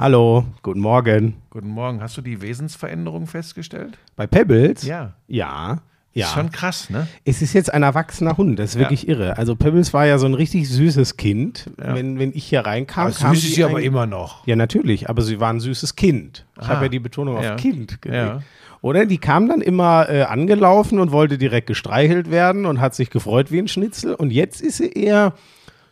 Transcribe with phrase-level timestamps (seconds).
[0.00, 1.34] Hallo, guten Morgen.
[1.50, 2.00] Guten Morgen.
[2.00, 3.98] Hast du die Wesensveränderung festgestellt?
[4.16, 4.82] Bei Pebbles?
[4.82, 5.12] Ja.
[5.28, 5.82] Ja.
[6.14, 6.24] Ja.
[6.26, 7.06] Ist schon krass, ne?
[7.26, 8.80] Es ist jetzt ein erwachsener Hund, das ist Ja.
[8.80, 9.36] wirklich irre.
[9.36, 11.66] Also Pebbles war ja so ein richtig süßes Kind.
[11.78, 11.94] Ja.
[11.94, 14.46] Wenn, wenn ich hier reinkam, Aber kam süß ist sie aber immer noch.
[14.46, 16.46] Ja, natürlich, aber sie war ein süßes Kind.
[16.56, 16.68] Ich Ah.
[16.68, 17.56] habe ja die Betonung auf Ja.
[17.56, 18.42] Kind gelegt.
[18.80, 23.10] Oder die kam dann immer äh, angelaufen und wollte direkt gestreichelt werden und hat sich
[23.10, 24.14] gefreut wie ein Schnitzel.
[24.14, 25.34] Und jetzt ist sie eher,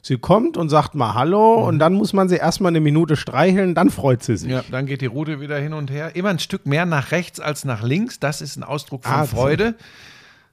[0.02, 3.74] sie kommt und sagt mal Hallo und dann muss man sie erstmal eine Minute streicheln,
[3.74, 4.50] dann freut sie sich.
[4.50, 6.14] Ja, dann geht die Rute wieder hin und her.
[6.16, 8.18] Immer ein Stück mehr nach rechts als nach links.
[8.20, 9.74] Das ist ein Ausdruck von Ah, Freude.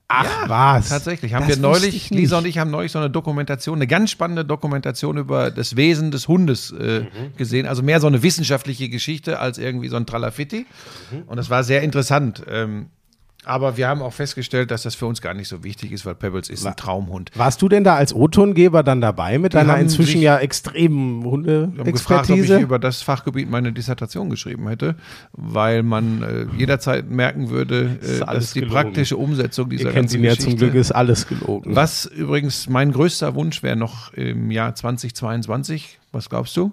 [0.08, 0.90] Ach was.
[0.90, 1.34] Tatsächlich.
[1.34, 2.12] Haben Das wir neulich.
[2.12, 6.12] Lisa und ich haben neulich so eine Dokumentation, eine ganz spannende Dokumentation über das Wesen
[6.12, 7.08] des Hundes äh, Mhm.
[7.38, 7.66] gesehen.
[7.66, 10.68] Also mehr so eine wissenschaftliche Geschichte als irgendwie so ein Tralafitti.
[11.12, 11.24] Mhm.
[11.26, 12.44] Und das war sehr interessant.
[12.48, 12.88] Ähm,
[13.46, 16.16] aber wir haben auch festgestellt, dass das für uns gar nicht so wichtig ist, weil
[16.16, 17.32] Pebbles ist ein Traumhund.
[17.36, 21.24] Warst du denn da als O-Tongeber dann dabei mit deiner haben inzwischen sich- ja extremen
[21.26, 22.58] haben gefragt, ob ich Hunde-Expertise?
[22.60, 24.96] über das Fachgebiet meine Dissertation geschrieben hätte,
[25.34, 28.82] weil man äh, jederzeit merken würde, ist äh, alles dass die gelogen.
[28.82, 31.76] praktische Umsetzung dieser Ihr kennt ganzen ihn ja Geschichte, zum Glück, ist alles gelogen.
[31.76, 36.72] Was übrigens mein größter Wunsch wäre noch im Jahr 2022, was glaubst du?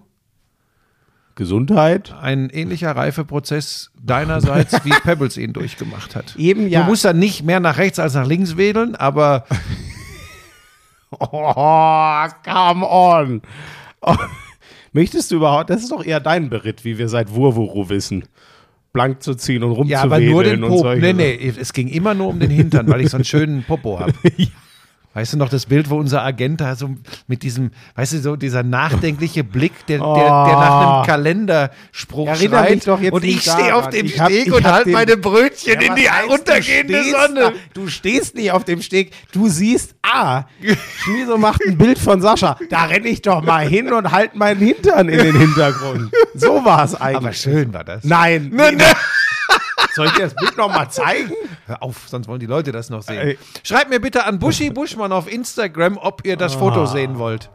[1.34, 2.14] Gesundheit?
[2.20, 6.36] Ein ähnlicher Reifeprozess deinerseits, wie Pebbles ihn durchgemacht hat.
[6.36, 6.82] Eben ja.
[6.82, 9.44] Du musst dann nicht mehr nach rechts als nach links wedeln, aber
[11.20, 13.42] Oh, come on.
[14.00, 14.16] Oh.
[14.92, 18.24] Möchtest du überhaupt, das ist doch eher dein Beritt, wie wir seit Wurwuru wissen.
[18.92, 20.94] Blank zu ziehen und ja, rumzuwedeln aber nur den Popo.
[20.94, 24.00] Nee, nee, es ging immer nur um den Hintern, weil ich so einen schönen Popo
[24.00, 24.12] habe.
[25.14, 26.90] Weißt du noch das Bild, wo unser Agent da so
[27.26, 32.60] mit diesem, weißt du, so dieser nachdenkliche Blick, der, der, der nach einem Kalenderspruch Erinnere
[32.60, 32.74] schreit.
[32.74, 35.80] mich doch jetzt und ich stehe auf dem hab- Steg und halte meine Brötchen Ja,
[35.80, 37.40] in die heißt, untergehende du Sonne.
[37.40, 40.44] Da, du stehst nicht auf dem Steg, du siehst, ah,
[40.96, 42.56] Schmieso macht ein Bild von Sascha.
[42.70, 46.10] Da renne ich doch mal hin und halte meinen Hintern in den Hintergrund.
[46.34, 47.16] So war es eigentlich.
[47.16, 48.04] Aber schön war das.
[48.04, 48.50] Nein.
[48.54, 48.84] Ne, ne.
[49.94, 51.32] Soll ich dir das Bild noch mal zeigen?
[51.66, 53.36] Hör auf, sonst wollen die Leute das noch sehen.
[53.62, 57.50] Schreibt mir bitte an Buschi Buschmann auf Instagram, ob ihr das Foto sehen wollt.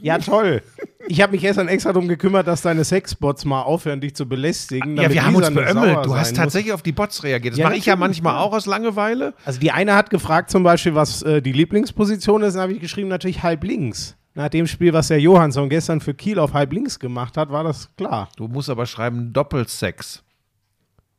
[0.00, 0.62] Ja, toll.
[1.08, 4.96] Ich habe mich gestern extra darum gekümmert, dass deine Sexbots mal aufhören, dich zu belästigen.
[4.96, 6.04] Ja, wir haben uns beömmelt.
[6.04, 7.54] Du hast tatsächlich auf die Bots reagiert.
[7.54, 9.26] Das Ja, mache ich ja manchmal auch aus Langeweile.
[9.36, 9.46] Muss.
[9.46, 12.80] Also die eine hat gefragt zum Beispiel, was äh, die Lieblingsposition ist, dann habe ich
[12.80, 14.16] geschrieben, natürlich halb links.
[14.34, 17.64] Nach dem Spiel, was der Johansson gestern für Kiel auf halb links gemacht hat, war
[17.64, 18.28] das klar.
[18.36, 20.22] Du musst aber schreiben Doppelsex.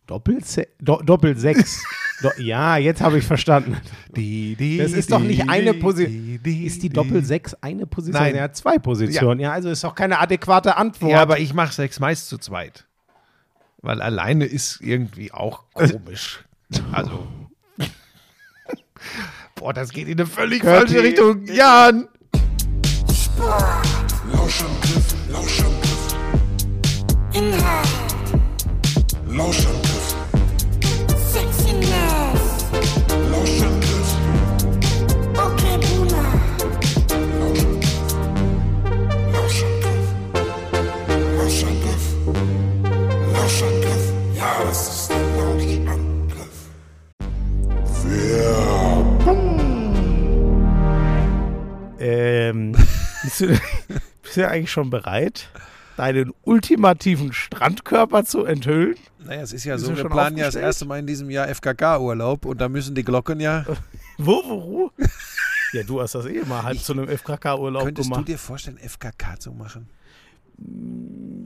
[0.09, 1.83] Doppelse Do Doppelsechs.
[2.23, 3.77] Do ja, jetzt habe ich verstanden.
[4.15, 6.39] Die, die, Das ist doch nicht eine Position.
[6.43, 8.21] die, Ist die Doppelsechs eine Position?
[8.23, 8.35] Nein.
[8.35, 9.39] Er hat zwei Positionen.
[9.39, 9.51] Ja.
[9.53, 11.11] also ist doch keine adäquate Antwort.
[11.11, 12.85] Ja, aber ich mache Sex meist zu zweit.
[13.81, 16.43] Weil alleine ist irgendwie auch komisch.
[16.91, 17.27] Also.
[19.55, 20.77] Boah, das geht in eine völlig Curti.
[20.93, 21.45] falsche Richtung.
[21.47, 22.07] Jan!
[24.31, 25.78] Lauschangriff, Lauschangriff.
[54.39, 55.49] Du eigentlich schon bereit,
[55.97, 58.95] deinen ultimativen Strandkörper zu enthüllen?
[59.23, 61.47] Naja, es ist ja Bist so, wir planen ja das erste Mal in diesem Jahr
[61.47, 63.65] FKK-Urlaub und da müssen die Glocken ja.
[64.17, 64.91] Wo, wo?
[65.73, 68.27] Ja, du hast das eh mal halb zu einem FKK-Urlaub Könntest du gemacht.
[68.27, 69.89] dir vorstellen, FKK zu machen?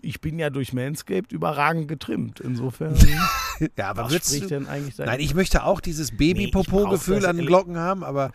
[0.01, 2.39] Ich bin ja durch Manscaped überragend getrimmt.
[2.39, 2.95] Insofern,
[3.77, 7.17] Ja, aber was würdest spricht du, denn eigentlich Nein, ich möchte auch dieses Nee, Baby-Popo-Gefühl
[7.17, 8.31] ich brauch an den Glocken haben, aber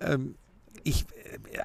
[0.00, 0.34] ähm,
[0.84, 1.06] ich,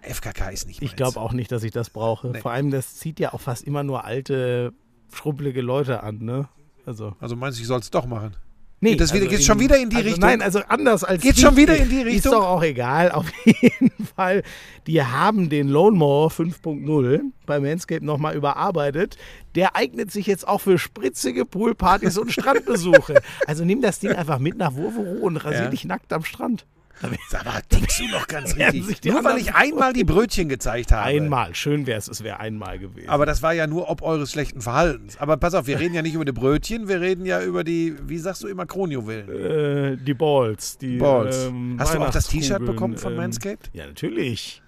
[0.02, 2.28] FKK ist nicht Ich glaube auch nicht, dass ich das brauche.
[2.30, 2.40] Nee.
[2.42, 4.74] Vor allem, das zieht ja auch fast immer nur alte,
[5.14, 6.48] schruppelige Leute an, ne?
[6.86, 7.16] Also.
[7.20, 8.36] Also meinst du, ich soll es doch machen?
[8.82, 10.30] Nee, Geht das wieder- geht's schon wieder in die also Richtung?
[10.30, 11.22] Nein, also anders als.
[11.22, 12.34] Geht's die- schon wieder in die Ist Richtung?
[12.34, 13.12] doch auch egal.
[13.14, 14.44] Auf jeden Fall.
[14.88, 19.16] Die haben den Lone Mower 5.0 bei Manscaped nochmal überarbeitet.
[19.56, 23.22] Der eignet sich jetzt auch für spritzige Poolpartys und Strandbesuche.
[23.48, 25.70] Also nimm das Ding einfach mit nach Wurvero und rasier Ja.
[25.70, 26.66] dich nackt am Strand.
[27.30, 29.04] Sag mal, tickst du noch ganz richtig.
[29.12, 31.04] Nur weil ich einmal die Brötchen gezeigt habe.
[31.04, 31.54] Einmal.
[31.54, 33.10] Schön wäre es, es wäre einmal gewesen.
[33.10, 35.18] Aber das war ja nur ob eures schlechten Verhaltens.
[35.18, 37.96] Aber pass auf, wir reden ja nicht über die Brötchen, wir reden ja über die,
[38.08, 39.30] wie sagst du immer, Kronjuwelen.
[39.30, 40.78] äh, die Balls.
[40.78, 41.46] Die, Balls.
[41.46, 43.70] ähm, Hast du auch das T-Shirt bekommen von ähm, Manscaped?
[43.74, 44.62] Ja, natürlich.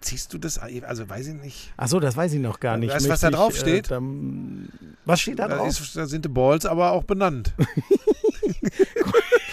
[0.00, 1.72] Ziehst du das, also weiß ich nicht.
[1.76, 2.92] Achso, das weiß ich noch gar nicht.
[2.92, 3.86] Weißt du, was da drauf steht?
[3.86, 4.68] Äh, dann,
[5.06, 5.68] was steht da Da, drauf?
[5.68, 7.54] ist, da sind die Balls aber auch benannt.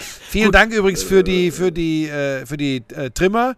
[0.08, 3.56] Vielen Dank übrigens für die, für die, äh, für die äh, Trimmer.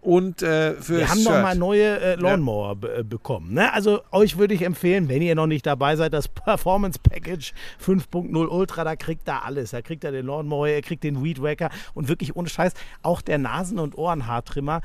[0.00, 3.54] und äh, für Wir haben nochmal neue äh, Lawnmower be äh, bekommen.
[3.54, 3.72] Ne?
[3.72, 7.52] Also euch würde ich empfehlen, wenn ihr noch nicht dabei seid, das Performance Package
[7.84, 9.70] 5.0 Ultra, da kriegt ihr alles.
[9.70, 12.72] Da kriegt ihr den Lawnmower, ihr kriegt den Weed Wacker und wirklich ohne Scheiß
[13.02, 14.80] auch der Nasen- und Ohrenhaartrimmer.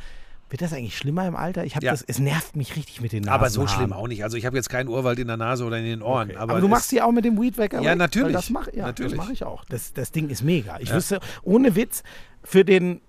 [0.50, 1.66] Wird das eigentlich schlimmer im Alter?
[1.66, 1.92] Ich habe Ja.
[1.92, 3.34] das, es nervt mich richtig mit den Nasen.
[3.34, 4.24] Aber so schlimm auch nicht.
[4.24, 6.32] Also ich habe jetzt keinen Urwald in der Nase oder in den Ohren.
[6.38, 7.82] Aber, Aber, du machst die auch mit dem Weed Wacker?
[7.82, 7.98] Ja, weg?
[7.98, 8.32] natürlich.
[8.34, 9.14] Das mache ja, Natürlich.
[9.14, 9.66] das mach ich auch.
[9.66, 10.78] Das, das Ding ist mega.
[10.80, 12.04] Ich wüsste, ohne Witz,
[12.44, 13.02] für den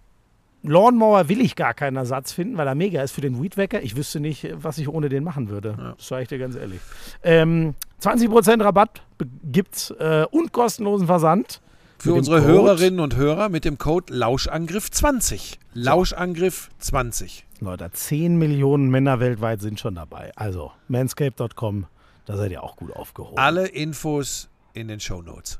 [0.65, 3.81] Lawnmower will ich gar keinen Ersatz finden, weil er mega ist für den Weed Wacker.
[3.83, 5.95] Ich wüsste nicht, was ich ohne den machen würde.
[5.97, 6.81] Das sage ich dir ganz ehrlich.
[7.23, 9.03] Ähm, 20% Rabatt
[9.45, 11.61] gibt's äh, und kostenlosen Versand.
[12.01, 15.57] Für unsere Code- Hörerinnen und Hörer mit dem Code Lauschangriff20.
[15.75, 17.43] Lauschangriff20.
[17.61, 20.31] Leute, 10 Millionen Männer weltweit sind schon dabei.
[20.37, 21.87] Also, manscape.com,
[22.25, 23.37] da seid ihr auch gut aufgehoben.
[23.39, 25.59] Alle Infos in den Show Notes.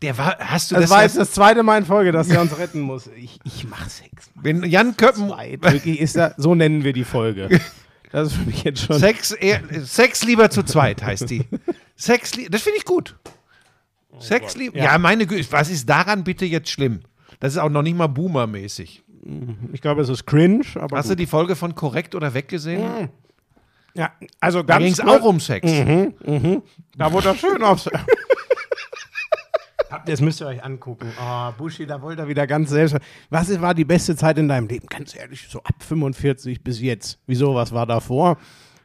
[0.00, 2.40] Der war, hast du Das das, war jetzt, das zweite Mal in Folge, dass er
[2.40, 3.08] uns retten muss.
[3.16, 4.30] Ich, ich mach Sex.
[4.34, 5.28] wenn Jan Köppen.
[5.28, 7.48] Wirklich ist da, so nennen wir die Folge.
[8.12, 8.98] Das ist für mich jetzt schon.
[8.98, 11.44] Sex, eher, Sex lieber zu zweit heißt die.
[11.96, 13.16] Sex, das finde ich gut.
[14.18, 14.98] Sex lieber, ja.
[14.98, 17.00] meine Güte, was ist daran bitte jetzt schlimm?
[17.40, 19.02] Das ist auch noch nicht mal Boomer-mäßig.
[19.72, 20.96] Ich glaube, es ist cringe, aber.
[20.96, 21.20] Hast du gut.
[21.20, 23.08] die Folge von Korrekt oder Weggesehen?
[23.94, 25.70] ja, also Da ganz ging es auch um Sex.
[26.96, 27.88] Da wurde er schön aufs.
[30.06, 31.12] Das müsst ihr euch angucken.
[31.20, 32.96] Oh, Buschi, da wollte er wieder ganz selbst.
[33.30, 34.86] Was war die beste Zeit in deinem Leben?
[34.88, 37.18] Ganz ehrlich, so ab 45 bis jetzt.
[37.26, 38.36] Wieso, was war davor?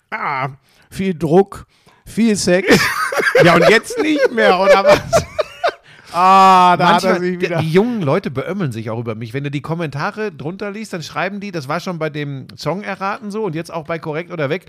[0.10, 0.50] Ah,
[0.90, 1.66] viel Druck,
[2.06, 2.68] viel Sex.
[3.44, 5.02] ja, und jetzt nicht mehr, oder was?
[6.14, 7.60] ah, da hat er Manchmal, sich wieder.
[7.60, 9.34] die jungen Leute beömmeln sich auch über mich.
[9.34, 12.84] Wenn du die Kommentare drunter liest, dann schreiben die, das war schon bei dem Song
[12.84, 14.66] erraten so und jetzt auch bei Korrekt oder Weg.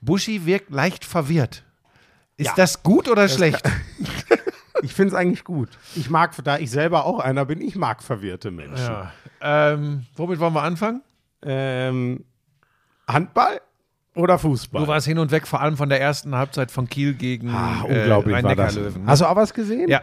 [0.00, 1.64] Buschi wirkt leicht verwirrt.
[2.36, 2.52] Ist Ja.
[2.56, 3.62] das gut oder schlecht?
[4.82, 5.68] Ich finde es eigentlich gut.
[5.94, 8.92] Ich mag, da ich selber auch einer bin, ich mag verwirrte Menschen.
[8.92, 9.12] Ja.
[9.40, 11.02] Ähm, womit wollen wir anfangen?
[11.42, 12.24] Ähm,
[13.08, 13.60] Handball
[14.14, 14.82] oder Fußball?
[14.82, 17.82] Du warst hin und weg, vor allem von der ersten Halbzeit von Kiel gegen ah,
[17.82, 18.76] unglaublich äh, war das.
[18.76, 19.06] Rhein-Neckar-Löwen.
[19.06, 19.88] Hast du auch was gesehen?
[19.88, 20.02] ja.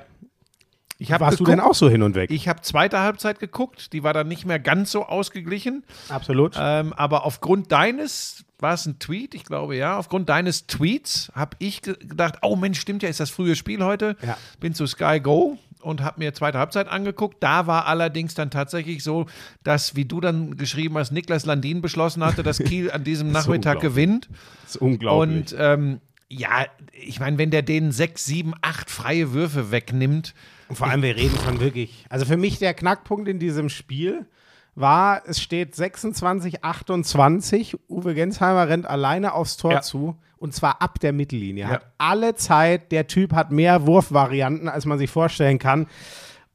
[1.01, 2.29] Ich Warst du geguckt, denn auch so hin und weg?
[2.29, 5.85] Ich habe zweite Halbzeit geguckt, die war dann nicht mehr ganz so ausgeglichen.
[6.09, 6.57] Absolut.
[6.59, 9.33] Ähm, aber aufgrund deines, war es ein Tweet?
[9.33, 9.97] Ich glaube ja.
[9.97, 13.83] Aufgrund deines Tweets habe ich ge gedacht, oh Mensch, stimmt ja, ist das frühe Spiel
[13.83, 14.15] heute.
[14.21, 14.37] Ja.
[14.59, 17.37] Bin zu Sky Go und habe mir zweite Halbzeit angeguckt.
[17.39, 19.27] Da war allerdings dann tatsächlich so,
[19.63, 23.79] dass, wie du dann geschrieben hast, Niklas Landin beschlossen hatte, dass Kiel an diesem Nachmittag
[23.79, 24.29] gewinnt.
[24.63, 25.37] Das ist unglaublich.
[25.37, 30.35] Und ähm, ja, ich meine, wenn der denen sechs, sieben, acht freie Würfe wegnimmt,
[30.67, 32.05] Und vor allem, wir reden von wirklich.
[32.09, 34.25] Also für mich der Knackpunkt in diesem Spiel
[34.79, 37.77] war, es steht 26, 28.
[37.89, 39.81] Uwe Gensheimer rennt alleine aufs Tor Ja.
[39.81, 40.15] zu.
[40.37, 41.63] Und zwar ab der Mittellinie.
[41.65, 41.69] Ja.
[41.69, 42.91] Hat alle Zeit.
[42.93, 45.87] Der Typ hat mehr Wurfvarianten, als man sich vorstellen kann.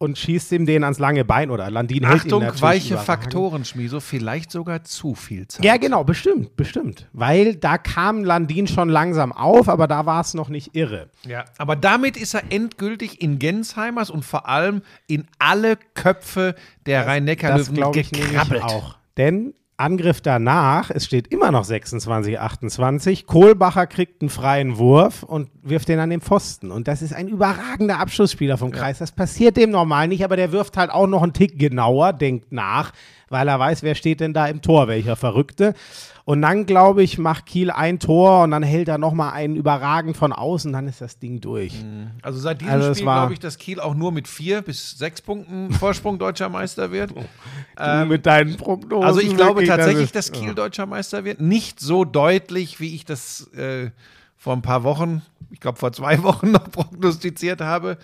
[0.05, 2.99] Und schießt ihm den ans lange Bein oder Landin hält ihn Achtung, weiche.
[2.99, 5.65] Faktoren, Schmieso, vielleicht sogar zu viel Zeit.
[5.65, 7.09] Ja, genau, bestimmt, bestimmt.
[7.13, 11.09] Weil da kam Landin schon langsam auf, aber da war es noch nicht irre.
[11.27, 16.55] Ja, aber damit ist er endgültig in Gensheimers und vor allem in alle Köpfe
[16.85, 18.63] der Das Rhein-Neckar-Löwen glaube ich nämlich gekrabbelt.
[18.63, 18.97] auch.
[19.17, 23.27] Denn Angriff danach, es steht immer noch 26, 28.
[23.27, 26.71] Kohlbacher kriegt einen freien Wurf und wirft den an den Pfosten.
[26.71, 28.99] Und das ist ein überragender Abschlussspieler vom Kreis.
[28.99, 32.53] Das passiert dem normal nicht, aber der wirft halt auch noch einen Tick genauer, denkt
[32.53, 32.93] nach,
[33.29, 35.75] weil er weiß, wer steht denn da im Tor, welcher Verrückte.
[36.27, 40.17] Und dann, glaube ich, macht Kiel ein Tor und dann hält er nochmal einen überragend
[40.17, 41.75] von außen, dann ist das Ding durch.
[42.23, 45.21] Also seit diesem Also Spiel glaube ich, dass Kiel auch nur mit vier bis sechs
[45.21, 47.11] Punkten Vorsprung deutscher Meister wird.
[47.15, 49.05] du mit deinen Prognosen.
[49.07, 51.43] Also ich glaube tatsächlich, dass Kiel deutscher Meister wird.
[51.43, 53.91] Nicht so deutlich, wie ich das äh,
[54.39, 55.21] vor ein paar Wochen,
[55.51, 57.99] ich glaube vor zwei Wochen noch prognostiziert habe.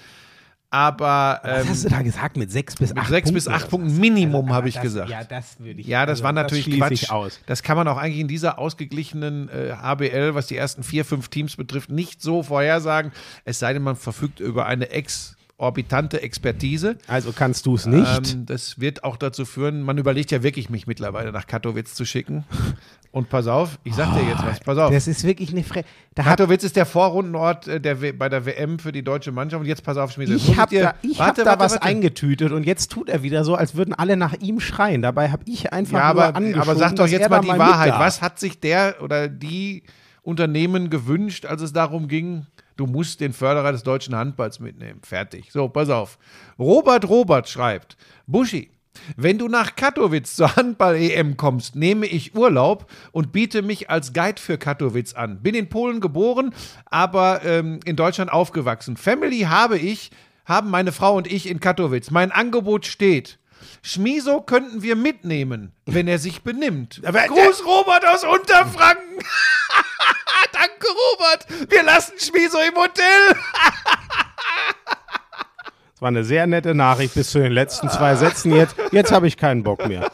[0.72, 2.36] Aber Was ähm, hast du da gesagt?
[2.36, 3.98] Mit sechs bis acht sechs Punkten bis acht Punkten was?
[3.98, 5.10] Minimum, Also, habe ich das, gesagt.
[5.10, 5.86] Ja, das würde ich.
[5.86, 7.10] Ja, das also, war natürlich schließe Quatsch.
[7.10, 7.40] Aus.
[7.46, 11.28] Das kann man auch eigentlich in dieser ausgeglichenen äh, HBL, was die ersten vier, fünf
[11.28, 13.10] Teams betrifft, nicht so vorhersagen.
[13.44, 14.90] Es sei denn, man verfügt über eine
[15.60, 16.96] exorbitante Expertise.
[17.06, 18.34] Also kannst du es nicht.
[18.34, 22.06] Ähm, das wird auch dazu führen, man überlegt ja wirklich, mich mittlerweile nach Katowice zu
[22.06, 22.44] schicken.
[23.12, 24.92] Und pass auf, ich sag dir jetzt was, pass auf.
[24.92, 25.82] das ist wirklich eine Fre
[26.14, 29.60] Katowice ist der Vorrundenort äh, der w bei der WM für die deutsche Mannschaft.
[29.60, 30.32] Und jetzt pass auf, Schmiede.
[30.32, 31.86] Ich habe da, ich warte, hab da warte, was warte.
[31.86, 35.02] eingetütet und jetzt tut er wieder so, als würden alle nach ihm schreien.
[35.02, 37.58] Dabei habe ich einfach Ja, nur aber, angeschoben, aber sag doch jetzt mal die mit
[37.58, 37.92] Wahrheit.
[37.98, 39.82] Was hat sich der oder die
[40.22, 42.46] Unternehmen gewünscht, als es darum ging,
[42.80, 45.00] du musst den Förderer des deutschen Handballs mitnehmen?
[45.02, 45.52] Fertig.
[45.52, 46.18] So, pass auf.
[46.58, 48.70] Robert Robert schreibt, Buschi,
[49.16, 54.40] wenn du nach Katowice zur Handball-EM kommst, nehme ich Urlaub und biete mich als Guide
[54.40, 55.42] für Katowice an.
[55.42, 56.54] Bin in Polen geboren,
[56.86, 58.96] aber ähm, in Deutschland aufgewachsen.
[58.96, 60.10] Family habe ich,
[60.46, 62.10] haben meine Frau und ich in Katowice.
[62.10, 63.39] Mein Angebot steht.
[63.82, 67.00] Schmiso könnten wir mitnehmen, wenn er sich benimmt.
[67.04, 69.18] Aber- Gruß Robert aus Unterfranken.
[70.52, 71.70] Danke, Robert.
[71.70, 73.36] Wir lassen Schmiso im Hotel.
[75.92, 78.54] Das war eine sehr nette Nachricht bis zu den letzten zwei Sätzen.
[78.54, 80.10] Jetzt, jetzt habe ich keinen Bock mehr.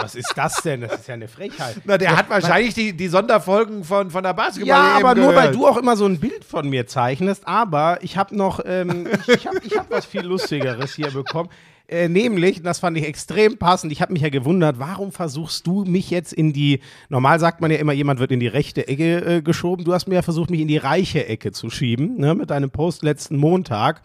[0.00, 0.80] Was ist das denn?
[0.82, 1.76] Das ist ja eine Frechheit.
[1.84, 5.52] Na, der hat wahrscheinlich die, die Sonderfolgen von, von der Basketball Ja, aber nur weil
[5.52, 7.46] du auch immer so ein Bild von mir zeichnest.
[7.46, 11.48] Aber ich habe noch, ähm, ich, ich habe ich hab was viel Lustigeres hier bekommen.
[11.86, 15.84] Äh, nämlich, das fand ich extrem passend, ich habe mich ja gewundert, warum versuchst du
[15.84, 19.18] mich jetzt in die, normal sagt man ja immer, jemand wird in die rechte Ecke
[19.18, 22.34] äh, geschoben, du hast mir ja versucht, mich in die reiche Ecke zu schieben, ne,
[22.34, 24.00] mit deinem Post letzten Montag,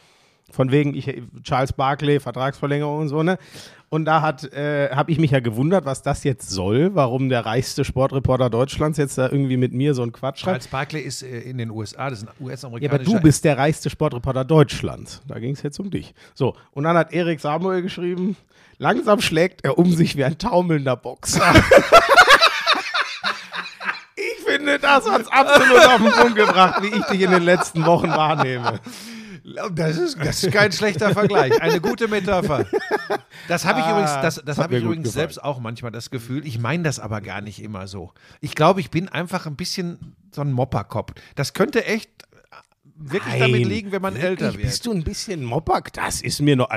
[0.51, 3.37] von wegen ich, Charles Barkley, Vertragsverlängerung und so, ne?
[3.91, 7.45] Und da hat, äh, habe ich mich ja gewundert, was das jetzt soll, warum der
[7.45, 10.61] reichste Sportreporter Deutschlands jetzt da irgendwie mit mir so einen Quatsch schreibt.
[10.63, 13.09] Charles Barkley ist äh, in den USA, das ist ein Ja, US-amerikanischer.
[13.09, 15.21] aber du bist der reichste Sportreporter Deutschlands.
[15.27, 16.13] Da ging es jetzt um dich.
[16.35, 18.37] So, und dann hat Erik Samuel geschrieben,
[18.77, 21.51] langsam schlägt er um sich wie ein taumelnder Boxer.
[24.15, 27.43] ich finde, das hat es absolut auf den Punkt gebracht, wie ich dich in den
[27.43, 28.79] letzten Wochen wahrnehme.
[29.73, 31.61] Das ist, das ist kein schlechter Vergleich.
[31.61, 32.65] Eine gute Metapher.
[33.47, 35.21] Das habe ich Ah, übrigens, das, das habe ich übrigens gefallen.
[35.21, 36.45] selbst auch manchmal das Gefühl.
[36.45, 38.13] Ich meine das aber gar nicht immer so.
[38.41, 41.13] Ich glaube, ich bin einfach ein bisschen so ein Mopperkopf.
[41.35, 42.09] Das könnte echt
[43.01, 44.61] wirklich damit liegen, wenn man älter wird.
[44.63, 45.93] Bist du ein bisschen Moppak?
[45.93, 46.69] Das ist mir noch,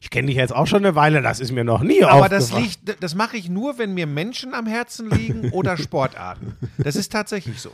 [0.00, 2.52] ich kenne dich jetzt auch schon eine Weile, das ist mir noch nie aber das
[2.52, 2.64] aufgefallen.
[2.86, 6.56] liegt, das mache ich nur, wenn mir Menschen am Herzen liegen oder Sportarten.
[6.78, 7.72] Das ist tatsächlich so.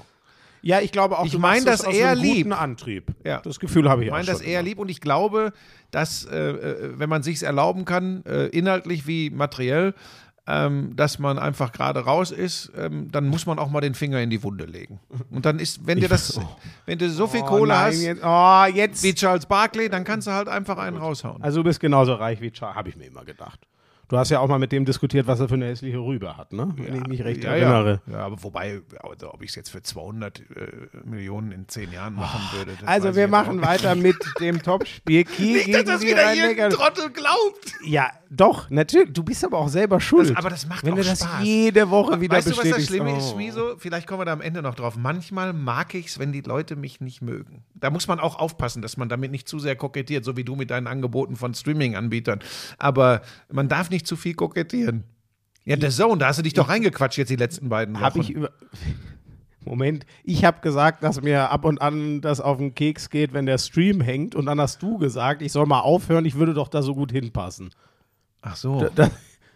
[0.63, 2.53] Ja, ich glaube auch, Ich du mein machst das aus eher lieb.
[2.59, 3.15] Antrieb.
[3.25, 3.41] Ja.
[3.41, 5.53] Das Gefühl habe ich Ich auch meine schon das eher lieb und ich glaube,
[5.91, 9.95] dass, äh, äh, wenn man sich erlauben kann, äh, inhaltlich wie materiell,
[10.47, 14.21] ähm, dass man einfach gerade raus ist, ähm, dann muss man auch mal den Finger
[14.21, 14.99] in die Wunde legen.
[15.31, 16.41] Und dann ist, wenn dir das,
[16.87, 19.03] wenn du so viel Oh Kohle nein, hast jetzt, oh, jetzt.
[19.03, 21.43] wie Charles Barkley, dann kannst du halt einfach einen raushauen.
[21.43, 23.61] Also du bist genauso reich wie Charles, habe ich mir immer gedacht.
[24.11, 26.53] Du hast ja auch mal mit dem diskutiert, was er für eine hässliche Rübe hat,
[26.53, 26.75] ne?
[26.77, 28.01] Wenn ich mich recht ja, erinnere.
[28.09, 28.13] ja.
[28.15, 30.45] ja, aber wobei, also, ob ich es jetzt für 200 äh,
[31.05, 32.73] Millionen in 10 Jahren machen würde.
[32.73, 36.07] das weiß Also wir machen weiter mit dem Topspiel Kiel Nicht, dass gegen das die
[36.09, 37.73] wieder irgendein Trottel glaubt.
[37.87, 39.13] Ja, doch, natürlich.
[39.13, 40.31] Du bist aber auch selber schuld.
[40.31, 41.45] Das- aber das macht Wenn auch du das Spaß.
[41.45, 42.89] jede Woche wieder weißt du, was das bestätigst.
[42.89, 43.35] Schlimme ist, oh.
[43.35, 43.77] Schmiso?
[43.79, 44.97] Vielleicht kommen wir da am Ende noch drauf.
[44.97, 47.63] Manchmal mag ich es, wenn die Leute mich nicht mögen.
[47.75, 50.57] Da muss man auch aufpassen, dass man damit nicht zu sehr kokettiert, so wie du
[50.57, 52.41] mit deinen Angeboten von Streaming-Anbietern.
[52.79, 55.05] Aber man darf nicht zu viel kokettieren.
[55.65, 58.03] Ja, der Zone, da hast du dich doch reingequatscht jetzt die letzten beiden Wochen.
[58.05, 58.51] Habe ich über.
[59.65, 63.45] Moment, ich habe gesagt, dass mir ab und an das auf den Keks geht, wenn
[63.45, 64.35] der Stream hängt.
[64.35, 67.13] Und dann hast du gesagt, ich soll mal aufhören, ich würde doch da so gut
[67.13, 67.71] hinpassen.
[68.41, 68.89] Ach so.
[68.95, 69.11] Da,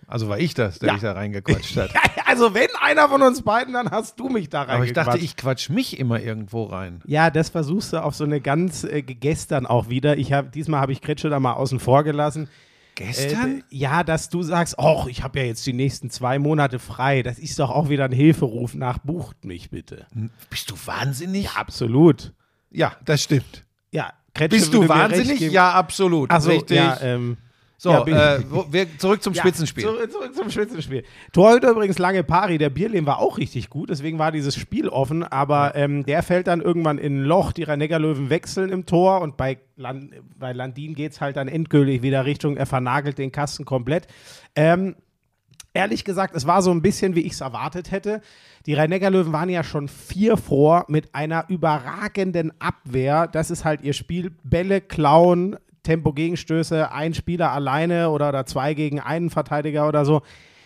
[0.06, 0.92] Also war ich das, der Ja.
[0.94, 1.90] dich da reingequatscht hat.
[2.26, 4.98] also wenn einer von uns beiden, dann hast du mich da reingequatscht.
[4.98, 7.00] Aber ich dachte, ich quatsch mich immer irgendwo rein.
[7.06, 10.18] Ja, das versuchst du auf so eine ganz äh, gestern auch wieder.
[10.18, 12.48] Ich hab, diesmal habe ich Kretsche da mal außen vor gelassen.
[12.94, 13.58] Gestern?
[13.58, 17.22] Äh, ja, dass du sagst, ach, ich habe ja jetzt die nächsten zwei Monate frei.
[17.22, 20.06] Das ist doch auch wieder ein Hilferuf nach, bucht mich bitte.
[20.50, 21.44] Bist du wahnsinnig?
[21.44, 22.32] Ja, absolut.
[22.70, 23.64] Ja, das stimmt.
[23.90, 25.40] Ja, Kretsche Bist du wahnsinnig?
[25.40, 26.30] Ja, absolut.
[26.32, 26.76] Ach so, Richtig.
[26.76, 27.36] ja, ähm,
[27.84, 29.84] so, ja, äh, wo, wir, zurück zum Ja, Spitzenspiel.
[29.84, 31.04] Zurück, zurück zum Spitzenspiel.
[31.34, 32.56] Torhüter übrigens lange Pari.
[32.56, 35.22] Der Bierlehm war auch richtig gut, deswegen war dieses Spiel offen.
[35.22, 37.52] Aber ähm, der fällt dann irgendwann in ein Loch.
[37.52, 42.00] Die Rhein-Neckar-Löwen wechseln im Tor und bei, Land, bei Landin geht es halt dann endgültig
[42.00, 44.06] wieder Richtung, er vernagelt den Kasten komplett.
[44.56, 44.96] Ähm,
[45.74, 48.22] ehrlich gesagt, es war so ein bisschen, wie ich es erwartet hätte.
[48.64, 53.26] Die Rhein-Neckar-Löwen waren ja schon vier vor mit einer überragenden Abwehr.
[53.26, 54.32] Das ist halt ihr Spiel.
[54.42, 60.22] Bälle klauen, Tempo-Gegenstöße, ein Spieler alleine oder, oder zwei gegen einen Verteidiger oder so.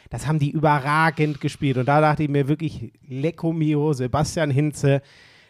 [0.08, 1.76] Das haben die überragend gespielt.
[1.76, 5.02] Und da dachte ich mir wirklich, Lecco mio, Sebastian Hinze,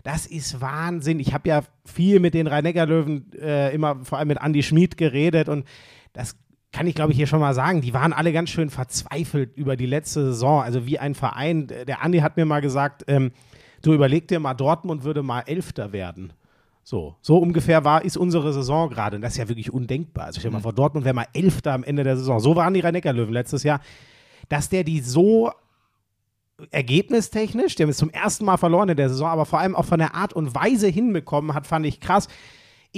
[0.03, 1.21] das ist Wahnsinn.
[1.21, 5.49] Ich habe ja viel mit den Rhein-Neckar-Löwen äh, immer, vor allem mit Andy Schmid geredet
[5.49, 5.65] und
[6.13, 6.37] das
[6.73, 9.77] kann ich, glaube ich, hier schon mal sagen, die waren alle ganz schön verzweifelt über
[9.77, 10.63] die letzte Saison.
[10.63, 11.67] Also wie ein Verein.
[11.67, 13.33] Der Andi hat mir mal gesagt, ähm,
[13.83, 16.33] du überleg dir mal, Dortmund würde mal Elfter werden.
[16.89, 19.17] So, so ungefähr war, ist unsere Saison gerade.
[19.17, 20.25] Und das ist ja wirklich undenkbar.
[20.25, 22.41] Also stell dir mal vor, Dortmund wäre mal Elfter am Ende der Saison.
[22.41, 23.83] So waren die Rhein-Neckar-Löwen letztes Jahr.
[24.49, 25.53] Dass der die so
[26.71, 29.85] ergebnistechnisch, die haben es zum ersten Mal verloren in der Saison, aber vor allem auch
[29.85, 32.27] von der Art und Weise hinbekommen hat, fand ich krass.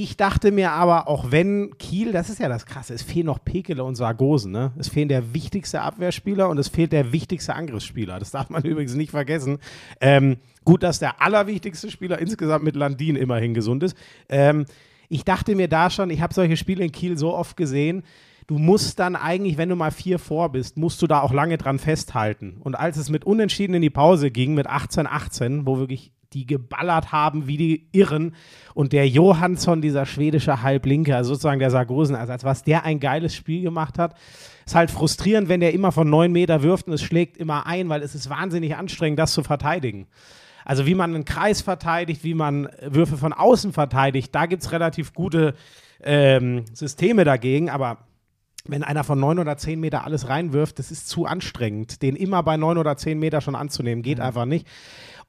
[0.02, 3.44] Ich dachte mir aber, auch wenn Kiel, das ist ja das Krasse, es fehlen noch
[3.44, 4.72] Pekele und Sargosen, ne?
[4.78, 8.18] Es fehlen der wichtigste Abwehrspieler und es fehlt der wichtigste Angriffsspieler.
[8.18, 9.58] Das darf man übrigens nicht vergessen.
[10.00, 13.94] Ähm, gut, dass der allerwichtigste Spieler insgesamt mit Landin immerhin gesund ist.
[14.30, 14.64] Ähm,
[15.10, 18.02] ich dachte mir da schon, ich habe solche Spiele in Kiel so oft gesehen,
[18.46, 21.58] du musst dann eigentlich, wenn du mal vier vor bist, musst du da auch lange
[21.58, 22.56] dran festhalten.
[22.60, 27.12] Und als es mit Unentschieden in die Pause ging, mit 18-18, wo wirklich die geballert
[27.12, 28.34] haben wie die Irren.
[28.74, 33.62] Und der Johansson, dieser schwedische Halblinke, also sozusagen der Sargosenersatz, was der ein geiles Spiel
[33.62, 34.14] gemacht hat.
[34.66, 37.88] Ist halt frustrierend, wenn der immer von neun Meter wirft und es schlägt immer ein,
[37.88, 40.06] weil es ist wahnsinnig anstrengend, das zu verteidigen.
[40.64, 44.72] Also wie man einen Kreis verteidigt, wie man Würfe von außen verteidigt, da gibt es
[44.72, 45.54] relativ gute
[46.02, 47.98] ähm, Systeme dagegen, aber
[48.66, 52.02] wenn einer von neun oder zehn Meter alles reinwirft, das ist zu anstrengend.
[52.02, 54.66] Den immer bei neun oder zehn Meter schon anzunehmen, geht einfach nicht.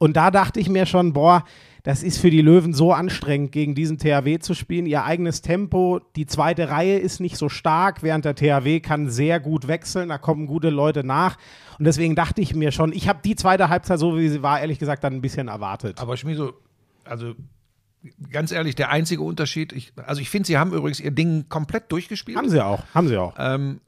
[0.02, 1.44] Und da dachte ich mir schon, boah,
[1.84, 4.84] das ist für die Löwen so anstrengend, gegen diesen THW zu spielen.
[4.86, 9.38] Ihr eigenes Tempo, die zweite Reihe ist nicht so stark, während der THW kann sehr
[9.38, 11.38] gut wechseln, da kommen gute Leute nach.
[11.78, 14.60] Und deswegen dachte ich mir schon, ich habe die zweite Halbzeit, so wie sie war,
[14.60, 16.00] ehrlich gesagt, dann ein bisschen erwartet.
[16.00, 16.52] Aber Schmieso,
[17.04, 17.34] also
[18.28, 21.92] ganz ehrlich, der einzige Unterschied, ich, also ich finde, sie haben übrigens ihr Ding komplett
[21.92, 22.36] durchgespielt.
[22.36, 23.36] haben sie auch, haben sie auch.
[23.38, 23.80] Ähm,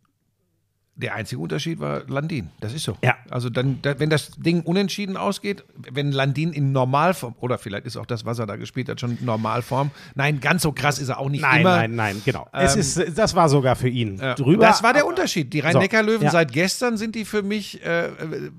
[0.96, 2.50] der einzige Unterschied war Landin.
[2.60, 2.96] Das ist so.
[3.02, 3.16] Ja.
[3.28, 7.96] Also dann, da, wenn das Ding unentschieden ausgeht, wenn Landin in Normalform, oder vielleicht ist
[7.96, 9.90] auch das, was er da gespielt hat, schon Normalform.
[10.14, 11.76] Nein, ganz so krass ist er auch nicht Nein, immer.
[11.78, 12.46] nein, nein, genau.
[12.52, 14.34] es Ähm, ist, das war sogar für ihn Ja.
[14.34, 14.66] drüber.
[14.66, 15.52] das war der Unterschied.
[15.52, 16.30] Die Rhein-Neckar-Löwen ja.
[16.30, 18.50] seit gestern sind die für mich äh, äh,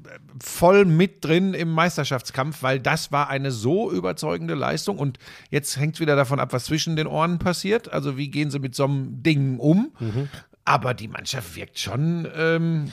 [0.44, 4.98] voll mit drin im Meisterschaftskampf, weil das war eine so überzeugende Leistung.
[5.00, 5.20] Und
[5.52, 7.94] jetzt hängt es wieder davon ab, was zwischen den Ohren passiert.
[7.94, 9.94] Also wie gehen sie mit so einem Ding um?
[10.00, 10.28] Mhm.
[10.68, 12.92] Aber die Mannschaft wirkt schon ähm,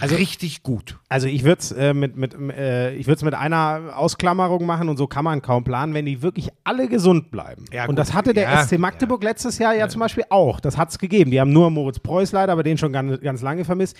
[0.00, 0.98] Also richtig gut.
[1.08, 5.08] Also ich würde es äh, mit, mit, äh, ich mit einer Ausklammerung machen und so
[5.08, 7.64] kann man kaum planen, wenn die wirklich alle gesund bleiben.
[7.72, 10.60] Ja, und das hatte der Ja, SC Magdeburg letztes Jahr ja, zum Beispiel auch.
[10.60, 11.32] Das hat es gegeben.
[11.32, 13.96] Die haben nur Moritz Preuß leider, aber den schon ganz, ganz lange vermisst.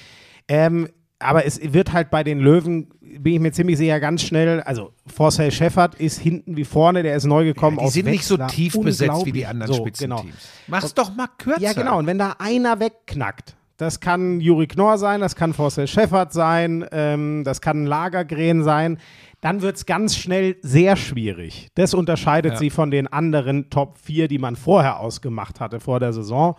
[0.46, 4.60] Ähm, aber es wird halt bei den Löwen, bin ich mir ziemlich sicher, ganz schnell,
[4.62, 8.25] also Forsell Scheffert ist hinten wie vorne, der ist neu gekommen Die aus sind nicht
[8.25, 8.48] so Wetzlar.
[8.48, 10.22] tief besetzt wie die anderen so, Spitzenteams.
[10.22, 10.38] Genau.
[10.68, 11.60] Mach's doch mal kürzer.
[11.60, 11.98] Ja, genau.
[11.98, 16.84] Und wenn da einer wegknackt, das kann Juri Knorr sein, das kann Forster Scheffert sein,
[16.92, 18.98] ähm, das kann Lagergren sein,
[19.40, 21.68] dann wird es ganz schnell sehr schwierig.
[21.75, 26.12] Das unterscheidet sie von den anderen Top 4, die man vorher ausgemacht hatte vor der
[26.12, 26.56] Saison.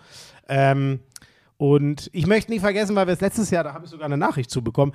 [0.48, 1.02] Ähm,
[1.60, 4.16] und ich möchte nicht vergessen, weil wir es letztes Jahr, da habe ich sogar eine
[4.16, 4.94] Nachricht zu bekommen,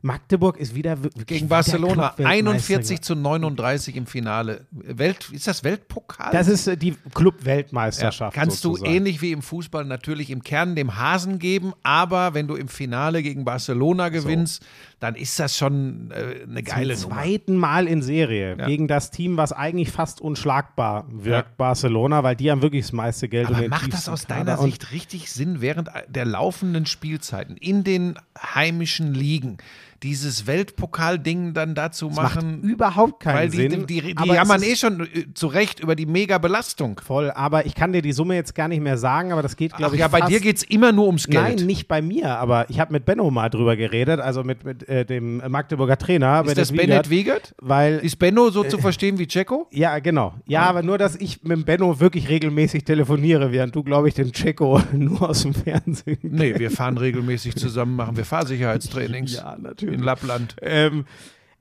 [0.00, 4.66] Magdeburg ist wieder wirklich Gegen Barcelona Clubweltmeister 41 zu 39 im Finale.
[4.70, 6.30] Welt, ist das Weltpokal?
[6.32, 8.34] Das ist äh, die Club-Weltmeisterschaft.
[8.34, 8.94] Kannst du sozusagen.
[8.94, 13.22] ähnlich wie im Fußball natürlich im Kern dem Hasen geben, aber wenn du im Finale
[13.22, 14.64] gegen Barcelona gewinnst,
[15.00, 17.22] dann ist das schon äh, eine geile Zum Nummer.
[17.22, 18.66] zweiten Mal in Serie Ja.
[18.66, 21.54] gegen das Team, was eigentlich fast unschlagbar wirkt, Ja.
[21.56, 24.60] Barcelona, weil die haben wirklich das meiste Geld und Aber macht das aus Kader deiner
[24.60, 29.58] und Sicht richtig Sinn, während der laufenden Spielzeiten in den heimischen Ligen
[30.02, 32.62] dieses Weltpokal-Ding dann dazu macht machen?
[32.62, 33.86] überhaupt keinen Weil die, Sinn.
[33.86, 37.00] die, die, die jammern eh schon äh, zu Recht über die Mega-Belastung.
[37.04, 37.30] voll.
[37.30, 39.96] Aber ich kann dir die Summe jetzt gar nicht mehr sagen, aber das geht, glaube
[39.96, 41.58] ich, ja, bei dir geht es immer nur ums Geld.
[41.58, 44.88] Nein, nicht bei mir, aber ich habe mit Benno mal drüber geredet, also mit, mit
[44.88, 46.44] äh, dem Magdeburger Trainer.
[46.46, 47.54] ist das Bennett Wiegert?
[47.60, 49.66] Weil Ist Benno so zu verstehen wie Checo?
[49.70, 50.34] Ja, genau.
[50.46, 54.32] Ja, aber nur, dass ich mit Benno wirklich regelmäßig telefoniere, während du, glaube ich, den
[54.32, 56.18] Checo nur aus dem Fernsehen.
[56.22, 59.87] Nee, wir fahren regelmäßig zusammen, machen wir Fahrsicherheitstrainings Ja, natürlich.
[59.92, 60.56] In Lappland.
[60.62, 61.04] Ähm,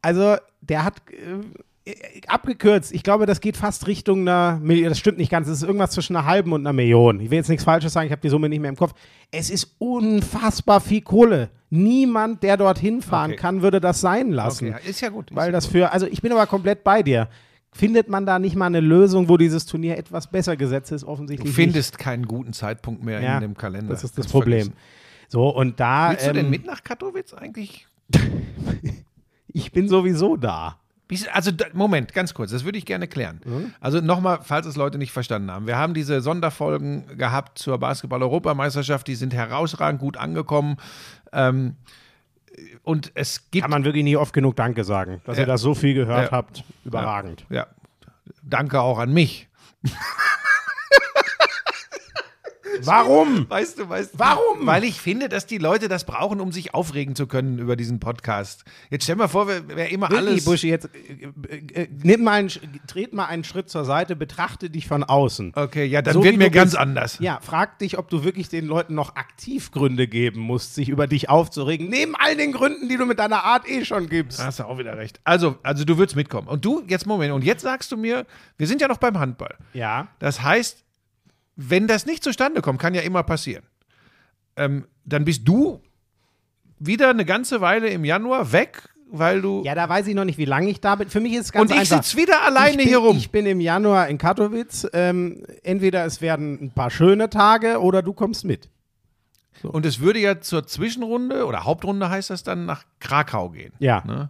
[0.01, 0.95] also, der hat
[1.85, 1.93] äh,
[2.27, 2.91] abgekürzt.
[2.93, 4.89] Ich glaube, das geht fast Richtung einer Million.
[4.89, 5.47] Das stimmt nicht ganz.
[5.47, 7.19] Es ist irgendwas zwischen einer halben und einer Million.
[7.19, 8.05] Ich will jetzt nichts Falsches sagen.
[8.07, 8.93] Ich habe die Summe nicht mehr im Kopf.
[9.31, 11.49] Es ist unfassbar viel Kohle.
[11.69, 13.39] Niemand, der dorthin fahren Okay.
[13.39, 14.73] kann, würde das sein lassen.
[14.73, 15.29] Okay, ist ja gut.
[15.33, 17.27] Weil das für, also ich bin aber komplett bei dir.
[17.73, 21.03] Findet man da nicht mal eine Lösung, wo dieses Turnier etwas besser gesetzt ist?
[21.03, 23.91] du Offensichtlich findest keinen guten Zeitpunkt mehr Ja, in dem Kalender.
[23.91, 23.93] nicht.
[23.93, 24.71] Das ist das Kannst Problem.
[25.27, 26.11] So, und da.
[26.11, 27.85] Willst du denn ähm, mit nach Katowice eigentlich?
[29.53, 30.77] Ich bin sowieso da.
[31.31, 33.39] Also, da- Moment, ganz kurz, das würde ich gerne klären.
[33.45, 33.73] Mhm.
[33.79, 35.65] Also nochmal, falls es Leute nicht verstanden haben.
[35.65, 40.77] Wir haben diese Sonderfolgen gehabt zur Basketball-Europameisterschaft, die sind herausragend gut angekommen.
[41.31, 41.75] Ähm,
[42.83, 45.43] und es gibt Kann man wirklich nie oft genug Danke sagen, dass Ja.
[45.43, 46.37] ihr das so viel gehört Ja.
[46.37, 46.63] habt.
[46.85, 47.45] Überragend.
[47.49, 47.67] Ja.
[48.43, 49.47] Danke auch an mich.
[52.85, 53.49] Warum?
[53.49, 54.19] Weißt du, weißt du?
[54.19, 54.65] Warum?
[54.65, 57.99] Weil ich finde, dass die Leute das brauchen, um sich aufregen zu können über diesen
[57.99, 58.63] Podcast.
[58.89, 60.45] Jetzt stell mal vor, wer, wer immer Wirklich, alles.
[60.45, 62.49] Buschi, jetzt äh, äh, äh, nimm mal einen,
[62.87, 65.53] tret mal einen Schritt zur Seite, betrachte dich von außen.
[65.55, 66.79] Okay, ja, dann So wird mir ganz bist.
[66.81, 67.17] anders.
[67.19, 71.07] Ja, frag dich, ob du wirklich den Leuten noch aktiv Gründe geben musst, sich über
[71.07, 74.43] dich aufzuregen, neben all den Gründen, die du mit deiner Art eh schon gibst.
[74.43, 75.19] Hast du auch wieder recht.
[75.23, 76.47] Also, also du würdest mitkommen.
[76.47, 78.25] Und du, jetzt Moment, und jetzt sagst du mir,
[78.57, 79.55] wir sind ja noch beim Handball.
[79.73, 80.07] Ja.
[80.19, 80.83] Das heißt,
[81.57, 83.63] wenn das nicht zustande kommt, kann ja immer passieren.
[84.55, 85.81] Ähm, dann bist du
[86.79, 89.63] wieder eine ganze Weile im Januar weg, weil du.
[89.65, 91.09] Ja, da weiß ich noch nicht, wie lange ich da bin.
[91.09, 92.03] Für mich ist es ganz und ich einfach.
[92.03, 93.17] sitze wieder alleine bin, hier rum.
[93.17, 94.87] Ich bin im Januar in Katowice.
[94.93, 98.69] Ähm, entweder es werden ein paar schöne Tage oder du kommst mit.
[99.63, 103.73] Und es würde ja zur Zwischenrunde oder Hauptrunde heißt das dann nach Krakau gehen.
[103.79, 104.03] Ja.
[104.05, 104.29] Ne?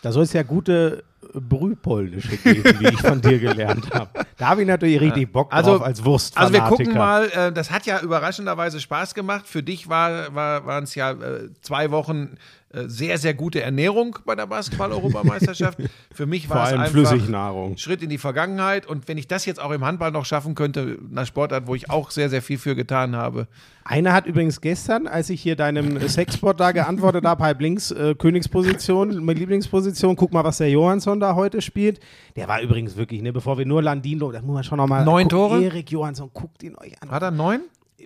[0.00, 1.04] Da soll es ja gute
[1.34, 4.24] Brühpolnische geben, wie ich von dir gelernt habe.
[4.36, 6.64] Da habe ich natürlich richtig Bock drauf Also- als Also Wurstfanatiker.
[6.64, 9.46] wir gucken mal, äh, das hat ja überraschenderweise Spaß gemacht.
[9.46, 12.36] Für dich war, war, waren es ja äh, zwei Wochen
[12.70, 15.78] sehr, sehr gute Ernährung bei der Basketball-Europameisterschaft.
[16.14, 17.78] Für mich Vor war es einfach Flüssignahrung.
[17.78, 18.86] Schritt in die Vergangenheit.
[18.86, 21.88] Und wenn ich das jetzt auch im Handball noch schaffen könnte, einer Sportart, wo ich
[21.90, 23.48] auch sehr, sehr viel für getan habe.
[23.84, 28.14] Einer hat übrigens gestern, als ich hier deinem Sexbot da geantwortet habe, halb links, äh,
[28.14, 32.00] Königsposition, meine Lieblingsposition, guck mal, was der Johansson da heute spielt.
[32.36, 35.06] Der war übrigens wirklich, ne, bevor wir nur Landino, da muss man schon nochmal.
[35.06, 35.62] Neun Tore?
[35.62, 37.10] Erik Johansson, guckt ihn euch an.
[37.10, 37.62] Hat er neun?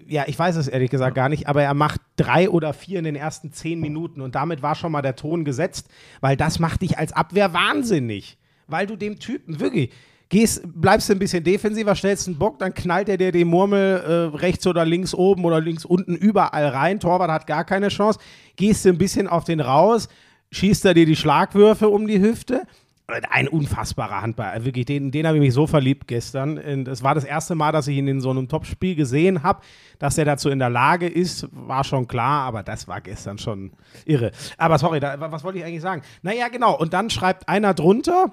[0.08, 3.04] Ja, ich weiß es ehrlich gesagt gar nicht, aber er macht drei oder vier in
[3.04, 5.88] den ersten zehn Minuten und damit war schon mal der Ton gesetzt,
[6.20, 8.38] weil das macht dich als Abwehr wahnsinnig.
[8.66, 9.90] Weil du dem Typen wirklich
[10.28, 14.00] gehst, bleibst du ein bisschen defensiver, stellst einen Bock, dann knallt er dir die Murmel
[14.00, 17.00] äh, rechts oder links oben oder links unten überall rein.
[17.00, 18.18] Torwart hat gar keine Chance.
[18.56, 20.08] Gehst du ein bisschen auf den raus,
[20.50, 22.66] schießt er dir die Schlagwürfe um die Hüfte.
[23.06, 24.64] Ein unfassbarer Handball.
[24.64, 26.58] Wirklich, den, den habe ich mich so verliebt gestern.
[26.58, 29.60] Und Es war das erste Mal, dass ich ihn in so einem Topspiel gesehen habe.
[29.98, 33.72] Dass er dazu in der Lage ist, war schon klar, aber das war gestern schon
[34.04, 34.30] irre.
[34.56, 36.02] Aber sorry, da, was wollte ich eigentlich sagen?
[36.22, 36.76] Naja, genau.
[36.76, 38.32] Und dann schreibt einer drunter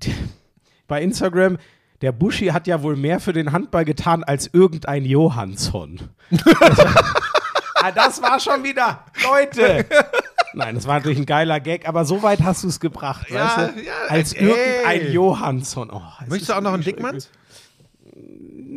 [0.88, 1.58] bei Instagram,
[2.00, 6.00] der Buschi hat ja wohl mehr für den Handball getan als irgendein Johansson.
[7.74, 9.84] ah, das war schon wieder, Leute.
[10.58, 13.56] Nein, das war natürlich ein geiler Gag, aber so weit hast du es gebracht, Ja,
[13.56, 13.80] weißt du?
[13.84, 14.48] ja, als ey.
[14.48, 15.88] irgendein Johansson.
[15.92, 17.30] Oh, es Möchtest du auch noch einen Dickmanns?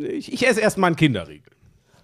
[0.08, 1.50] Ich, ich esse erstmal einen Kinderriegel.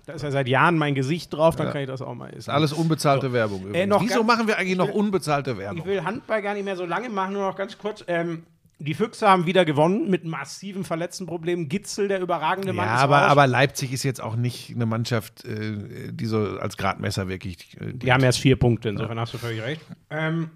[0.07, 2.51] Da ist ja seit Jahren mein Gesicht drauf, dann kann ich das auch mal essen.
[2.51, 3.67] Alles unbezahlte Werbung.
[3.67, 3.95] Übrigens.
[3.95, 5.85] Äh, Wieso machen wir eigentlich noch unbezahlte Ich Werbung?
[5.85, 8.03] will Handball gar nicht mehr so lange machen, nur noch ganz kurz.
[8.09, 8.43] Ähm,
[8.81, 11.69] die Füchse haben wieder gewonnen mit massiven Verletztenproblemen.
[11.69, 13.31] Gitzel, der überragende Mann, Ja, aber, raus.
[13.31, 17.77] aber Leipzig ist jetzt auch nicht eine Mannschaft, äh, die so als Gradmesser wirklich.
[17.81, 19.81] Äh, Die haben erst vier Punkte, insofern hast du völlig recht.
[20.11, 20.51] Ähm,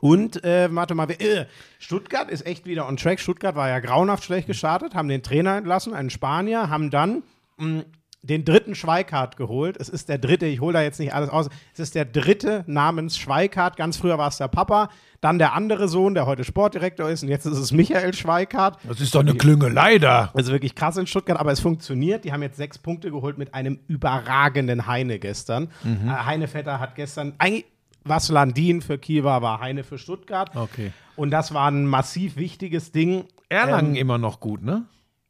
[0.00, 1.46] und, äh, warte mal, äh,
[1.78, 3.18] Stuttgart ist echt wieder on track.
[3.18, 7.22] Stuttgart war ja grauenhaft schlecht gestartet, haben den Trainer entlassen, einen Spanier, haben dann
[7.56, 7.84] mh,
[8.26, 9.76] den dritten Schweikart geholt.
[9.78, 11.48] Es ist der dritte, ich hole da jetzt nicht alles aus.
[11.72, 13.76] Es ist der dritte namens Schweikart.
[13.76, 17.28] Ganz früher war es der Papa, dann der andere Sohn, der heute Sportdirektor ist, und
[17.28, 18.78] jetzt ist es Michael Schweikart.
[18.86, 20.30] das ist doch eine Klüngelei da.
[20.34, 22.24] Also wirklich krass in Stuttgart, aber es funktioniert.
[22.24, 25.68] Die haben jetzt sechs Punkte geholt mit einem überragenden Heine gestern.
[25.84, 26.08] Mhm.
[26.08, 27.66] Äh, Heine Vetter hat gestern, eigentlich
[28.04, 30.54] was Landin für Kiel war, war Heine für Stuttgart.
[30.54, 30.92] Okay.
[31.16, 33.24] Und das war ein massiv wichtiges Ding.
[33.48, 34.84] Erlangen immer noch gut, ne?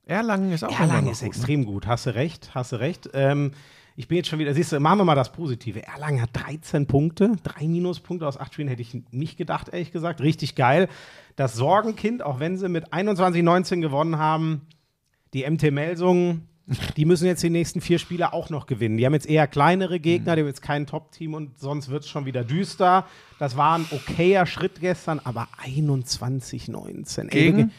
[0.06, 1.22] Erlangen ist auch Erlangen ist gut.
[1.22, 1.26] Ne?
[1.28, 3.10] extrem gut, hast du recht, hast du recht.
[3.12, 3.50] Ähm,
[3.96, 5.82] ich bin jetzt schon wieder, siehst du, machen wir mal das Positive.
[5.84, 10.20] Erlangen hat 13 Punkte, drei Minuspunkte aus acht Spielen hätte ich nicht gedacht, ehrlich gesagt.
[10.20, 10.88] Richtig geil.
[11.34, 14.62] Das Sorgenkind, auch wenn sie mit 21-19 gewonnen haben,
[15.34, 16.46] die MT Melsungen,
[16.96, 18.96] die müssen jetzt die nächsten vier Spiele auch noch gewinnen.
[18.98, 22.08] Die haben jetzt eher kleinere Gegner, die haben jetzt kein Top-Team und sonst wird es
[22.10, 23.06] schon wieder düster.
[23.38, 27.22] Das war ein okayer Schritt gestern, aber 21-19.
[27.22, 27.56] Ey, Gegen?
[27.56, 27.74] wirklich-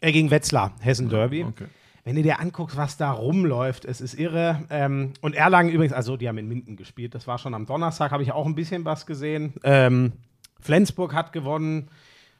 [0.00, 1.44] äh, gegen Wetzlar, Hessen Derby.
[1.44, 1.66] okay.
[2.04, 4.62] Wenn du dir anguckst, was da rumläuft, es ist irre.
[4.70, 8.12] Ähm, und Erlangen übrigens, also die haben in Minden gespielt, das war schon am Donnerstag,
[8.12, 9.54] habe ich auch ein bisschen was gesehen.
[9.64, 10.12] Ähm,
[10.60, 11.88] Flensburg hat gewonnen.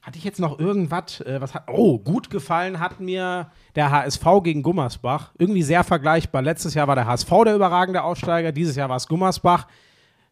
[0.02, 4.24] Hatte ich jetzt noch irgendwas, äh, was hat, oh, gut gefallen hat mir der HSV
[4.44, 5.32] gegen Gummersbach.
[5.36, 6.42] Irgendwie sehr vergleichbar.
[6.42, 9.66] Letztes Jahr war der HSV der überragende Aufsteiger, dieses Jahr war es Gummersbach.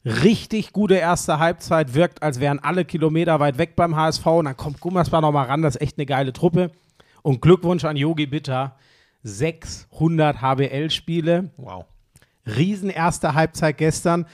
[0.04, 4.24] Richtig gute erste Halbzeit, wirkt, als wären alle Kilometer weit weg beim HSV.
[4.26, 6.70] Und dann kommt Gummersbach nochmal ran, das ist echt eine geile Truppe.
[7.24, 8.76] Und Glückwunsch an Yogi Bitter.
[9.22, 11.50] 600 HBL-Spiele.
[11.56, 11.86] Wow.
[12.46, 14.26] Riesen erste Halbzeit gestern.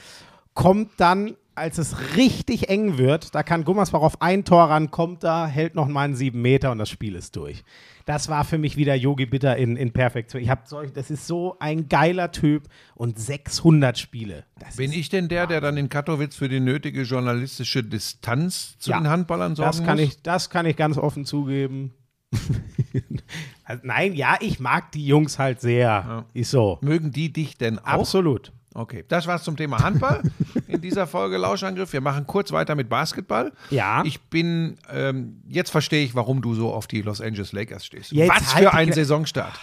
[0.54, 5.22] Kommt dann, als es richtig eng wird, da kann Gummersbach auf ein Tor ran, kommt
[5.22, 7.62] da, hält noch mal einen sieben Meter und das Spiel ist durch.
[8.06, 10.42] Das war für mich wieder Yogi Bitter in, in Perfektion.
[10.42, 12.64] Ich hab solch, das ist so ein geiler Typ
[12.96, 14.44] und 600 Spiele.
[14.58, 18.90] Das Bin ich denn der, der dann in Katowice für die nötige journalistische Distanz zu
[18.90, 18.98] Ja.
[18.98, 20.08] den Handballern sorgen das kann muss?
[20.08, 21.94] ich, das kann ich ganz offen zugeben.
[23.64, 26.24] also, nein, ja, ich mag die Jungs halt sehr.
[26.32, 26.78] Ist so.
[26.80, 28.00] Mögen die dich denn auch?
[28.00, 28.52] Absolut.
[28.72, 30.22] Okay, das war's zum Thema Handball
[30.68, 31.92] in dieser Folge Lauschangriff.
[31.92, 33.52] Wir machen kurz weiter mit Basketball.
[33.70, 34.04] Ja.
[34.04, 38.12] Ich bin, ähm, jetzt verstehe ich, warum du so auf die Los Angeles Lakers stehst.
[38.12, 39.58] Jetzt Was halt für ein Saisonstart.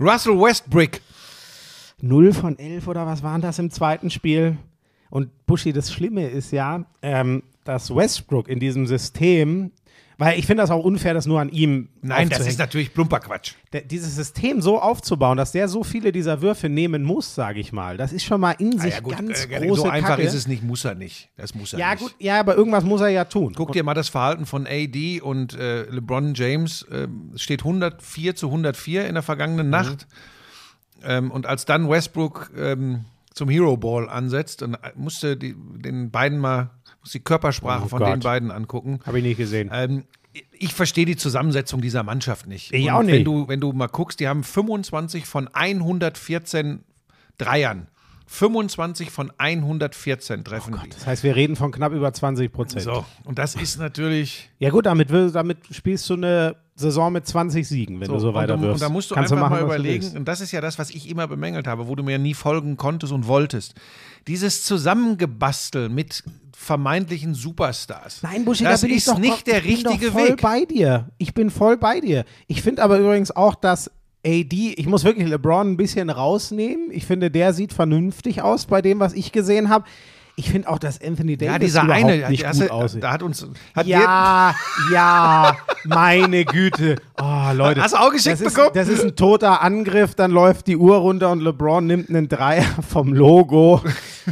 [0.00, 1.00] Russell Westbrook.
[2.00, 4.58] 0 von 11 oder was waren das im zweiten Spiel?
[5.10, 9.72] Und Buschi, das Schlimme ist ja, ähm, dass Westbrook in diesem System,
[10.16, 13.18] weil ich finde das auch unfair, das nur an ihm Nein, das ist natürlich plumper
[13.20, 13.54] Quatsch.
[13.90, 17.96] Dieses System so aufzubauen, dass der so viele dieser Würfe nehmen muss, sage ich mal.
[17.96, 20.22] Das ist schon mal in sich Ja, gut, ganz äh, große so einfach Kacke.
[20.22, 21.30] ist es nicht, muss er nicht.
[21.36, 22.00] Das muss er Ja nicht.
[22.02, 23.54] gut, ja, aber irgendwas muss er ja tun.
[23.56, 26.86] Guck dir mal das Verhalten von AD und äh, LeBron James.
[27.34, 30.06] Es steht 104 zu 104 in der vergangenen Nacht.
[31.02, 36.38] Ähm, und als dann Westbrook ähm, zum Hero Ball ansetzt und musste die, den beiden
[36.38, 36.70] mal
[37.04, 38.08] muss die Körpersprache Oh von Gott.
[38.12, 38.98] den beiden angucken.
[39.06, 39.70] Habe ich nicht gesehen.
[39.72, 40.04] Ähm,
[40.52, 42.72] ich verstehe die Zusammensetzung dieser Mannschaft nicht.
[42.72, 43.26] Ich Und auch Wenn nicht.
[43.26, 46.80] du, wenn du mal guckst, die haben 25 von 114
[47.38, 47.88] Dreiern.
[48.26, 50.88] 25 von 114 treffen die.
[50.88, 52.82] Das heißt, wir reden von knapp über 20 Prozent.
[52.82, 54.50] So, und das ist natürlich.
[54.58, 58.58] Ja gut, damit, damit spielst du eine Saison mit 20 Siegen, wenn du so weiter
[58.60, 58.82] wirfst.
[58.82, 60.78] und da musst du Kannst einfach machen, mal du überlegen, und das ist ja das,
[60.78, 63.74] was ich immer bemängelt habe, wo du mir nie folgen konntest und wolltest.
[64.26, 66.24] Dieses Zusammengebastel mit
[66.56, 68.20] vermeintlichen Superstars.
[68.22, 70.40] Nein, Buschi, das da bin ich ist doch nicht der ich bin richtige voll Weg.
[70.40, 71.08] bei dir.
[71.18, 72.24] Ich bin voll bei dir.
[72.46, 73.90] Ich finde aber übrigens auch, dass
[74.26, 76.90] AD, ich muss wirklich LeBron ein bisschen rausnehmen.
[76.90, 79.84] Ich finde, der sieht vernünftig aus bei dem, was ich gesehen habe.
[80.36, 83.02] Ich finde auch, dass Anthony Davis Ja, dieser überhaupt eine, nicht der, gut aussieht.
[83.04, 83.46] da hat uns.
[83.74, 84.52] Hat Ja,
[84.92, 86.96] ja, meine Güte.
[87.22, 87.80] Oh, Leute.
[87.82, 88.70] Hast du auch geschickt das ist, bekommen?
[88.74, 92.64] Das ist ein toter Angriff, dann läuft die Uhr runter und LeBron nimmt einen Dreier
[92.90, 93.80] vom Logo,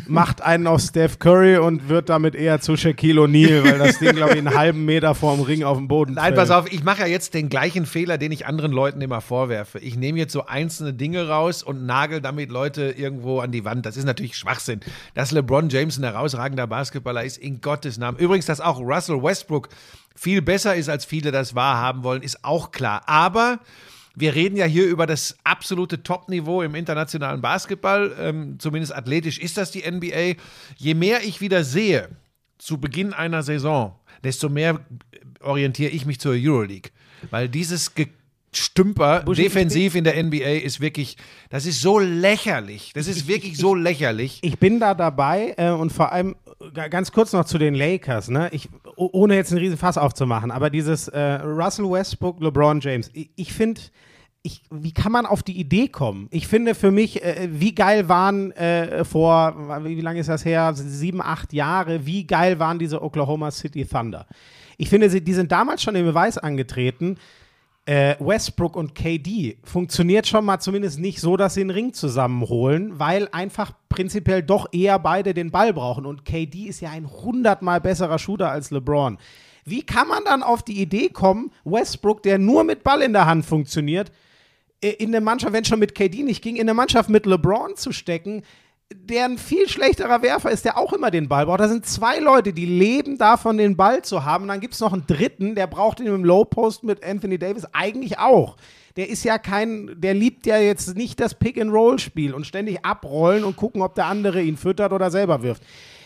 [0.07, 4.15] macht einen auf Steph Curry und wird damit eher zu Shaquille O'Neal, weil das Ding,
[4.15, 6.37] glaube ich, einen halben Meter vorm Ring auf dem Boden Nein, fällt.
[6.37, 9.79] pass auf, ich mache ja jetzt den gleichen Fehler, den ich anderen Leuten immer vorwerfe.
[9.79, 13.87] Ich nehme jetzt so einzelne Dinge raus und nagel damit Leute irgendwo an die Wand.
[13.87, 14.81] Das ist natürlich Schwachsinn.
[15.15, 18.19] Dass LeBron James ein herausragender Basketballer ist, in Gottes Namen.
[18.19, 19.69] Übrigens, dass auch Russell Westbrook
[20.15, 23.03] viel besser ist, als viele das wahrhaben wollen, ist auch klar.
[23.07, 23.61] Aber
[24.15, 28.15] wir reden ja hier über das absolute Top-Niveau im internationalen Basketball.
[28.19, 30.35] Ähm, zumindest athletisch ist das die NBA.
[30.77, 32.09] Je mehr ich wieder sehe
[32.59, 34.81] zu Beginn einer Saison, desto mehr
[35.41, 36.91] orientiere ich mich zur Euroleague.
[37.31, 37.93] Weil dieses
[39.25, 41.17] Buschi, ich defensiv in der NBA ist wirklich,
[41.49, 42.93] das ist so lächerlich.
[42.95, 44.41] Das ist wirklich so lächerlich.
[44.43, 46.37] Ich bin da dabei äh, und vor allem
[46.73, 48.49] ganz kurz noch zu den Lakers, ne?
[48.53, 53.31] Ich, ohne jetzt einen riesen Fass aufzumachen, aber dieses äh, Russell Westbrook, LeBron James, ich,
[53.37, 53.81] ich finde,
[54.43, 56.29] ich, wie kann man auf die Idee kommen?
[56.31, 60.45] Ich finde für mich, äh, wie geil waren äh, vor, wie, wie lange ist das
[60.45, 60.73] her?
[60.75, 64.27] Sieben, acht Jahre, wie geil waren diese Oklahoma City Thunder?
[64.77, 67.19] Ich finde, sie, die sind damals schon den Beweis angetreten,
[67.85, 72.99] äh, Westbrook und KD funktioniert schon mal zumindest nicht so, dass sie einen Ring zusammenholen,
[72.99, 76.07] weil einfach prinzipiell doch eher beide den Ball brauchen.
[76.07, 79.19] Und KD ist ja ein hundertmal besserer Shooter als LeBron.
[79.65, 83.27] Wie kann man dann auf die Idee kommen, Westbrook, der nur mit Ball in der
[83.27, 84.13] Hand funktioniert,
[84.81, 87.77] äh, in eine Mannschaft, wenn schon mit KD nicht ging, in eine Mannschaft mit LeBron
[87.77, 88.43] zu stecken,
[88.95, 91.61] der ein viel schlechterer Werfer ist, der auch immer den Ball braucht.
[91.61, 94.43] Da sind zwei Leute, die leben davon, den Ball zu haben.
[94.43, 97.39] Und dann gibt es noch einen dritten, der braucht ihn im Low Post mit Anthony
[97.39, 98.57] Davis eigentlich auch.
[98.97, 103.57] Der ist ja kein, der liebt ja jetzt nicht das Pick-and-Roll-Spiel und ständig abrollen und
[103.57, 105.63] gucken, ob der andere ihn füttert oder selber wirft.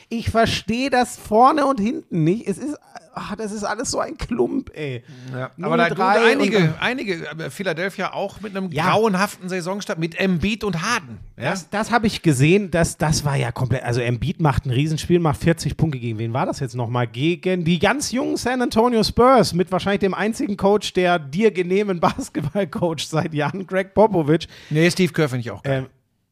[0.08, 2.46] Ich verstehe das vorne und hinten nicht.
[2.46, 2.76] Es ist,
[3.12, 5.02] ach, das ist alles so ein Klump, ey.
[5.32, 8.90] Ja, aber da 0-3 gut, einige, einige, Philadelphia auch mit einem Ja.
[8.92, 11.18] grauenhaften Saisonstart mit Embiid und Harden.
[11.36, 11.50] Ja?
[11.50, 15.18] Das, das habe ich gesehen, das, das war ja komplett, also Embiid macht ein Riesenspiel,
[15.18, 15.98] macht 40 Punkte.
[15.98, 17.08] Gegen wen war das jetzt nochmal?
[17.08, 21.98] Gegen die ganz jungen San Antonio Spurs mit wahrscheinlich dem einzigen Coach, der dir genehmen
[22.46, 24.46] Basketball-Coach seit Jahren, Greg Popovich.
[24.70, 25.78] nee, Steve Kerr finde ich auch geil.
[25.80, 25.86] Ähm,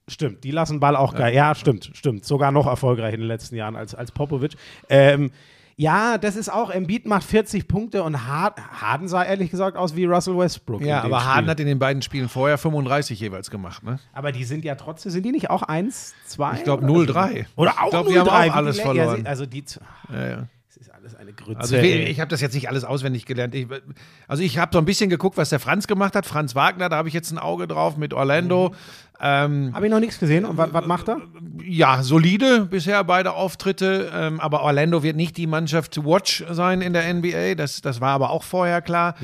[0.08, 1.34] stimmt, die lassen Ball auch geil.
[1.34, 2.24] Ja, stimmt, stimmt.
[2.24, 4.52] Sogar noch erfolgreich in den letzten Jahren als, als Popovic.
[4.88, 5.30] Ähm,
[5.76, 9.96] ja, das ist auch, Embiid macht 40 Punkte und Hard, Harden sah ehrlich gesagt aus
[9.96, 10.82] wie Russell Westbrook.
[10.82, 11.50] ja, aber Harden Spiel.
[11.50, 13.82] hat in den beiden Spielen vorher 35 jeweils gemacht.
[13.82, 13.98] Ne?
[14.12, 16.52] Aber die sind ja trotzdem, sind die nicht auch 1, 2?
[16.58, 17.12] Ich glaube oder?
[17.12, 17.46] 0-3.
[17.56, 19.26] Oder auch Ich glaube, wir haben 0-3, auch alles die Le- verloren.
[19.26, 19.64] Also die,
[20.12, 20.46] Ja, ja.
[21.24, 21.60] Eine Grütze.
[21.60, 23.54] Also ich, ich habe das jetzt nicht alles auswendig gelernt.
[23.54, 23.66] Ich,
[24.28, 26.26] also ich habe so ein bisschen geguckt, was der Franz gemacht hat.
[26.26, 28.74] Franz Wagner, da habe ich jetzt ein Auge drauf mit Orlando.
[29.20, 30.44] Ähm, habe ich noch nichts gesehen.
[30.44, 31.20] Und was, macht er?
[31.62, 36.82] ja, solide bisher beide Auftritte, ähm, aber Orlando wird nicht die Mannschaft to watch sein
[36.82, 37.54] in der NBA.
[37.54, 39.14] Das, das war aber auch vorher klar.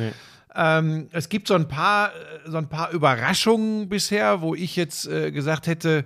[0.55, 2.11] Ähm, es gibt so ein paar,
[2.47, 6.05] so ein paar Überraschungen bisher, wo ich jetzt äh, gesagt hätte,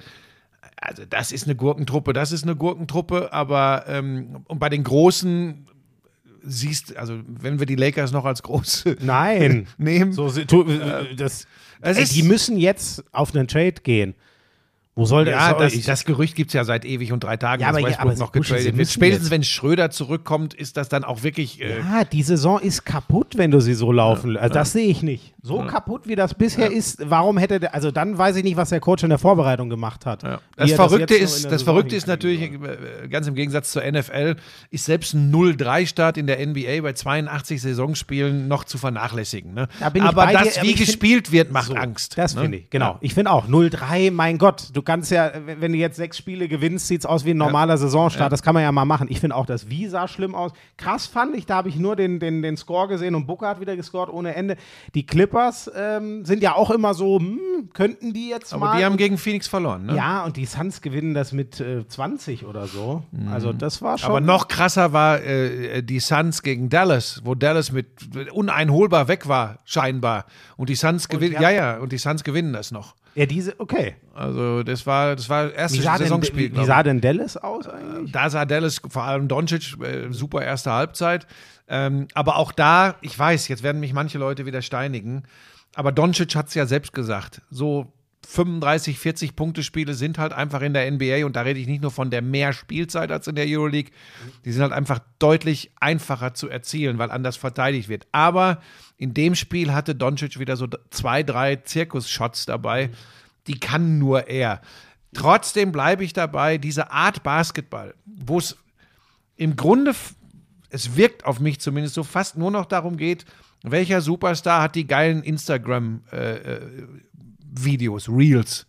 [0.77, 5.67] also das ist eine Gurkentruppe, das ist eine Gurkentruppe, aber ähm, und bei den Großen
[6.45, 9.67] siehst, also wenn wir die Lakers noch als große Nein.
[9.79, 11.47] nehmen, So, sie- tu, äh, das,
[11.81, 14.15] es ey, die müssen jetzt auf einen Trade gehen.
[14.97, 17.37] Wo soll der Ja, soll, das, das Gerücht gibt es ja seit ewig und drei
[17.37, 18.89] Tagen, Ja, dass ja, Westbrook aber noch getradet wird.
[18.89, 21.61] Spätestens jetzt- wenn Schröder zurückkommt, ist das dann auch wirklich.
[21.61, 24.43] Äh, Ja, die Saison ist kaputt, wenn du sie so laufen lässt.
[24.45, 25.34] Also das sehe ich nicht.
[25.47, 28.71] So kaputt, wie das bisher ist, warum hätte der, also dann weiß ich nicht, was
[28.71, 30.23] der Coach in der Vorbereitung gemacht hat.
[30.23, 30.41] Ja.
[30.57, 32.79] Das er Verrückte in ist, das Saison Verrückte ist natürlich, soll.
[33.03, 34.37] äh, ganz im Gegensatz zur NFL,
[34.71, 39.53] ist selbst ein 0-3-Start in der NBA bei 82 Saisonspielen noch zu vernachlässigen.
[39.53, 39.69] Ne?
[39.81, 42.17] Da aber das, dir, wie gespielt wird, macht So, Angst.
[42.17, 42.41] Das ne?
[42.41, 42.93] finde ich, genau.
[42.93, 42.99] Ja.
[43.03, 46.89] Ich finde auch 0-3, mein Gott, du kannst ja, wenn du jetzt sechs Spiele gewinnst,
[46.89, 48.33] sieht es aus wie ein normaler Saisonstart.
[48.33, 49.09] Das kann man ja mal machen.
[49.11, 50.53] Ich finde auch, das Wie sah schlimm aus.
[50.79, 53.61] Krass fand ich, da habe ich nur den, den, den Score gesehen und Booker hat
[53.61, 54.57] wieder gescored ohne Ende.
[54.95, 58.79] Die Clippers Clippers ähm, sind ja auch immer so, hm, könnten die jetzt Aber mal.
[58.79, 59.97] die haben gegen Phoenix verloren, ne?
[59.97, 63.03] ja, und die Suns gewinnen das mit äh, 20 oder so.
[63.31, 64.11] Also das war schon.
[64.11, 67.87] Aber noch krasser war äh, die Suns gegen Dallas, wo Dallas mit
[68.33, 70.27] uneinholbar weg war, scheinbar.
[70.57, 72.95] Und die Suns gewinnen, ja, ja, und die Suns gewinnen das noch.
[73.15, 73.95] Ja, diese, okay.
[74.15, 76.53] Also das war das war erstes sah, denn, Saisonspiel.
[76.53, 78.11] wie, wie sah denn Dallas aus eigentlich?
[78.13, 81.27] da sah Dallas, vor allem Doncic, äh, super erste Halbzeit.
[81.69, 85.25] Ähm, aber auch da, ich weiß, jetzt werden mich manche Leute wieder steinigen,
[85.75, 87.93] aber Doncic hat es ja selbst gesagt, so
[88.27, 91.83] 35, 40 Punkte Spiele sind halt einfach in der NBA und da rede ich nicht
[91.83, 93.93] nur von der mehr Spielzeit als in der Euroleague,
[94.45, 98.07] die sind halt einfach deutlich einfacher zu erzielen, weil anders verteidigt wird.
[98.13, 98.61] Aber
[98.97, 102.91] in dem Spiel hatte Doncic wieder so zwei, drei Zirkus-Shots dabei,
[103.47, 104.61] die kann nur er.
[105.13, 108.57] Trotzdem bleibe ich dabei, diese Art Basketball, wo es
[109.37, 109.95] im Grunde,
[110.75, 113.25] es wirkt auf mich zumindest so fast nur noch darum geht,
[113.63, 118.67] welcher Superstar hat die geilen Instagram-Videos, Reels.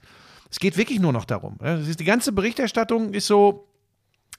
[0.49, 1.57] Es geht wirklich nur noch darum.
[1.59, 3.67] ist, die ganze Berichterstattung ist so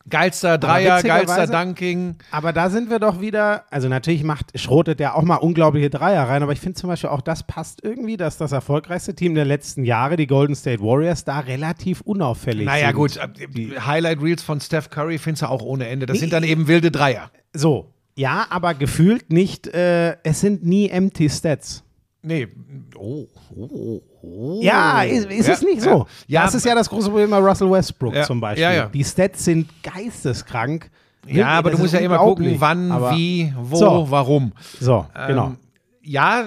[0.08, 2.16] geilster Dreier, geilster Dunking.
[2.30, 6.28] Aber da sind wir doch wieder, also natürlich macht, schrotet der auch mal unglaubliche Dreier
[6.28, 9.44] rein, aber ich finde zum Beispiel auch, das passt irgendwie, dass das erfolgreichste Team der
[9.44, 12.96] letzten Jahre, die Golden State Warriors, da relativ unauffällig Naja, sind.
[12.96, 16.06] gut, äh, Highlight Reels von Steph Curry findest du auch ohne Ende.
[16.06, 17.30] Das sind dann eben wilde Dreier.
[17.56, 21.82] So, ja, aber gefühlt nicht, äh, es sind nie empty Stats.
[22.22, 22.48] Nee,
[22.96, 24.60] oh, oh, oh.
[24.62, 25.92] Ja, ist, ist Ja, es nicht ja.
[25.92, 26.06] so?
[26.26, 28.62] Ja, das ist ja das große Problem bei Russell Westbrook Ja, zum Beispiel.
[28.62, 28.86] ja, ja.
[28.86, 30.90] Die Stats sind geisteskrank.
[31.28, 34.06] Ja, aber Das du musst ja immer gucken, wann, Aber- wie, wo, So.
[34.10, 34.52] warum.
[34.80, 35.46] So, genau.
[35.48, 35.56] Ähm,
[36.02, 36.44] ja,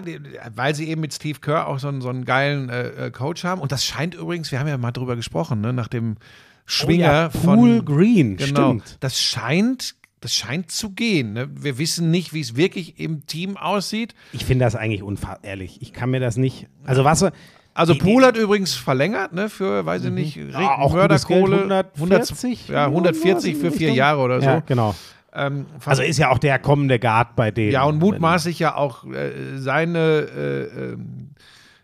[0.56, 3.43] weil sie eben mit Steve Kerr auch so einen, so einen geilen äh, äh, Coach
[3.43, 3.60] haben.
[3.62, 6.15] Und das scheint übrigens, wir haben ja mal drüber gesprochen, ne, nach dem
[6.65, 7.86] Schwinger oh ja, Pool von.
[7.86, 8.69] Green, Genau.
[8.69, 8.98] stimmt.
[9.02, 11.34] Das scheint, das scheint zu gehen.
[11.34, 11.49] Ne?
[11.51, 14.15] Wir wissen nicht, wie es wirklich im Team aussieht.
[14.34, 15.82] Ich finde das eigentlich unfassbar, ehrlich.
[15.82, 16.67] Ich kann mir das nicht.
[16.86, 17.25] Also, was.
[17.75, 20.49] Also Pool hat übrigens verlängert, ne, für, weiß ich nicht, Mhm.
[20.49, 21.67] Ja, auch Mörderkohle.
[21.67, 24.47] Geld, 140 ja, 140 für vier Jahre oder so.
[24.47, 24.95] Ja, genau.
[25.32, 27.71] Ähm, Also ist ja auch der kommende Guard bei denen.
[27.71, 31.29] Ja, und mutmaßlich ja auch äh, seine, äh, ähm,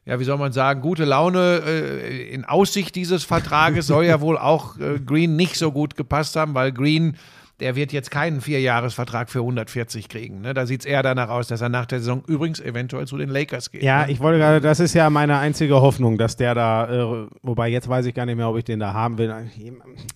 [0.06, 4.38] ja, wie soll man sagen, gute Laune äh, in Aussicht dieses Vertrages soll ja wohl
[4.38, 7.16] auch äh, Green nicht so gut gepasst haben, weil Green,
[7.60, 10.42] der wird jetzt keinen Vierjahresvertrag für 140 kriegen.
[10.42, 10.54] Ne?
[10.54, 13.30] Da sieht es eher danach aus, dass er nach der Saison übrigens eventuell zu den
[13.30, 13.82] Lakers geht.
[13.82, 14.12] Ja, ne?
[14.12, 16.90] ich wollte gerade, das ist ja meine einzige Hoffnung, dass der da,
[17.24, 19.34] äh, wobei jetzt weiß ich gar nicht mehr, ob ich den da haben will.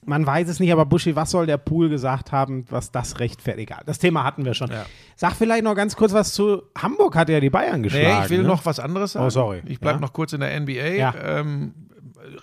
[0.05, 3.69] Man weiß es nicht, aber Buschi, was soll der Pool gesagt haben, was das rechtfertigt?
[3.71, 4.69] Egal, das Thema hatten wir schon.
[4.71, 4.85] Ja.
[5.15, 8.19] Sag vielleicht noch ganz kurz was zu Hamburg, hat ja die Bayern geschlagen.
[8.19, 8.47] Nee, ich will ne?
[8.47, 9.25] noch was anderes sagen.
[9.25, 9.61] Oh, sorry.
[9.65, 10.01] Ich bleibe Ja.
[10.01, 10.71] noch kurz in der NBA.
[10.95, 11.13] Ja.
[11.21, 11.73] Ähm,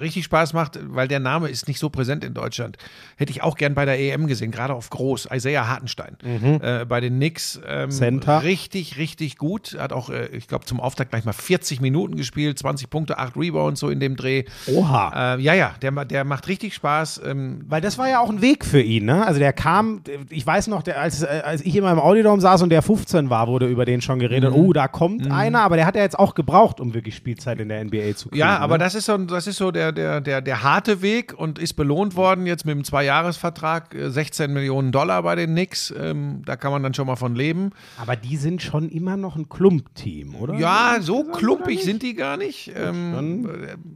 [0.01, 2.77] richtig Spaß macht, weil der Name ist nicht so präsent in Deutschland.
[3.17, 5.29] Hätte ich auch gern bei der EM gesehen, gerade auf groß.
[5.33, 6.17] Isaiah Hartenstein.
[6.23, 7.61] Äh, bei den Knicks.
[7.67, 7.91] Ähm, Mhm.
[7.91, 8.43] Center.
[8.43, 9.77] Richtig, richtig gut.
[9.79, 13.37] Hat auch, äh, ich glaube, zum Auftakt gleich mal 40 Minuten gespielt, 20 Punkte, 8
[13.37, 14.45] Rebounds so in dem Dreh.
[14.67, 15.35] Oha.
[15.37, 17.21] Äh, ja, ja, der, der macht richtig Spaß.
[17.25, 19.27] Ähm, Weil das war ja auch ein Weg für ihn, ne?
[19.27, 22.63] Also der kam, ich weiß noch, der, als, äh, als ich immer im Audiodom saß
[22.63, 24.51] und der 15 war, wurde über den schon geredet.
[24.51, 24.57] Mhm.
[24.57, 27.69] Oh, da kommt einer, aber der hat ja jetzt auch gebraucht, um wirklich Spielzeit in
[27.69, 28.39] der NBA zu kriegen.
[28.41, 28.85] Ja, aber ne?
[28.85, 32.17] das ist so, das ist so der, der, der, der harte Weg und ist belohnt
[32.17, 35.93] worden jetzt mit einem Zweijahresvertrag, äh, 16 Millionen Dollar bei den Knicks.
[35.97, 37.71] Ähm, da kann man dann schon mal von leben.
[37.99, 40.55] Aber die sind schon immer noch ein Klump-Team, oder?
[40.55, 42.73] Ja, so klumpig sind die gar nicht.
[42.75, 43.49] Ähm, Dann,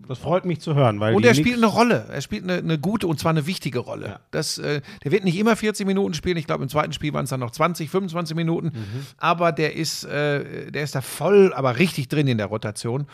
[0.09, 2.07] das freut mich zu hören, weil und er spielt eine Rolle.
[2.11, 4.21] Er spielt eine, eine gute und zwar eine wichtige Rolle.
[4.31, 6.37] Das, äh, der wird nicht immer 40 Minuten spielen.
[6.37, 8.69] Ich glaube, im zweiten Spiel waren es dann noch 20, 25 Minuten.
[8.69, 9.07] Mhm.
[9.19, 13.07] Aber der ist, äh, der ist da voll, aber richtig drin in der Rotation.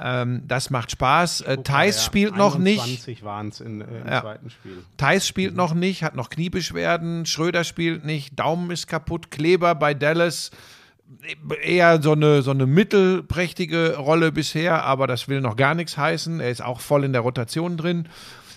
[0.00, 1.40] Ähm, das macht Spaß.
[1.42, 2.80] Äh, Thais Ja, spielt noch nicht.
[2.80, 4.20] 21 waren es äh, im Ja.
[4.20, 4.84] zweiten Spiel.
[4.96, 7.26] Thais spielt noch nicht, hat noch Kniebeschwerden.
[7.26, 8.38] Schröder spielt nicht.
[8.38, 9.30] Daumen ist kaputt.
[9.30, 10.50] Kleber bei Dallas.
[11.62, 16.38] Eher so eine, so eine mittelprächtige Rolle bisher, aber das will noch gar nichts heißen.
[16.40, 18.08] Er ist auch voll in der Rotation drin.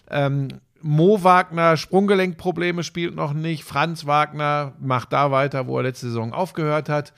[0.10, 0.49] Ähm,
[0.82, 3.63] Mo Wagner, Sprunggelenkprobleme, spielt noch nicht.
[3.63, 7.13] Franz Wagner macht da weiter, wo er letzte Saison aufgehört hat.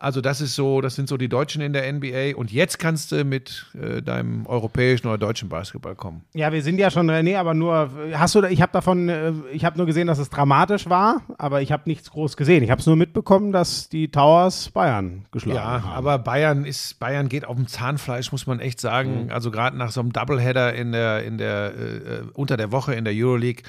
[0.00, 2.36] Also das ist so, das sind so die Deutschen in der NBA.
[2.36, 6.22] Und jetzt kannst du mit äh, deinem europäischen oder deutschen Basketball kommen.
[6.34, 9.32] Ja, wir sind ja schon, äh, nee, aber nur, hast du, ich habe davon, äh,
[9.52, 12.62] ich habe nur gesehen, dass es dramatisch war, aber ich habe nichts groß gesehen.
[12.62, 15.88] Ich habe es nur mitbekommen, dass die Towers Bayern geschlagen Ja, haben.
[15.92, 19.24] aber Bayern ist, Bayern geht auf dem Zahnfleisch, muss man echt sagen.
[19.24, 19.30] Mhm.
[19.32, 22.94] Also gerade nach so einem Doubleheader in der, in der, äh, äh, unter der Woche
[22.94, 23.62] in der Euroleague.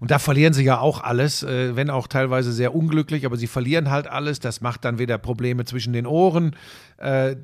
[0.00, 3.46] Und da verlieren sie ja auch alles, äh, wenn auch teilweise sehr unglücklich, aber sie
[3.46, 4.40] verlieren halt alles.
[4.40, 6.56] Das macht dann wieder Probleme zwischen den Ohren.
[6.96, 7.36] Äh,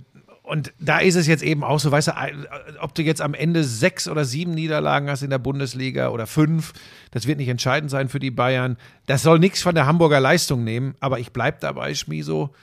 [0.42, 2.46] und da ist es jetzt eben auch so, weißt du, ein-
[2.80, 6.72] ob du jetzt am Ende sechs oder sieben Niederlagen hast in der Bundesliga oder fünf,
[7.10, 8.76] das wird nicht entscheidend sein für die Bayern.
[9.06, 12.54] Das soll nichts von der Hamburger Leistung nehmen, aber ich bleibe dabei, Schmiso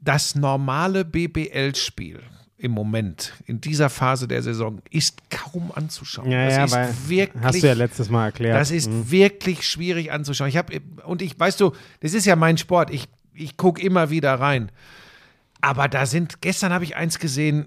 [0.00, 2.20] das normale BBL-Spiel
[2.60, 6.30] im Moment, in dieser Phase der Saison, ist kaum anzuschauen.
[6.30, 8.56] Ja, das ja, ist wirklich, hast du ja letztes Mal erklärt.
[8.56, 10.48] das ist wirklich schwierig anzuschauen.
[10.48, 12.90] Ich habe und ich weißt du, das ist ja mein Sport.
[12.90, 14.70] Ich ich gucke immer wieder rein.
[15.60, 17.66] Aber da sind gestern habe ich eins gesehen.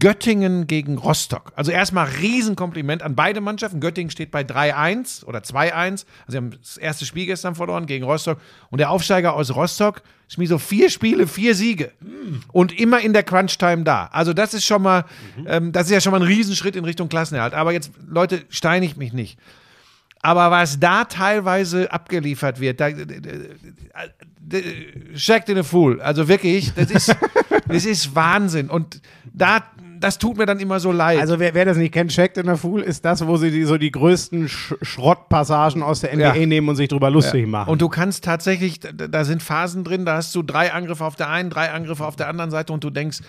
[0.00, 1.52] Göttingen gegen Rostock.
[1.54, 3.78] Also erstmal Riesenkompliment an beide Mannschaften.
[3.78, 5.72] Göttingen steht bei 3-1 oder 2-1.
[5.72, 8.40] Also sie haben das erste Spiel gestern verloren gegen Rostock.
[8.70, 11.92] Und der Aufsteiger aus Rostock spielt so vier Spiele, vier Siege.
[12.50, 14.06] Und immer in der Crunch-Time da.
[14.06, 15.04] Also das ist schon mal,
[15.46, 17.54] ähm, das ist ja schon mal ein Riesenschritt in Richtung Klassenerhalt.
[17.54, 19.38] Aber jetzt, Leute, steinigt mich nicht.
[20.20, 22.88] Aber was da teilweise abgeliefert wird, da,
[25.14, 26.00] Jacked in a Fool.
[26.00, 27.16] Also wirklich, das ist,
[27.68, 28.70] das ist Wahnsinn.
[28.70, 29.00] Und
[29.32, 29.62] da,
[30.00, 31.18] das tut mir dann immer so leid.
[31.18, 33.64] Also wer, wer das nicht kennt, Checked in der Fool ist das, wo sie die,
[33.64, 36.46] so die größten Sch Schrottpassagen aus der NBA Ja.
[36.46, 37.70] nehmen und sich drüber lustig machen.
[37.70, 41.28] Und du kannst tatsächlich, da, sind Phasen drin, da hast du drei Angriffe auf der
[41.30, 43.20] einen, drei Angriffe auf der anderen Seite und du denkst,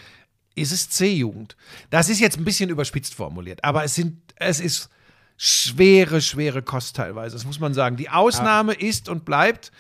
[0.55, 1.55] ist es C-Jugend?
[1.89, 4.89] Das ist jetzt ein bisschen überspitzt formuliert, aber es sind, es ist
[5.37, 7.95] schwere, schwere Kost teilweise, das muss man sagen.
[7.95, 9.71] Die Ausnahme ist und bleibt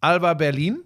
[0.00, 0.80] Alba Berlin.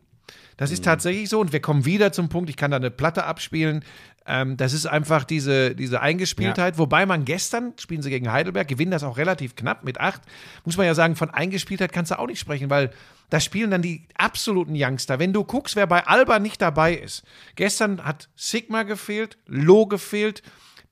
[0.61, 3.25] Das ist tatsächlich so und wir kommen wieder zum Punkt, ich kann da eine Platte
[3.25, 3.83] abspielen.
[4.27, 6.77] Ähm, das ist einfach diese, diese Eingespieltheit.
[6.77, 10.21] Wobei man gestern, spielen sie gegen Heidelberg, gewinnen das auch relativ knapp mit acht.
[10.67, 12.91] Muss man ja sagen, von Eingespieltheit kannst du auch nicht sprechen, weil
[13.31, 15.19] da spielen dann die absoluten Youngster.
[15.19, 17.23] Wenn du guckst, wer bei Alba nicht dabei ist.
[17.57, 20.43] Gestern hat Sigma gefehlt, Lo gefehlt,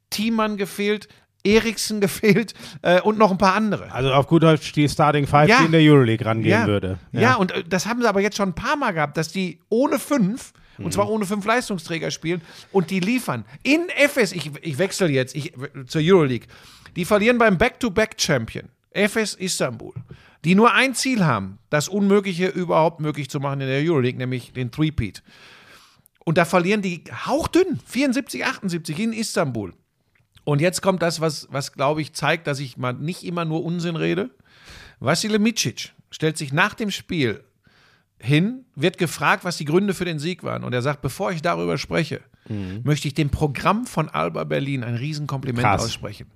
[0.08, 1.08] Thiemann gefehlt,
[1.54, 3.90] Eriksen gefehlt äh, und noch ein paar andere.
[3.92, 5.58] also auf gut Deutsch die Starting Five, Ja.
[5.60, 6.98] die in der Euroleague rangehen Ja, würde.
[7.12, 7.34] ja.
[7.36, 9.98] und äh, das haben sie aber jetzt schon ein paar Mal gehabt, dass die ohne
[9.98, 12.40] fünf, und zwar ohne fünf Leistungsträger spielen
[12.72, 13.44] und die liefern.
[13.64, 15.52] In FS, ich, ich wechsle jetzt ich,
[15.86, 16.46] zur Euroleague,
[16.96, 19.92] die verlieren beim Back-to-Back-Champion, FS Istanbul,
[20.44, 24.52] die nur ein Ziel haben, das Unmögliche überhaupt möglich zu machen in der Euroleague, nämlich
[24.52, 25.22] den Three-Peat.
[26.24, 29.72] Und da verlieren die hauchdünn, 74, 78 in Istanbul.
[30.48, 33.62] Und jetzt kommt das, was, was glaube ich, zeigt, dass ich mal nicht immer nur
[33.62, 34.30] Unsinn rede.
[34.98, 37.44] Vassile Micic stellt sich nach dem Spiel
[38.18, 40.64] hin, wird gefragt, was die Gründe für den Sieg waren.
[40.64, 42.22] Und er sagt, bevor ich darüber spreche,
[42.82, 45.84] möchte ich dem Programm von Alba Berlin ein Riesenkompliment Krass.
[45.84, 46.30] aussprechen.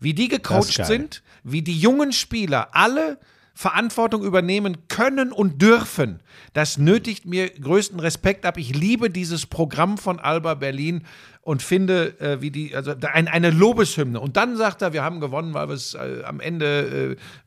[0.00, 3.20] Wie die gecoacht sind, wie die jungen Spieler alle
[3.54, 6.20] Verantwortung übernehmen können und dürfen.
[6.52, 8.56] Das nötigt mir größten Respekt ab.
[8.56, 11.04] Ich liebe dieses Programm von Alba Berlin
[11.42, 14.18] und finde, äh, wie die, also ein, eine Lobeshymne.
[14.20, 17.46] Und dann sagt er, wir haben gewonnen, weil wir es äh, am Ende, äh,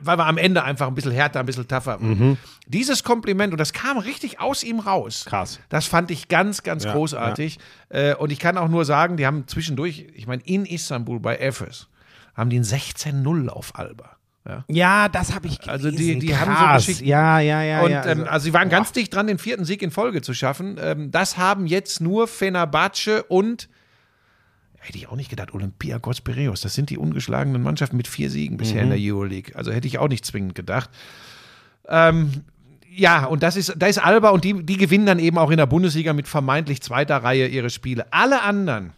[0.00, 2.38] weil wir am Ende einfach ein bisschen härter, ein bisschen tougher waren.
[2.66, 5.26] Dieses Kompliment, und das kam richtig aus ihm raus.
[5.26, 5.60] Krass.
[5.68, 7.58] Das fand ich ganz, ganz Ja, großartig.
[7.90, 11.36] Äh, und ich kann auch nur sagen, die haben zwischendurch, ich meine, in Istanbul bei
[11.36, 11.88] Efes,
[12.34, 14.17] haben die ein 16-0 auf Alba.
[14.48, 14.64] Ja.
[14.68, 15.70] Ja, das habe ich gelesen.
[15.70, 16.86] Also die- die haben so Krass.
[16.86, 17.06] Geschichten.
[17.06, 17.82] Ja, ja, ja.
[17.82, 20.32] Und ja, ähm, also sie waren ganz dicht dran, den vierten Sieg in Folge zu
[20.34, 20.76] schaffen.
[20.80, 23.68] Ähm, das haben jetzt nur Fenerbahce und
[24.78, 26.62] hätte ich auch nicht gedacht, Olympiakos Piraeus.
[26.62, 29.54] Das sind die ungeschlagenen Mannschaften mit vier Siegen bisher in der Euroleague.
[29.54, 30.88] Also hätte ich auch nicht zwingend gedacht.
[31.86, 32.30] Ähm,
[32.90, 35.56] ja, und das ist, da ist Alba und die, die gewinnen dann eben auch in
[35.58, 38.06] der Bundesliga mit vermeintlich zweiter Reihe ihre Spiele.
[38.12, 38.92] Alle anderen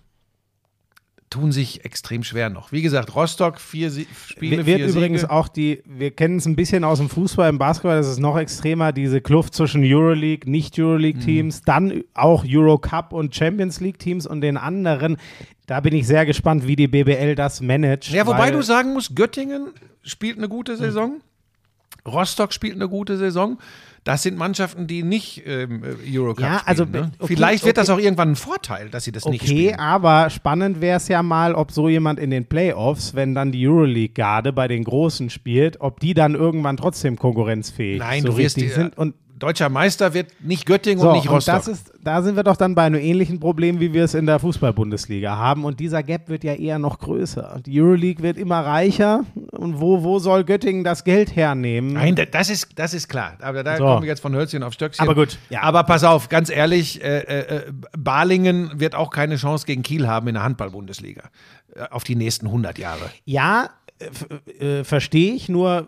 [1.31, 2.73] tun sich extrem schwer noch.
[2.73, 5.33] Wie gesagt, Rostock vier Sie Spiele, Wir- wird vier übrigens Siege.
[5.33, 8.37] auch die, wir kennen es ein bisschen aus dem Fußball, im Basketball das ist noch
[8.37, 11.65] extremer, diese Kluft zwischen Euroleague, Nicht-Euroleague-Teams, Mhm.
[11.67, 15.19] dann auch Eurocup und Champions League-Teams und den anderen.
[15.67, 18.11] Da bin ich sehr gespannt, wie die BBL das managt.
[18.11, 19.69] Ja, wobei du sagen musst, Göttingen
[20.03, 21.21] spielt eine gute Saison,
[22.07, 23.59] Rostock spielt eine gute Saison.
[24.05, 26.63] Das sind Mannschaften, die nicht ähm, Eurocup Ja, spielen.
[26.67, 27.11] also, ne?
[27.19, 27.87] okay, Vielleicht wird okay.
[27.87, 29.79] das auch irgendwann ein Vorteil, dass sie das nicht Okay, spielen.
[29.79, 33.67] aber spannend wäre es ja mal, ob so jemand in den Playoffs, wenn dann die
[33.69, 38.57] Euroleague-Garde bei den Großen spielt, ob die dann irgendwann trotzdem konkurrenzfähig Nein, so du wirst
[38.57, 38.97] richtig die, sind.
[38.97, 41.57] Und Deutscher Meister wird nicht Göttingen So, und nicht und Rostock.
[41.57, 44.27] das ist, da sind wir doch dann bei einem ähnlichen Problem, wie wir es in
[44.27, 45.65] der Fußball-Bundesliga haben.
[45.65, 47.61] Und dieser Gap wird ja eher noch größer.
[47.67, 49.25] Die Euroleague wird immer reicher.
[49.51, 51.95] Und wo, wo soll Göttingen das Geld hernehmen?
[51.95, 53.37] Nein, da- das ist, das ist klar.
[53.41, 53.85] Aber da So.
[53.85, 55.03] kommen wir jetzt von Hölzchen auf Stöckchen.
[55.03, 55.63] Aber gut, ja.
[55.63, 60.07] Aber pass auf, ganz ehrlich, äh, äh, äh, Balingen wird auch keine Chance gegen Kiel
[60.07, 61.23] haben in der Handball-Bundesliga.
[61.75, 63.11] Äh, Auf die nächsten 100 Jahre.
[63.25, 63.71] Ja,
[64.59, 65.49] äh, äh, verstehe ich.
[65.49, 65.87] Nur,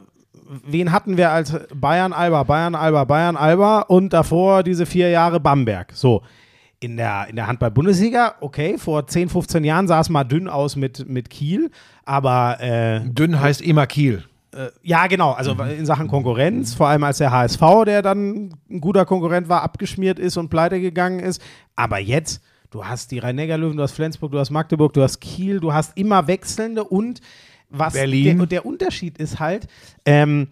[0.66, 5.40] wen hatten wir als Bayern Alba, Bayern Alba, Bayern Alba und davor diese vier Jahre
[5.40, 5.92] Bamberg?
[5.94, 6.22] So.
[6.80, 10.74] In der, in der Handball-Bundesliga, okay, vor 10, 15 Jahren sah es mal dünn aus
[10.74, 11.70] mit, mit Kiel,
[12.04, 14.24] aber äh, Dünn heißt immer Kiel.
[14.82, 15.32] Ja, genau.
[15.32, 19.62] Also in Sachen Konkurrenz, vor allem als der HSV, der dann ein guter Konkurrent war,
[19.62, 21.40] abgeschmiert ist und pleite gegangen ist.
[21.74, 25.58] Aber jetzt, du hast die Rhein-Neckar-Löwen, du hast Flensburg, du hast Magdeburg, du hast Kiel,
[25.58, 27.22] du hast immer wechselnde und
[27.72, 28.24] was Berlin.
[28.36, 29.66] Der, und der Unterschied ist halt,
[30.04, 30.48] ähm,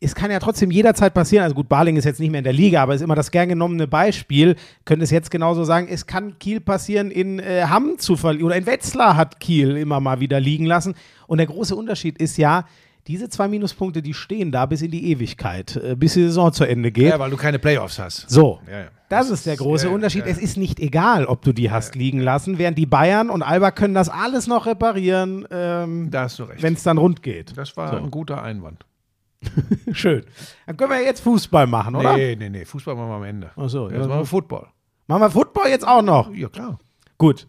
[0.00, 1.44] es kann ja trotzdem jederzeit passieren.
[1.44, 3.48] Also gut, Barling ist jetzt nicht mehr in der Liga, aber ist immer das gern
[3.48, 4.56] genommene Beispiel.
[4.84, 8.46] Könnte es jetzt genauso sagen, es kann Kiel passieren, in äh, Hamm zu verlieren.
[8.46, 10.94] Oder in Wetzlar hat Kiel immer mal wieder liegen lassen.
[11.26, 12.66] Und der große Unterschied ist ja,
[13.06, 16.64] diese zwei Minuspunkte, die stehen da bis in die Ewigkeit, äh, bis die Saison zu
[16.64, 17.10] Ende geht.
[17.10, 18.28] Ja, weil du keine Playoffs hast.
[18.28, 18.86] So, Ja, ja.
[19.08, 20.24] das ist der große ja, Unterschied.
[20.26, 23.70] Es ist nicht egal, ob du die hast liegen lassen, während die Bayern und Alba
[23.70, 26.62] können das alles noch reparieren, ähm, Da hast du recht.
[26.62, 27.56] wenn es dann rund geht.
[27.56, 27.96] das war So.
[27.96, 28.84] ein guter Einwand.
[29.92, 30.24] Schön.
[30.66, 32.16] Dann können wir jetzt Fußball machen, oder?
[32.16, 32.64] Nee, nee, nee.
[32.64, 33.50] Fußball machen wir am Ende.
[33.56, 34.66] Ach so, Jetzt machen wir Football.
[35.06, 36.34] Machen wir Football jetzt auch noch?
[36.34, 36.78] Ja, klar.
[37.18, 37.46] Gut.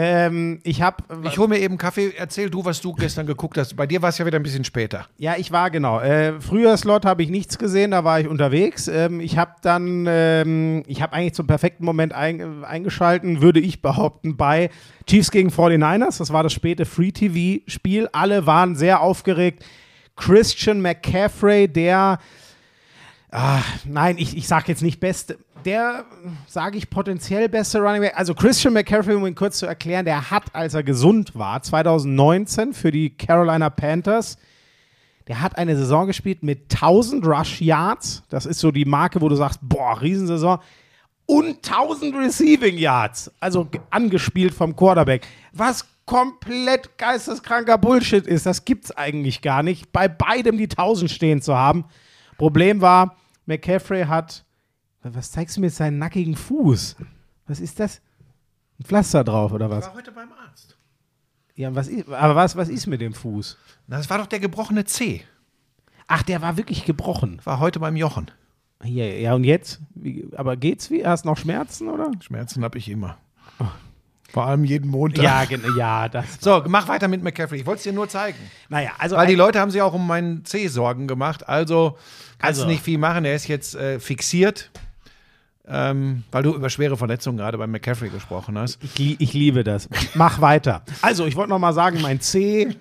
[0.00, 2.12] Ähm, ich habe, Ich hole mir eben Kaffee.
[2.16, 3.74] Erzähl du, was du gestern geguckt hast.
[3.74, 5.06] Bei dir war es ja wieder ein bisschen später.
[5.16, 5.98] ja, ich war genau.
[5.98, 8.86] Äh, früher Slot habe ich nichts gesehen, da war ich unterwegs.
[8.86, 13.82] Ähm, ich habe dann, ähm, ich habe eigentlich zum perfekten Moment ein, eingeschalten, würde ich
[13.82, 14.70] behaupten, bei
[15.08, 16.18] Chiefs gegen 49ers.
[16.18, 18.08] Das war das späte Free-TV-Spiel.
[18.12, 19.64] Alle waren sehr aufgeregt.
[20.14, 22.20] Christian McCaffrey, der
[23.30, 25.38] Ah, nein, ich, ich sage jetzt nicht beste.
[25.64, 26.04] Der,
[26.46, 28.16] sage ich, potenziell beste Running Back.
[28.16, 32.72] Also Christian McCaffrey, um ihn kurz zu erklären, der hat, als er gesund war, 2019
[32.72, 34.38] für die Carolina Panthers,
[35.26, 38.22] der hat eine Saison gespielt mit 1000 Rush Yards.
[38.30, 40.58] Das ist so die Marke, wo du sagst, boah, Riesensaison.
[41.26, 43.30] Und 1000 Receiving Yards.
[43.38, 45.26] Also ge- angespielt vom Quarterback.
[45.52, 48.46] Was komplett geisteskranker Bullshit ist.
[48.46, 49.92] Das gibt's eigentlich gar nicht.
[49.92, 51.84] Bei beidem die 1000 stehen zu haben.
[52.38, 53.16] Problem war,
[53.48, 54.44] McCaffrey hat.
[55.02, 56.96] Was zeigst du mir jetzt seinen nackigen Fuß?
[57.46, 58.02] Was ist das?
[58.78, 59.86] Ein Pflaster drauf oder was?
[59.86, 60.76] war heute beim Arzt.
[61.54, 63.56] Ja, was ist, aber was, was ist mit dem Fuß?
[63.88, 65.22] Das war doch der gebrochene C.
[66.06, 67.40] Ach, der war wirklich gebrochen.
[67.44, 68.30] War heute beim Jochen.
[68.84, 69.80] Ja, ja und jetzt?
[69.94, 71.04] Wie, aber geht's wie?
[71.04, 72.12] Hast du noch Schmerzen oder?
[72.20, 73.18] Schmerzen habe ich immer.
[74.30, 75.22] Vor allem jeden Montag.
[75.24, 76.26] Ja, gen- ja, das.
[76.40, 77.60] So, mach weiter mit McCaffrey.
[77.60, 78.38] Ich wollte es dir nur zeigen.
[78.68, 79.16] Naja, also.
[79.16, 81.48] Weil die Leute haben sich auch um meinen C Sorgen gemacht.
[81.48, 81.96] Also
[82.38, 83.24] kannst Also- du nicht viel machen.
[83.24, 84.70] Er ist jetzt äh, fixiert.
[85.70, 88.78] Ähm, weil du über schwere Verletzungen gerade bei McCaffrey gesprochen hast.
[88.82, 89.88] Ich, ich liebe das.
[90.14, 90.82] Mach weiter.
[91.02, 92.74] Also, ich wollte noch mal sagen, mein C,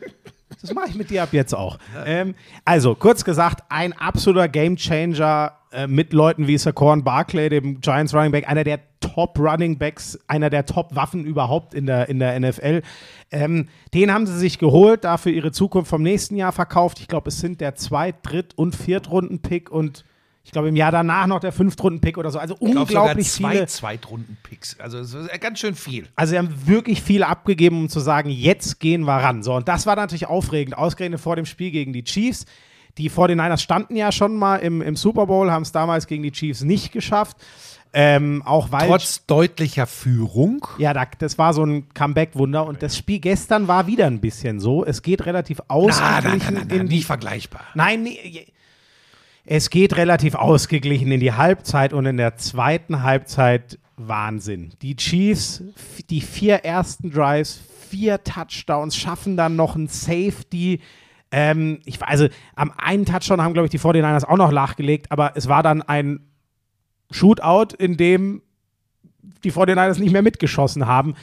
[0.62, 1.78] das mache ich mit dir ab jetzt auch.
[2.06, 2.36] Ähm,
[2.66, 8.32] also, kurz gesagt, ein absoluter Gamechanger äh, mit Leuten wie Saquon Barkley, dem Giants Running
[8.32, 12.40] Back, einer der Top Running Backs, einer der Top Waffen überhaupt in der, in der
[12.40, 12.82] NFL.
[13.32, 17.00] Ähm, den haben sie sich geholt, dafür ihre Zukunft vom nächsten Jahr verkauft.
[17.00, 20.06] Ich glaube, es sind der Zweit-, Dritt- und Viertrunden-Pick und
[20.48, 22.40] ich glaube, im Jahr danach noch der Fünftrunden-Pick oder so.
[22.40, 23.68] Also Ich glaube sogar unglaublich zwei viele.
[23.68, 24.80] Zweitrunden-Picks.
[24.80, 26.08] Also ist ganz schön viel.
[26.16, 29.44] Also sie haben wirklich viel abgegeben, um zu sagen, jetzt gehen wir ran.
[29.44, 32.46] So, und das war natürlich aufregend, ausgerechnet vor dem Spiel gegen die Chiefs.
[32.98, 36.32] Die 49ers standen ja schon mal im, im Super Bowl, haben es damals gegen die
[36.32, 37.36] Chiefs nicht geschafft.
[37.92, 38.88] Ähm, auch weil.
[38.88, 40.66] Trotz deutlicher Führung.
[40.78, 42.66] ja, da, das war so ein Comeback-Wunder.
[42.66, 44.86] Und das Spiel gestern war wieder ein bisschen so.
[44.86, 47.64] Es geht relativ Ah, nein, ausgeglichen nein, nein, nein, in die nicht vergleichbar.
[47.76, 48.48] Nein, nee,
[49.48, 54.74] es geht relativ ausgeglichen in die Halbzeit und in der zweiten Halbzeit Wahnsinn.
[54.82, 55.64] Die Chiefs,
[56.10, 60.82] die vier ersten Drives, vier Touchdowns, schaffen dann noch ein Safety.
[61.32, 65.32] Ähm, ich, also am einen Touchdown haben, glaube ich, die 49ers auch noch nachgelegt, aber
[65.36, 66.20] es war dann ein
[67.10, 68.42] Shootout, in dem
[69.46, 71.16] die 49ers nicht mehr mitgeschossen haben.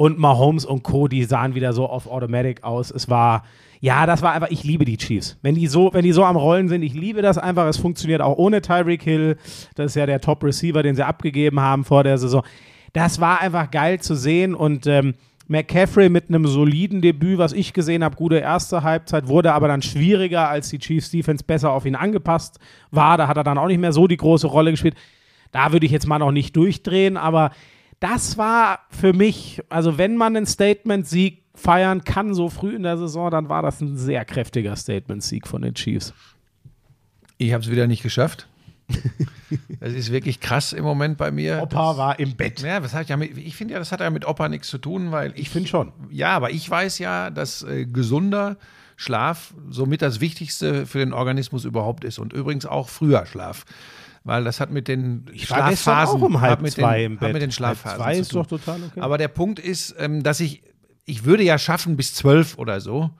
[0.00, 2.90] Und Mahomes und Co., die sahen wieder so off Automatic aus.
[2.90, 3.44] Es war,
[3.80, 5.36] ja, das war einfach, ich liebe die Chiefs.
[5.42, 7.66] Wenn die so, wenn die so am Rollen sind, ich liebe das einfach.
[7.66, 9.36] Es funktioniert auch ohne Tyreek Hill.
[9.74, 12.42] Das ist ja der Top-Receiver, den sie abgegeben haben vor der Saison.
[12.94, 15.16] Das war einfach geil zu sehen und ähm,
[15.48, 19.82] McCaffrey mit einem soliden Debüt, was ich gesehen habe, gute erste Halbzeit, wurde aber dann
[19.82, 22.58] schwieriger, als die Chiefs Defense besser auf ihn angepasst
[22.90, 23.18] war.
[23.18, 24.94] Da hat er dann auch nicht mehr so die große Rolle gespielt.
[25.52, 27.50] Da würde ich jetzt mal noch nicht durchdrehen, aber
[28.00, 32.96] das war für mich, also wenn man einen Statement-Sieg feiern kann, so früh in der
[32.96, 36.14] Saison, dann war das ein sehr kräftiger Statement-Sieg von den Chiefs.
[37.36, 38.48] Ich habe es wieder nicht geschafft.
[39.80, 41.60] Das ist wirklich krass im Moment bei mir.
[41.62, 42.60] Opa war im Bett.
[42.60, 44.78] Ja, das hat ja mit, ich finde ja, das hat ja mit Opa nichts zu
[44.78, 45.92] tun, weil ich, Ich finde schon.
[46.10, 48.56] Ja, aber ich weiß ja, dass äh, gesunder
[48.96, 53.64] Schlaf somit das Wichtigste für den Organismus überhaupt ist und übrigens auch früher Schlaf.
[54.22, 57.18] Weil das hat mit den war gestern Schlafphasen auch um halb mit zwei den, im
[57.18, 57.32] Bett.
[57.32, 58.42] mit den Halb Schlafphasen zwei zu ist tun.
[58.42, 59.00] doch total okay.
[59.00, 60.62] Aber der Punkt ist, ähm, dass ich,
[61.06, 63.10] ich würde ja schaffen bis zwölf oder so.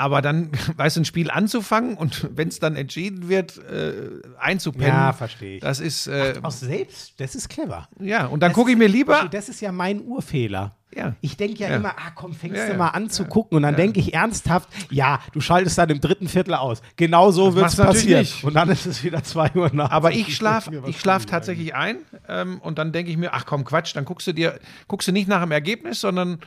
[0.00, 4.86] Aber dann, weißt du, ein Spiel anzufangen und wenn es dann entschieden wird, äh, einzupennen.
[4.88, 5.60] Ja, verstehe ich.
[5.60, 7.88] Das ist, äh, Aus selbst, das ist clever.
[8.00, 9.28] ja, und dann gucke ich mir lieber.
[9.30, 10.76] Das ist ja mein Urfehler.
[10.96, 11.14] Ja.
[11.20, 11.76] Ich denke ja, Ja.
[11.76, 12.78] immer, ah komm, fängst Ja, du ja.
[12.78, 13.56] mal an zu gucken.
[13.56, 16.80] Und dann denke ich ernsthaft, ja, du schaltest dann im dritten Viertel aus.
[16.96, 18.20] Genau so wird es passieren.
[18.20, 18.42] nicht.
[18.42, 19.92] Und dann ist es wieder zwei Uhr nachts.
[19.92, 23.64] Aber ich schlafe ich schlaf tatsächlich ein ähm, und dann denke ich mir, ach komm,
[23.64, 26.38] Quatsch, dann guckst du dir, guckst du nicht nach dem Ergebnis, sondern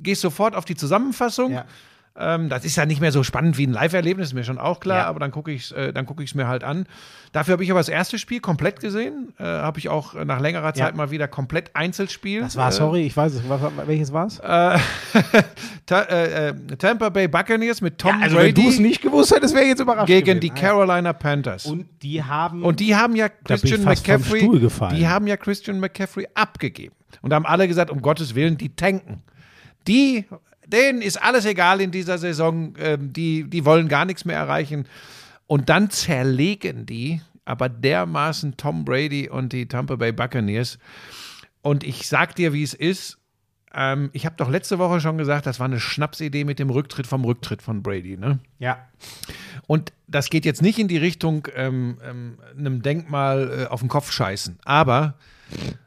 [0.00, 1.60] gehst sofort auf die Zusammenfassung.
[2.18, 2.34] Ja.
[2.34, 4.80] Ähm, das ist ja nicht mehr so spannend wie ein Live-Erlebnis, ist mir schon auch
[4.80, 5.06] klar, Ja.
[5.06, 6.86] aber dann gucke ich es äh, dann guck ich's mir halt an.
[7.32, 9.32] Dafür habe ich aber das erste Spiel komplett gesehen.
[9.38, 10.96] Äh, habe ich auch äh, nach längerer Zeit Ja.
[10.96, 12.40] mal wieder komplett Einzelspiel.
[12.40, 13.42] Das war, äh, sorry, ich weiß es.
[13.86, 14.38] Welches war's?
[14.40, 14.78] äh,
[15.86, 19.34] Ta äh, äh, Tampa Bay Buccaneers mit Tom also, wenn du es Brady nicht gewusst
[19.34, 20.06] hättest, wäre jetzt überrascht.
[20.06, 20.64] gegen die gewesen.
[20.64, 20.70] Ja.
[20.70, 21.66] Carolina Panthers.
[21.66, 22.62] Und die haben.
[22.62, 24.48] Und die haben ja Christian McCaffrey,
[24.96, 26.94] die haben ja Christian McCaffrey abgegeben.
[27.22, 29.22] Und haben alle gesagt, um Gottes Willen, die tanken.
[29.86, 30.26] Die,
[30.72, 34.86] denen ist alles egal in dieser Saison, ähm, die, die wollen gar nichts mehr erreichen.
[35.46, 40.78] Und dann zerlegen die aber dermaßen Tom Brady und die Tampa Bay Buccaneers.
[41.62, 43.16] Und ich sag dir, wie es ist.
[43.74, 47.06] Ähm, ich habe doch letzte Woche schon gesagt, das war eine Schnapsidee mit dem Rücktritt
[47.06, 48.16] vom Rücktritt von Brady.
[48.16, 48.38] Ne?
[48.58, 48.78] ja.
[49.66, 53.90] Und das geht jetzt nicht in die Richtung ähm, ähm, einem Denkmal äh, auf den
[53.90, 54.58] Kopf scheißen.
[54.64, 55.14] Aber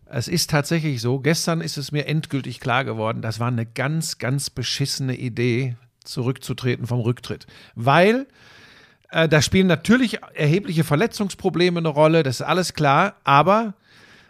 [0.05, 4.17] es ist tatsächlich so, gestern ist es mir endgültig klar geworden, das war eine ganz,
[4.19, 7.47] ganz beschissene Idee, zurückzutreten vom Rücktritt.
[7.75, 8.27] Weil
[9.09, 13.15] äh, da spielen natürlich erhebliche Verletzungsprobleme eine Rolle, das ist alles klar.
[13.23, 13.73] Aber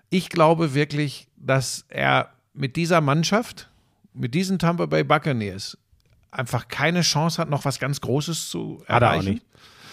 [0.09, 3.69] ich glaube wirklich, dass er mit dieser Mannschaft,
[4.13, 5.77] mit diesen Tampa Bay Buccaneers,
[6.31, 9.33] einfach keine Chance hat, noch was ganz Großes zu Hat er auch erreichen.
[9.33, 9.45] nicht.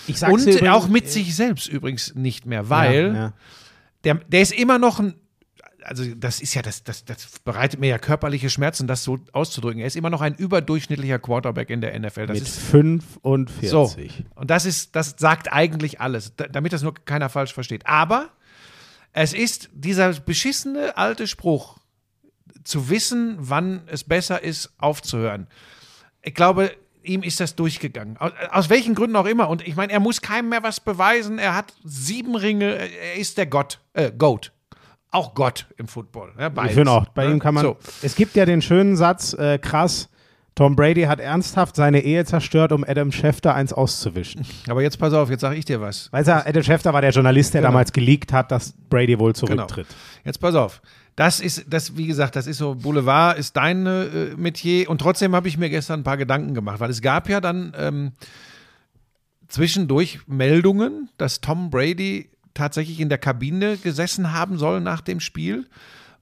[0.06, 3.32] Ich sag's Und auch mit sich selbst übrigens nicht mehr, weil Ja, ja.
[4.04, 5.14] Der, der ist immer noch ein,
[5.82, 9.80] also das ist ja, das, das, das bereitet mir ja körperliche Schmerzen, das so auszudrücken.
[9.80, 12.26] Er ist immer noch ein überdurchschnittlicher Quarterback in der NFL.
[12.26, 13.68] Das Mit ist 45.
[13.68, 13.92] so.
[14.36, 17.86] Und das ist, das sagt eigentlich alles, da, damit das nur keiner falsch versteht.
[17.86, 18.30] Aber
[19.12, 21.78] es ist dieser beschissene alte Spruch,
[22.68, 25.46] zu wissen, wann es besser ist, aufzuhören.
[26.22, 26.70] Ich glaube,
[27.02, 28.16] ihm ist das durchgegangen.
[28.18, 29.48] Aus, aus welchen Gründen auch immer.
[29.48, 31.38] Und ich meine, er muss keinem mehr was beweisen.
[31.38, 32.74] Er hat sieben Ringe.
[32.74, 34.52] Er ist der Gott, äh, Goat.
[35.10, 36.32] Auch Gott im Football.
[36.38, 37.32] Ja, Ich finde auch, bei Ne?
[37.32, 37.64] ihm kann man.
[37.64, 37.78] So.
[38.02, 40.10] Es gibt ja den schönen Satz, äh, krass,
[40.54, 44.44] Tom Brady hat ernsthaft seine Ehe zerstört, um Adam Schefter eins auszuwischen.
[44.68, 46.12] Aber jetzt pass auf, jetzt sage ich dir was.
[46.12, 47.70] Weißt du, Adam Schefter war der Journalist, der Genau.
[47.70, 49.46] damals geleakt hat, dass Brady wohl Genau.
[49.46, 49.86] zurücktritt.
[50.24, 50.82] Jetzt pass auf.
[51.18, 54.88] Das ist, das, wie gesagt, das ist so, Boulevard ist dein äh, Metier.
[54.88, 57.72] Und trotzdem habe ich mir gestern ein paar Gedanken gemacht, weil es gab ja dann
[57.76, 58.12] ähm,
[59.48, 65.66] zwischendurch Meldungen, dass Tom Brady tatsächlich in der Kabine gesessen haben soll nach dem Spiel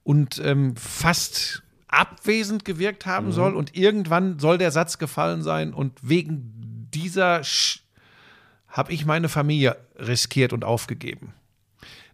[0.01, 3.53] und ähm, fast abwesend gewirkt haben soll.
[3.53, 7.43] Und irgendwann soll der Satz gefallen sein und wegen dieser
[8.67, 11.35] habe ich meine Familie riskiert und aufgegeben.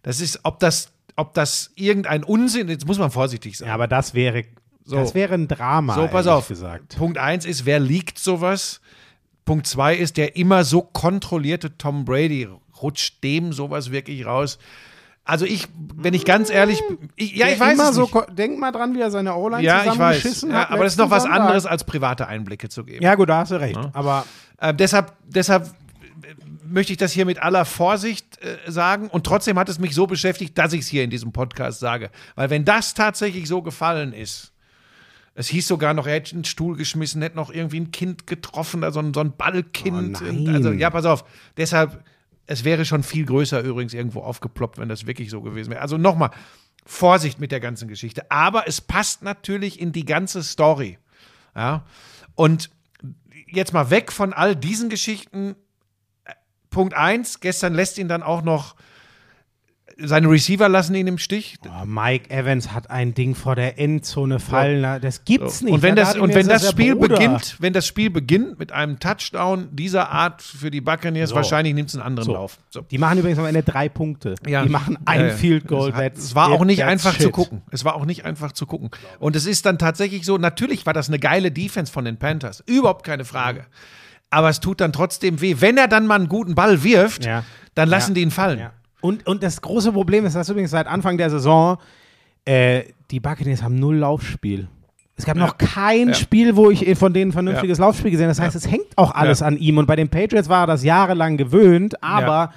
[0.02, 3.68] Das ist, ob das, ob das irgendein Unsinn, jetzt muss man vorsichtig sein.
[3.68, 4.44] Ja, aber das wäre,
[4.84, 4.96] So.
[4.96, 5.94] das wäre ein Drama.
[5.94, 6.48] So, pass auf.
[6.48, 6.96] Gesagt.
[6.96, 8.80] Punkt eins ist, wer liegt sowas?
[9.44, 12.48] Punkt zwei ist, der immer so kontrollierte Tom Brady
[12.82, 14.58] rutscht dem sowas wirklich raus.
[15.26, 16.82] Also ich, wenn ich ganz ehrlich,
[17.16, 18.12] ich, ja, ich Der weiß immer es so, nicht.
[18.12, 19.92] ko- denk mal dran, wie er seine O-Line Ja, ich weiß.
[19.92, 20.70] zusammengeschissen Ja, hat.
[20.70, 21.40] aber das ist noch was Sonntag.
[21.40, 23.02] anderes, als private Einblicke zu geben.
[23.02, 23.78] Ja, gut, da hast du recht.
[23.94, 24.26] Aber
[24.58, 25.70] Äh, deshalb, deshalb
[26.66, 30.06] möchte ich das hier mit aller Vorsicht äh, sagen und trotzdem hat es mich so
[30.06, 32.10] beschäftigt, dass ich es hier in diesem Podcast sage.
[32.34, 34.52] Weil wenn das tatsächlich so gefallen ist,
[35.34, 38.82] es hieß sogar noch, er hätte einen Stuhl geschmissen, hätte noch irgendwie ein Kind getroffen,
[38.82, 40.22] da so ein, Ballkind.
[40.22, 41.24] Oh also, ja, pass auf.
[41.56, 42.04] Deshalb,
[42.46, 45.80] es wäre schon viel größer übrigens irgendwo aufgeploppt, wenn das wirklich so gewesen wäre.
[45.80, 46.30] Also nochmal,
[46.86, 48.30] Vorsicht mit der ganzen Geschichte.
[48.30, 50.98] Aber es passt natürlich in die ganze Story.
[51.56, 51.84] Ja.
[52.34, 52.70] Und
[53.48, 55.56] jetzt mal weg von all diesen Geschichten.
[56.74, 58.74] Punkt eins, gestern lässt ihn dann auch noch
[59.96, 61.56] seine Receiver lassen ihn im Stich.
[61.68, 64.80] oh, Mike Evans hat ein Ding vor der Endzone fallen.
[64.80, 65.02] lassen.
[65.02, 65.72] Das gibt's nicht.
[65.72, 67.14] Und wenn Da das, und wenn das Spiel Bruder.
[67.14, 71.36] beginnt, wenn das Spiel beginnt mit einem Touchdown dieser Art für die Buccaneers, So.
[71.36, 72.32] wahrscheinlich nimmt es einen anderen So.
[72.32, 72.58] Lauf.
[72.70, 72.80] So.
[72.80, 74.34] Die machen übrigens am Ende drei Punkte.
[74.44, 74.64] Ja.
[74.64, 75.32] Die machen ein Ja, ja.
[75.34, 75.90] Field Goal.
[75.90, 77.22] Es, hat, es war auch nicht einfach shit.
[77.22, 77.62] zu gucken.
[77.70, 78.90] Es war auch nicht einfach zu gucken.
[79.20, 82.64] Und es ist dann tatsächlich so, natürlich war das eine geile Defense von den Panthers.
[82.66, 83.64] Überhaupt keine Frage.
[84.34, 85.56] Aber es tut dann trotzdem weh.
[85.60, 87.44] Wenn er dann mal einen guten Ball wirft, Ja.
[87.74, 88.14] dann lassen Ja.
[88.14, 88.58] die ihn fallen.
[88.58, 88.72] Ja.
[89.00, 91.78] Und, und das große Problem ist, dass übrigens seit Anfang der Saison
[92.46, 94.68] äh, die Buccaneers haben null Laufspiel.
[95.16, 96.12] Es gab noch kein.
[96.14, 98.34] Spiel, wo ich von denen ein vernünftiges Laufspiel gesehen habe.
[98.36, 99.78] Das heißt, es hängt auch alles an ihm.
[99.78, 102.52] Und bei den Patriots war er das jahrelang gewöhnt, aber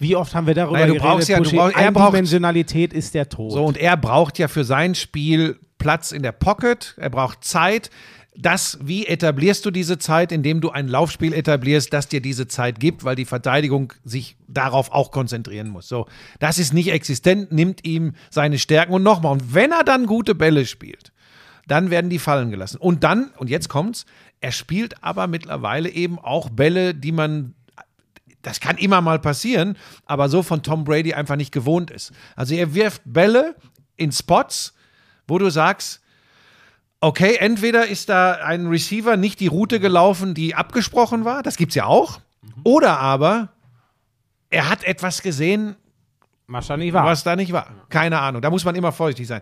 [0.00, 2.92] wie oft haben wir darüber Naja, du geredet, brauchst ja- du brauchst- er braucht- Eindimensionalität
[2.92, 3.52] ist der Tod.
[3.52, 7.90] So, und er braucht ja für sein Spiel Platz in der Pocket, er braucht Zeit.
[8.42, 12.80] Das, wie etablierst du diese Zeit, indem du ein Laufspiel etablierst, das dir diese Zeit
[12.80, 15.88] gibt, weil die Verteidigung sich darauf auch konzentrieren muss.
[15.88, 16.06] So,
[16.38, 19.32] das ist nicht existent, nimmt ihm seine Stärken und nochmal.
[19.32, 21.12] Und wenn er dann gute Bälle spielt,
[21.66, 22.78] dann werden die fallen gelassen.
[22.78, 24.06] Und dann, und jetzt kommt's,
[24.40, 27.54] er spielt aber mittlerweile eben auch Bälle, die man
[28.42, 29.76] das kann immer mal passieren,
[30.06, 32.12] aber so von Tom Brady einfach nicht gewohnt ist.
[32.36, 33.54] Also er wirft Bälle
[33.96, 34.74] in Spots,
[35.28, 36.00] wo du sagst,
[37.00, 41.74] Okay, entweder ist da ein Receiver nicht die Route gelaufen, die abgesprochen war, das gibt's
[41.74, 42.20] ja auch,
[42.62, 43.48] oder aber
[44.50, 45.76] er hat etwas gesehen,
[46.46, 47.04] Wahrscheinlich war.
[47.06, 47.68] was da nicht war.
[47.88, 48.42] Keine Ahnung.
[48.42, 49.40] Da muss man immer vorsichtig sein.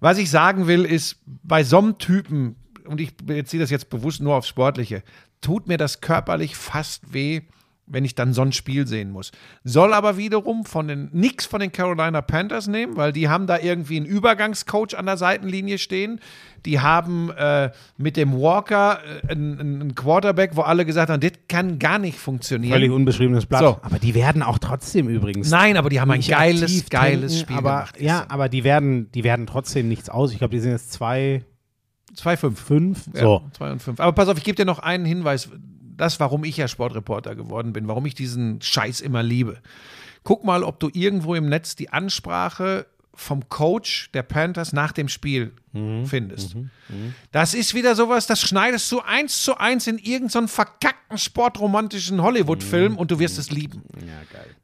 [0.00, 4.20] Was ich sagen will, ist, bei so einem Typen, und ich beziehe das jetzt bewusst
[4.22, 5.02] nur aufs Sportliche,
[5.42, 7.42] tut mir das körperlich fast weh,
[7.90, 9.32] wenn ich dann so ein Spiel sehen muss.
[9.64, 13.58] Soll aber wiederum von den nix von den Carolina Panthers nehmen, weil die haben da
[13.58, 16.20] irgendwie einen Übergangscoach an der Seitenlinie stehen.
[16.66, 21.78] Die haben äh, mit dem Walker äh, einen, Quarterback, wo alle gesagt haben, das kann
[21.78, 22.72] gar nicht funktionieren.
[22.72, 23.60] Völlig unbeschriebenes Blatt.
[23.60, 23.78] So.
[23.82, 25.50] Aber die werden auch trotzdem übrigens.
[25.50, 28.00] Nein, aber die haben ein geiles, geiles tanken, Spiel aber, gemacht.
[28.00, 30.32] Ja, aber die werden, die werden trotzdem nichts aus.
[30.32, 31.44] Ich glaube, die sind jetzt zwei,
[32.16, 32.56] 2-5.
[32.56, 33.06] fünf.
[33.14, 33.42] Ja, So.
[33.52, 34.00] 2 und 5.
[34.00, 35.48] Aber pass auf, ich gebe dir noch einen Hinweis.
[35.98, 39.58] Das, warum ich ja Sportreporter geworden bin, warum ich diesen Scheiß immer liebe.
[40.22, 42.86] Guck mal, ob du irgendwo im Netz die Ansprache
[43.18, 45.52] vom Coach der Panthers nach dem Spiel
[46.04, 46.56] findest.
[47.32, 52.96] Das ist wieder sowas, das schneidest du eins zu eins in irgendeinen verkackten sportromantischen Hollywood-Film
[52.96, 53.82] und du wirst es lieben.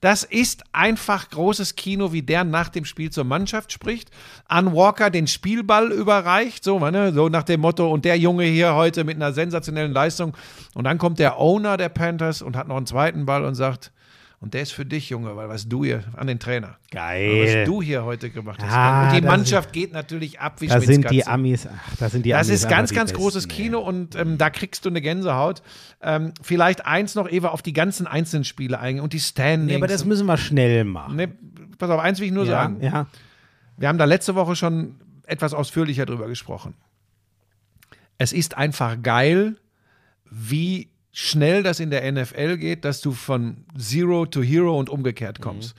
[0.00, 4.10] Das ist einfach großes Kino, wie der nach dem Spiel zur Mannschaft spricht,
[4.46, 8.74] an Walker den Spielball überreicht, so, ne, so nach dem Motto, und der Junge hier
[8.74, 10.36] heute mit einer sensationellen Leistung.
[10.74, 13.90] Und dann kommt der Owner der Panthers und hat noch einen zweiten Ball und sagt,
[14.44, 16.76] und der ist für dich, Junge, weil was du hier an den Trainer.
[16.90, 17.62] Geil.
[17.62, 18.70] Was du hier heute gemacht hast.
[18.70, 21.26] Ah, und die das Mannschaft geht natürlich ab wie Da sind die.
[21.26, 23.50] Amis, ach, da sind die Das Amis ist einfach ganz, ganz Besten, großes ey.
[23.50, 25.62] Kino und ähm, da kriegst du eine Gänsehaut.
[26.02, 29.70] Ähm, vielleicht eins noch, Eva, auf die ganzen einzelnen Spiele eingehen und die Standings.
[29.70, 31.16] Nee, aber das müssen wir schnell machen.
[31.16, 31.28] Nee,
[31.78, 32.82] pass auf, eins will ich nur ja, sagen.
[32.82, 33.06] ja.
[33.78, 36.74] Wir haben da letzte Woche schon etwas ausführlicher drüber gesprochen.
[38.18, 39.56] Es ist einfach geil,
[40.30, 45.40] wie schnell das in der NFL geht, dass du von Zero to Hero und umgekehrt
[45.40, 45.74] kommst.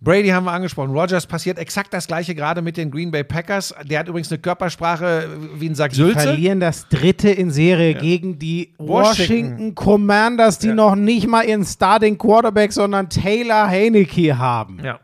[0.00, 0.90] Brady haben wir angesprochen.
[0.92, 3.74] Rogers passiert exakt das gleiche gerade mit den Green Bay Packers.
[3.84, 6.20] Der hat übrigens eine Körpersprache wie ein Sack Sülze.
[6.20, 9.56] Verlieren das dritte in Serie gegen die Washington.
[9.58, 10.74] Washington, Commanders, die Ja.
[10.74, 14.80] noch nicht mal ihren Starting Quarterback, sondern Taylor Heineke haben.
[14.84, 15.00] Ja.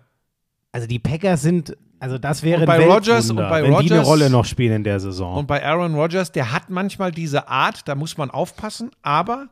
[0.70, 4.03] Also die Packers sind, also das wäre Und bei Weltwunder, und bei wenn die eine
[4.03, 5.39] Rolle noch spielen in der Saison.
[5.39, 9.49] Und bei Aaron Rodgers, der hat manchmal diese Art, da muss man aufpassen, aber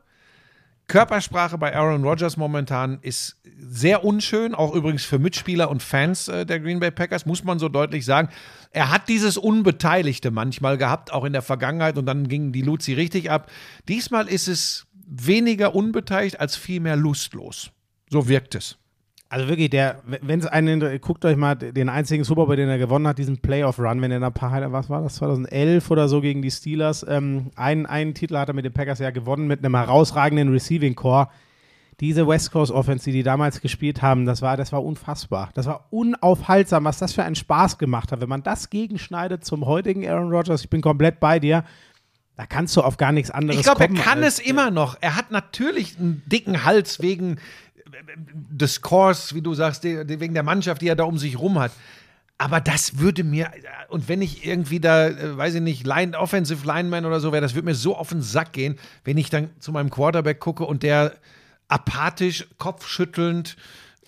[0.91, 6.45] Körpersprache bei Aaron Rodgers momentan ist sehr unschön, auch übrigens für Mitspieler und Fans äh,
[6.45, 8.27] der Green Bay Packers, muss man so deutlich sagen.
[8.71, 12.91] Er hat dieses Unbeteiligte manchmal gehabt, auch in der Vergangenheit, und dann ging die Luzi
[12.91, 13.49] richtig ab.
[13.87, 17.71] Diesmal ist es weniger unbeteiligt als vielmehr lustlos.
[18.09, 18.77] So wirkt es.
[19.31, 22.77] Also wirklich, der, wenn es einen, guckt euch mal den einzigen Super Bowl, den er
[22.77, 26.19] gewonnen hat, diesen Playoff-Run, wenn er in ein paar, was war das, 2011 oder so
[26.19, 29.63] gegen die Steelers, ähm, einen, einen Titel hat er mit den Packers ja gewonnen, mit
[29.63, 31.29] einem herausragenden Receiving Core.
[32.01, 35.51] Diese West Coast Offense, die die damals gespielt haben, das war, das war unfassbar.
[35.53, 38.19] Das war unaufhaltsam, was das für einen Spaß gemacht hat.
[38.19, 41.63] Wenn man das gegenschneidet zum heutigen Aaron Rodgers, ich bin komplett bei dir,
[42.35, 44.97] da kannst du auf gar nichts anderes Ich glaube, er kann es immer noch.
[44.99, 47.37] Er hat natürlich einen dicken Hals wegen
[48.49, 51.71] des Cores, wie du sagst, wegen der Mannschaft, die er da um sich rum hat.
[52.37, 53.51] Aber das würde mir,
[53.89, 57.41] und wenn ich irgendwie da, äh, weiß ich nicht, Line, Offensive Lineman oder so wäre,
[57.41, 60.65] das würde mir so auf den Sack gehen, wenn ich dann zu meinem Quarterback gucke
[60.65, 61.13] und der
[61.67, 63.57] apathisch, kopfschüttelnd,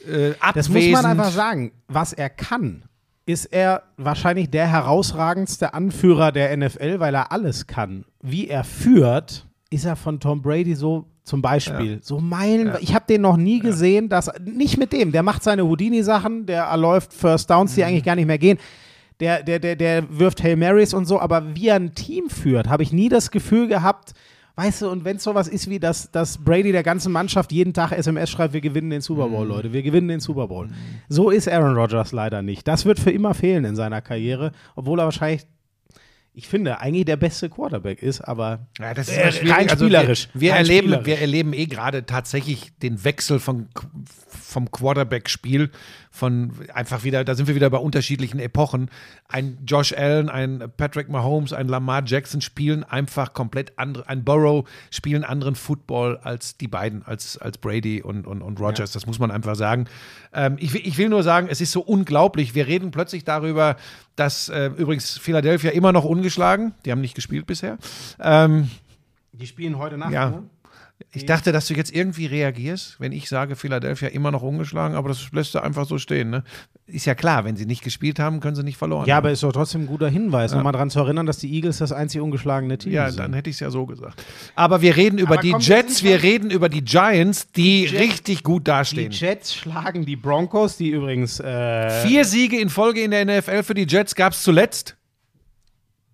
[0.08, 0.56] äh, abwesend.
[0.56, 1.74] Das muss man einfach sagen.
[1.88, 2.86] Was er kann,
[3.28, 8.04] ist er wahrscheinlich der herausragendste Anführer der NFL, weil er alles kann.
[8.20, 12.00] Wie er führt, ist er von Tom Brady so zum Beispiel.
[12.04, 12.74] So Meilen.
[12.82, 15.12] Ich habe den noch nie gesehen, dass nicht mit dem.
[15.12, 17.76] Der macht seine Houdini-Sachen, der erläuft First Downs, Mhm.
[17.76, 18.58] die eigentlich gar nicht mehr gehen.
[19.20, 22.68] Der, der, der, der wirft Hail Marys und so, aber wie er ein Team führt,
[22.68, 24.14] habe ich nie das Gefühl gehabt,
[24.56, 27.74] weißt du, und wenn es sowas ist wie, dass, dass Brady der ganzen Mannschaft jeden
[27.74, 29.32] Tag SMS schreibt, wir gewinnen den Super Mhm.
[29.32, 30.68] Bowl, Leute, wir gewinnen den Super Bowl.
[31.10, 32.68] So ist Aaron Rodgers leider nicht.
[32.68, 35.44] Das wird für immer fehlen in seiner Karriere, obwohl er wahrscheinlich,
[36.36, 40.30] ich finde, eigentlich der beste Quarterback ist, aber Ja, das ist Äh, rein Also spielerisch.
[40.34, 41.06] Wir, wir, Rein erleben, spielerisch.
[41.06, 43.68] wir erleben eh gerade tatsächlich den Wechsel von,
[44.28, 45.70] vom Quarterback-Spiel.
[46.16, 48.92] Von einfach wieder, da sind wir wieder bei unterschiedlichen Epochen.
[49.28, 54.64] Ein Josh Allen, ein Patrick Mahomes, ein Lamar Jackson spielen einfach komplett andere, ein Burrow
[54.92, 58.92] spielen anderen Football als die beiden, als, als Brady und, und, und Rogers.
[58.92, 59.86] Das muss man einfach sagen.
[60.34, 62.54] Ähm, ich, will- ich will nur sagen, es ist so unglaublich.
[62.54, 63.76] Wir reden plötzlich darüber,
[64.16, 67.80] dass äh, übrigens Philadelphia immer noch ungeschlagen, die haben nicht gespielt bisher.
[68.22, 68.70] Ähm,
[69.32, 70.12] die spielen heute Nacht.
[70.12, 70.30] ja.
[70.30, 70.44] Ne?
[71.16, 75.10] Ich dachte, dass du jetzt irgendwie reagierst, wenn ich sage, Philadelphia immer noch ungeschlagen, aber
[75.10, 76.32] das lässt du einfach so stehen.
[76.32, 76.44] Ne?
[76.88, 79.26] Ist ja klar, wenn sie nicht gespielt haben, können sie nicht verloren Ja, haben.
[79.26, 81.92] aber ist doch trotzdem ein guter Hinweis, nochmal daran zu erinnern, dass die Eagles das
[81.92, 83.20] einzig ungeschlagene Team Ja, sind.
[83.20, 84.24] dann hätte ich es ja so gesagt.
[84.56, 88.62] Aber wir reden über Aber die Jets, wir reden über die Giants, die richtig gut
[88.68, 89.12] die dastehen.
[89.12, 93.76] Jets schlagen die Broncos, die übrigens äh, Vier Siege in Folge in der NFL für
[93.76, 94.96] die Jets gab es zuletzt.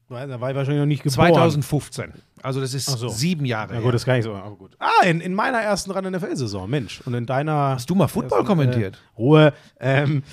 [0.10, 1.28] Da war ich wahrscheinlich noch nicht geboren.
[1.34, 2.14] 2015.
[2.44, 3.10] Also das ist so.
[3.10, 3.70] sieben Jahre.
[3.70, 3.84] Na her.
[3.84, 4.34] gut, das kann ich so.
[4.34, 4.76] Aber gut.
[4.80, 7.02] Ah, in, in meiner ersten Run NFL-Saison, Mensch.
[7.06, 7.76] Und in deiner.
[7.76, 8.96] Hast du mal Football ersten, kommentiert?
[8.96, 9.54] Äh, Ruhe.
[9.80, 10.24] Ähm,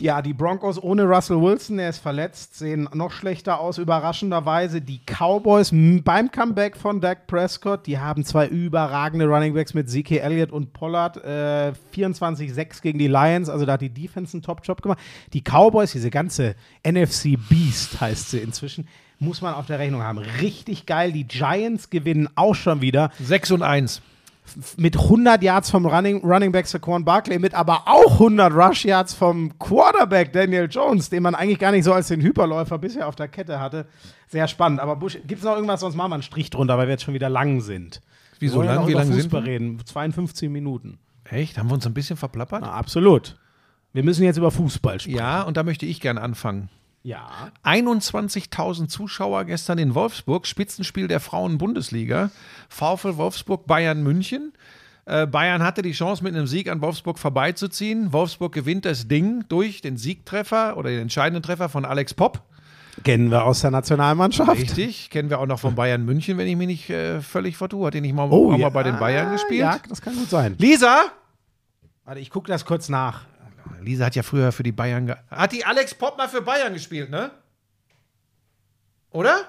[0.00, 4.80] ja, die Broncos ohne Russell Wilson, der ist verletzt, sehen noch schlechter aus, überraschenderweise.
[4.80, 10.20] Die Cowboys beim Comeback von Dak Prescott, die haben zwei überragende Running Backs mit Zeke
[10.20, 11.18] Elliott und Pollard.
[11.18, 14.98] Äh, 24-6 gegen die Lions, also da hat die Defense einen Top-Job gemacht.
[15.32, 18.88] Die Cowboys, diese ganze NFC Beast heißt sie inzwischen,
[19.24, 20.18] muss man auf der Rechnung haben.
[20.18, 21.12] Richtig geil.
[21.12, 24.02] Die Giants gewinnen auch schon wieder 6 und 1.
[24.76, 29.14] mit 100 Yards vom Running, Running Back Saquon Barkley, mit aber auch 100 Rush Yards
[29.14, 33.16] vom Quarterback Daniel Jones, den man eigentlich gar nicht so als den Hyperläufer bisher auf
[33.16, 33.86] der Kette hatte.
[34.28, 34.80] Sehr spannend.
[34.80, 37.04] Aber Busch, gibt es noch irgendwas, sonst machen wir einen Strich drunter, weil wir jetzt
[37.04, 38.00] schon wieder lang sind.
[38.38, 38.82] Wieso ja lang?
[38.82, 39.52] noch Wie lang sind Fußball wir?
[39.52, 39.80] reden.
[39.84, 40.98] 52 Minuten.
[41.24, 41.56] Echt?
[41.56, 42.62] Haben wir uns ein bisschen verplappert?
[42.62, 43.38] Na, absolut.
[43.92, 45.16] Wir müssen jetzt über Fußball sprechen.
[45.16, 46.68] Ja, und da möchte ich gerne anfangen.
[47.04, 47.52] Ja.
[47.64, 52.30] 21.000 Zuschauer gestern in Wolfsburg, Spitzenspiel der Frauen-Bundesliga.
[52.70, 54.54] VfL Wolfsburg, Bayern München.
[55.04, 58.14] Äh, Bayern hatte die Chance, mit einem Sieg an Wolfsburg vorbeizuziehen.
[58.14, 62.40] Wolfsburg gewinnt das Ding durch den Siegtreffer oder den entscheidenden Treffer von Alex Popp.
[63.02, 64.52] Kennen wir aus der Nationalmannschaft.
[64.52, 67.86] Richtig, kennen wir auch noch von Bayern München, wenn ich mich nicht äh, völlig vertue.
[67.88, 68.56] Hat er nicht mal, Oh, ja.
[68.58, 69.60] mal bei den Bayern gespielt?
[69.60, 70.54] Ja, das kann gut sein.
[70.58, 71.02] Lisa?
[72.06, 73.26] Warte, ich gucke das kurz nach.
[73.80, 75.06] Lisa hat ja früher für die Bayern.
[75.06, 77.30] ge- Hat die Alex Popp mal für Bayern gespielt, ne?
[79.10, 79.44] Oder?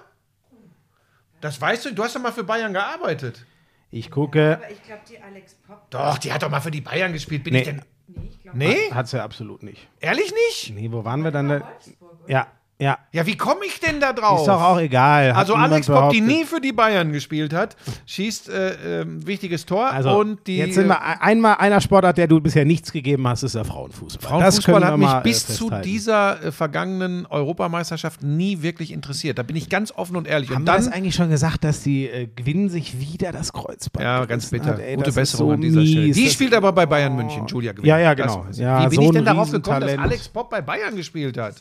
[1.42, 3.46] Das weißt du, du hast doch mal für Bayern gearbeitet.
[3.92, 4.58] Ich gucke.
[4.58, 5.90] Aber ich glaube, die Alex Pop.
[5.92, 7.44] Doch, die hat doch mal für die Bayern gespielt.
[7.44, 7.60] Bin Nee.
[7.60, 7.82] ich denn.
[8.08, 8.58] Nee, ich glaube.
[8.58, 8.92] Nee?
[8.92, 9.88] Hat sie absolut nicht.
[10.00, 10.74] Ehrlich nicht?
[10.76, 11.48] Nee, wo waren wir dann?
[11.50, 11.72] Da?
[12.28, 12.48] Ja,
[12.80, 12.98] ja.
[13.14, 14.42] Ja, wie komme ich denn da drauf?
[14.42, 15.30] Ist doch auch egal.
[15.30, 19.66] Hat also Alex Popp, die nie für die Bayern gespielt hat, schießt äh, ähm, wichtiges
[19.66, 22.92] Tor Also, und die jetzt sind wir ein- einmal einer Sportart, der du bisher nichts
[22.92, 24.30] gegeben hast, ist der Frauenfußball.
[24.30, 25.84] Frauenfußball hat mich mal, bis äh, zu festhalten.
[25.88, 29.38] dieser äh, vergangenen Europameisterschaft nie wirklich interessiert.
[29.38, 30.50] Da bin ich ganz offen und ehrlich.
[30.50, 33.54] Haben und wir das dann eigentlich schon gesagt, dass die äh, gewinnen sich wieder das
[33.54, 34.04] Kreuzband?
[34.04, 34.72] Ja, ganz bitter.
[34.72, 34.80] hat?
[34.80, 36.12] Ey, Gute das Besserung so an dieser Stelle.
[36.12, 37.88] Die Das- spielt aber bei Bayern München, Julia gewinnt.
[37.88, 38.38] Ja, ja, genau.
[38.40, 38.62] Das weiß ich.
[38.64, 39.98] Ja, Wie bin so ich denn darauf gekommen, dass.
[39.98, 41.56] Alex Popp bei Bayern gespielt hat?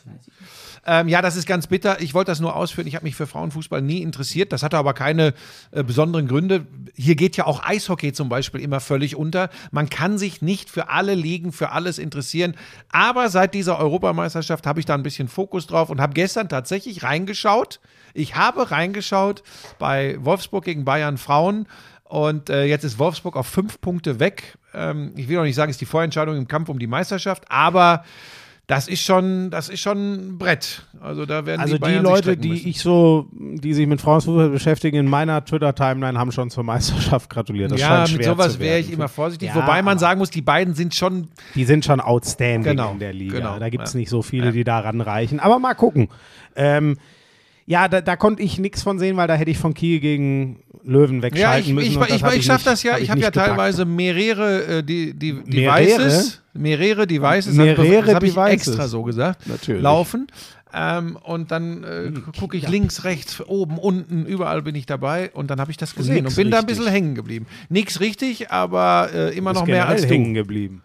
[0.85, 1.99] Ähm, ja, das ist ganz bitter.
[2.01, 2.87] Ich wollte das nur ausführen.
[2.87, 4.51] Ich habe mich für Frauenfußball nie interessiert.
[4.51, 5.33] Das hatte aber keine
[5.71, 6.67] äh, besonderen Gründe.
[6.95, 9.49] Hier geht ja auch Eishockey zum Beispiel immer völlig unter.
[9.71, 12.55] Man kann sich nicht für alle Ligen, für alles interessieren.
[12.89, 17.03] Aber seit dieser Europameisterschaft habe ich da ein bisschen Fokus drauf und habe gestern tatsächlich
[17.03, 17.79] reingeschaut.
[18.13, 19.41] Ich habe reingeschaut
[19.79, 21.67] bei Wolfsburg gegen Bayern Frauen.
[22.03, 24.59] Und äh, jetzt ist Wolfsburg auf fünf Punkte weg.
[24.75, 27.45] Ähm, ich will auch nicht sagen, es ist die Vorentscheidung im Kampf um die Meisterschaft,
[27.49, 28.05] aber
[28.67, 30.87] das ist schon, das ist schon ein Brett.
[30.99, 34.97] Also da werden Also die die, Leute, die ich so, die sich mit Frauenfußball beschäftigen,
[34.97, 37.71] in meiner Twitter-Timeline haben schon zur Meisterschaft gratuliert.
[37.71, 39.49] Das ja, mit sowas wäre ich immer vorsichtig.
[39.49, 42.99] Ja, Wobei man sagen muss, die beiden sind schon Die sind schon outstanding Genau, in
[42.99, 43.37] der Liga.
[43.37, 43.99] genau, da gibt es ja.
[43.99, 45.39] nicht so viele, die da ranreichen.
[45.39, 46.09] Aber mal gucken.
[46.55, 46.97] Ähm,
[47.65, 50.59] ja, da, da konnte ich nichts von sehen, weil da hätte ich von Kiel gegen
[50.83, 51.87] Löwen Ja, wegschalten ich, müssen.
[52.03, 52.93] ich, ich, das ich, ich schaffe das ja.
[52.93, 53.49] hab Ich habe ja gepackt.
[53.49, 55.81] teilweise mehrere, äh, die, die Mehrere?
[55.83, 59.81] Devices, mehrere Devices, Mehrere das habe ich extra so gesagt, Natürlich.
[59.81, 60.27] laufen.
[60.77, 65.49] Ähm, und dann äh, gucke ich links, rechts, oben, unten, überall bin ich dabei und
[65.49, 66.77] dann habe ich das gesehen Nix und bin da ein richtig.
[66.79, 67.47] bisschen hängen geblieben.
[67.69, 70.41] Nichts richtig, aber äh, immer noch mehr als hängen du.
[70.41, 70.81] geblieben.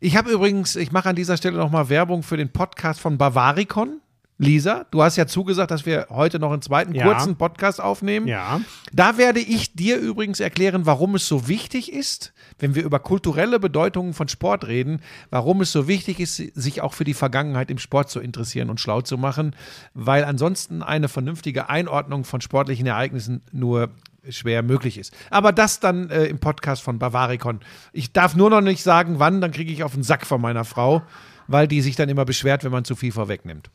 [0.00, 4.00] Ich habe übrigens, ich mache an dieser Stelle nochmal Werbung für den Podcast von Bavaricon.
[4.36, 7.04] Lisa, du hast ja zugesagt, dass wir heute noch einen zweiten Ja.
[7.04, 8.26] kurzen Podcast aufnehmen.
[8.26, 8.60] Ja.
[8.92, 13.60] Da werde ich dir übrigens erklären, warum es so wichtig ist, wenn wir über kulturelle
[13.60, 17.78] Bedeutungen von Sport reden, warum es so wichtig ist, sich auch für die Vergangenheit im
[17.78, 19.54] Sport zu interessieren und schlau zu machen,
[19.94, 23.90] weil ansonsten eine vernünftige Einordnung von sportlichen Ereignissen nur
[24.28, 25.14] schwer möglich ist.
[25.30, 27.60] Aber das dann äh, im Podcast von Bavaricon.
[27.92, 30.64] Ich darf nur noch nicht sagen, wann, dann kriege ich auf den Sack von meiner
[30.64, 31.02] Frau,
[31.46, 33.70] weil die sich dann immer beschwert, wenn man zu viel vorwegnimmt.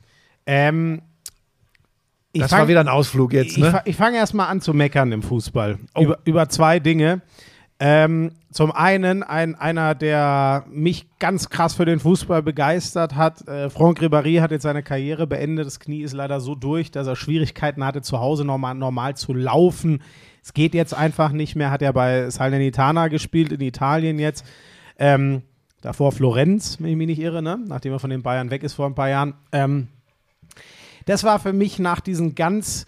[0.51, 1.01] Ähm,
[2.31, 3.69] ich Das fang- war wieder ein Ausflug jetzt, Ich, ne?
[3.71, 5.77] fa- ich fange erstmal an zu meckern im Fußball.
[5.99, 7.21] Über, über zwei Dinge.
[7.79, 13.47] Ähm, zum einen ein, einer, der mich ganz krass für den Fußball begeistert hat.
[13.47, 15.65] Äh, Franck Ribéry hat jetzt seine Karriere beendet.
[15.67, 19.33] Das Knie ist leider so durch, dass er Schwierigkeiten hatte, zu Hause normal, normal zu
[19.33, 20.01] laufen.
[20.43, 21.69] Es geht jetzt einfach nicht mehr.
[21.71, 24.43] Hat er bei Salernitana gespielt in Italien jetzt.
[24.97, 25.43] Ähm,
[25.81, 27.59] davor Florenz, wenn ich mich nicht irre, ne?
[27.67, 29.35] nachdem er von den Bayern weg ist vor ein paar Jahren.
[29.53, 29.87] Ähm,
[31.09, 32.85] das war für mich nach diesen ganz,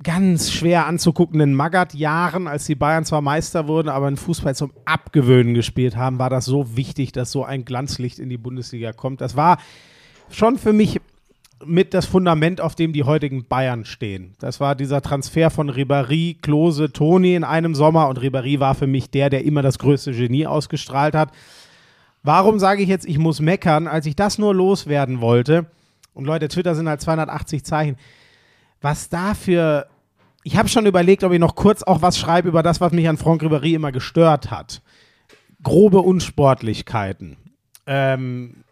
[0.00, 5.54] ganz schwer anzuguckenden Magath-Jahren, als die Bayern zwar Meister wurden, aber in Fußball zum Abgewöhnen
[5.54, 9.20] gespielt haben, war das so wichtig, dass so ein Glanzlicht in die Bundesliga kommt.
[9.20, 9.58] Das war
[10.30, 11.00] schon für mich
[11.66, 14.36] mit das Fundament, auf dem die heutigen Bayern stehen.
[14.38, 18.86] Das war dieser Transfer von Ribéry, Klose, Toni in einem Sommer und Ribéry war für
[18.86, 21.32] mich der, der immer das größte Genie ausgestrahlt hat.
[22.22, 25.66] Warum sage ich jetzt, ich muss meckern, als ich das nur loswerden wollte?
[26.14, 27.96] Und Leute, Twitter sind halt 280 Zeichen.
[28.80, 29.86] was da für.
[30.42, 33.06] Ich habe schon überlegt, ob ich noch kurz auch was schreibe über das, was mich
[33.08, 34.80] an Franck Ribéry immer gestört hat.
[35.62, 37.36] Grobe Unsportlichkeiten.
[37.86, 38.64] Ähm,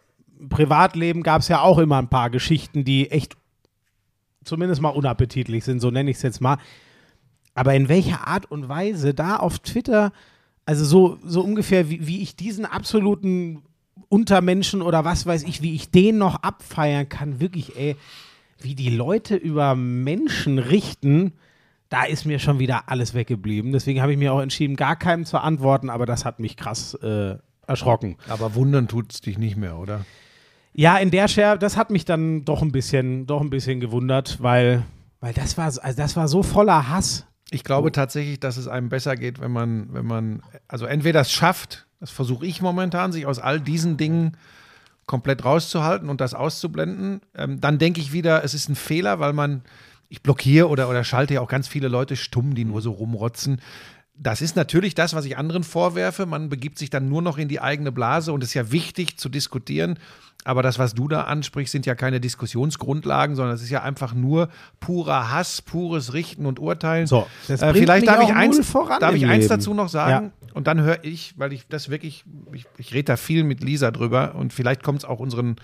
[0.49, 3.35] Privatleben gab es ja auch immer ein paar Geschichten, die echt
[4.43, 6.57] zumindest mal unappetitlich sind, so nenne ich es jetzt mal.
[7.53, 10.11] Aber in welcher Art und Weise da auf Twitter,
[10.65, 13.61] also so, so ungefähr, wie, wie ich diesen absoluten
[14.07, 17.95] Untermenschen oder was weiß ich, wie ich den noch abfeiern kann, wirklich, ey,
[18.61, 21.33] wie die Leute über Menschen richten,
[21.89, 23.71] da ist mir schon wieder alles weggeblieben.
[23.71, 26.93] Deswegen habe ich mir auch entschieden, gar keinem zu antworten, aber das hat mich krass
[26.95, 27.35] äh,
[27.67, 28.17] erschrocken.
[28.27, 30.05] Aber wundern tut es dich nicht mehr, oder?
[30.73, 34.41] Ja, in der Share, das hat mich dann doch ein bisschen, doch ein bisschen gewundert,
[34.41, 34.83] weil,
[35.19, 37.25] weil das war, also das war so voller Hass.
[37.51, 41.31] Ich glaube tatsächlich, dass es einem besser geht, wenn man, wenn man, also entweder es
[41.31, 44.37] schafft, das versuche ich momentan, sich aus all diesen Dingen
[45.05, 47.21] komplett rauszuhalten und das auszublenden.
[47.35, 49.63] Ähm, dann denke ich wieder, es ist ein Fehler, weil man,
[50.07, 53.59] ich blockiere oder, oder schalte ja auch ganz viele Leute stumm, die nur so rumrotzen.
[54.21, 56.25] Das ist natürlich das, was ich anderen vorwerfe.
[56.25, 59.17] Man begibt sich dann nur noch in die eigene Blase und es ist ja wichtig
[59.17, 59.97] zu diskutieren.
[60.45, 64.13] Aber das, was du da ansprichst, sind ja keine Diskussionsgrundlagen, sondern es ist ja einfach
[64.13, 64.49] nur
[64.79, 67.07] purer Hass, pures Richten und Urteilen.
[67.07, 68.57] So, das äh, vielleicht darf ich eins,
[68.99, 69.49] darf ich eins Leben.
[69.49, 73.17] dazu noch sagen und dann höre ich, weil ich das wirklich, ich, ich rede da
[73.17, 75.55] viel mit Lisa drüber und vielleicht kommt es auch unseren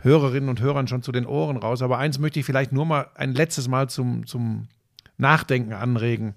[0.00, 1.82] Hörerinnen und Hörern schon zu den Ohren raus.
[1.82, 4.68] Aber eins möchte ich vielleicht nur mal ein letztes Mal zum, zum
[5.16, 6.34] Nachdenken anregen.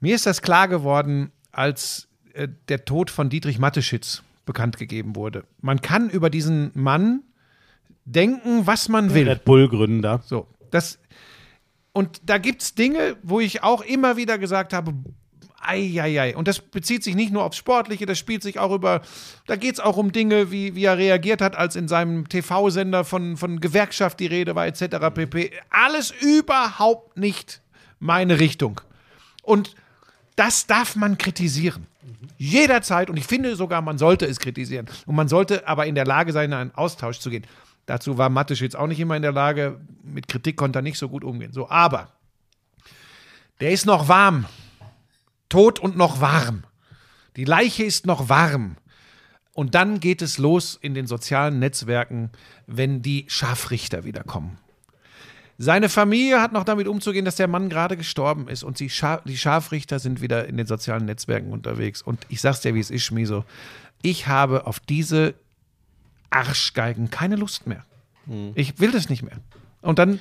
[0.00, 5.44] Mir ist das klar geworden, als äh, der Tod von Dietrich Mateschitz bekannt gegeben wurde.
[5.60, 7.22] Man kann über diesen Mann
[8.04, 9.28] denken, was man will.
[9.28, 10.22] Red Bull-Gründer.
[10.24, 10.98] So, das
[11.92, 14.94] und da gibt es Dinge, wo ich auch immer wieder gesagt habe,
[15.60, 16.36] Eieiei.
[16.36, 19.02] Und das bezieht sich nicht nur aufs Sportliche, das spielt sich auch über,
[19.46, 23.04] da geht es auch um Dinge, wie, wie er reagiert hat, als in seinem TV-Sender
[23.04, 25.12] von, von Gewerkschaft die Rede war, etc.
[25.12, 25.50] pp.
[25.70, 27.62] Alles überhaupt nicht
[27.98, 28.80] meine Richtung.
[29.42, 29.74] Und
[30.38, 31.86] das darf man kritisieren.
[32.36, 33.10] Jederzeit.
[33.10, 34.86] Und ich finde sogar, man sollte es kritisieren.
[35.06, 37.44] Und man sollte aber in der Lage sein, in einen Austausch zu gehen.
[37.86, 39.80] Dazu war Mattisch jetzt auch nicht immer in der Lage.
[40.02, 41.52] Mit Kritik konnte er nicht so gut umgehen.
[41.52, 42.12] So, aber
[43.60, 44.46] der ist noch warm.
[45.48, 46.62] Tot und noch warm.
[47.36, 48.76] Die Leiche ist noch warm.
[49.54, 52.30] Und dann geht es los in den sozialen Netzwerken,
[52.66, 54.58] wenn die Scharfrichter wiederkommen.
[55.60, 59.22] Seine Familie hat noch damit umzugehen, dass der Mann gerade gestorben ist und die, Schar
[59.24, 62.00] die Scharfrichter sind wieder in den sozialen Netzwerken unterwegs.
[62.00, 63.44] Und ich sag's dir, wie es ist, Schmiso.
[64.00, 65.34] Ich habe auf diese
[66.30, 67.84] Arschgeigen keine Lust mehr.
[68.54, 69.38] Ich will das nicht mehr.
[69.80, 70.20] Und dann,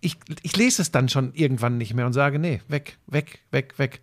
[0.00, 3.78] ich, ich lese es dann schon irgendwann nicht mehr und sage, nee, weg, weg, weg,
[3.78, 4.00] weg.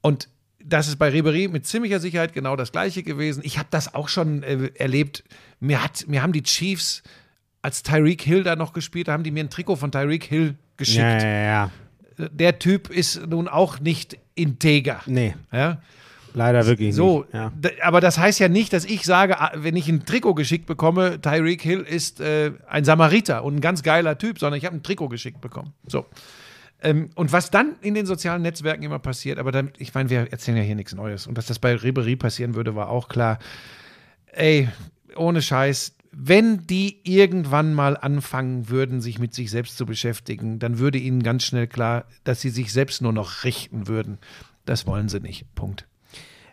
[0.00, 0.28] Und
[0.64, 3.42] das ist bei Ribery mit ziemlicher Sicherheit genau das Gleiche gewesen.
[3.44, 5.24] Ich habe das auch schon äh, erlebt.
[5.60, 7.02] Mir, hat, mir haben die Chiefs,
[7.64, 10.98] als Tyreek Hill da noch gespielt, haben die mir ein Trikot von Tyreek Hill geschickt.
[10.98, 11.70] Ja, ja,
[12.18, 12.28] ja.
[12.30, 15.00] Der Typ ist nun auch nicht integer.
[15.06, 15.78] Nee, Ja?
[16.34, 17.32] leider wirklich So, nicht.
[17.34, 17.52] Ja.
[17.82, 21.20] aber das heißt ja nicht, dass ich sage, ah, wenn ich ein Trikot geschickt bekomme,
[21.22, 24.82] Tyreek Hill ist äh, ein Samariter und ein ganz geiler Typ, sondern ich habe ein
[24.82, 25.72] Trikot geschickt bekommen.
[25.86, 26.04] So.
[26.82, 30.30] Ähm, und was dann in den sozialen Netzwerken immer passiert, aber dann, ich meine, wir
[30.32, 31.26] erzählen ja hier nichts Neues.
[31.26, 33.38] Und dass das bei Ribery passieren würde, war auch klar.
[34.32, 34.68] Ey,
[35.16, 40.78] ohne Scheiß, wenn die irgendwann mal anfangen würden, sich mit sich selbst zu beschäftigen, dann
[40.78, 44.18] würde ihnen ganz schnell klar, dass sie sich selbst nur noch richten würden.
[44.64, 45.46] Das wollen sie nicht.
[45.54, 45.86] Punkt.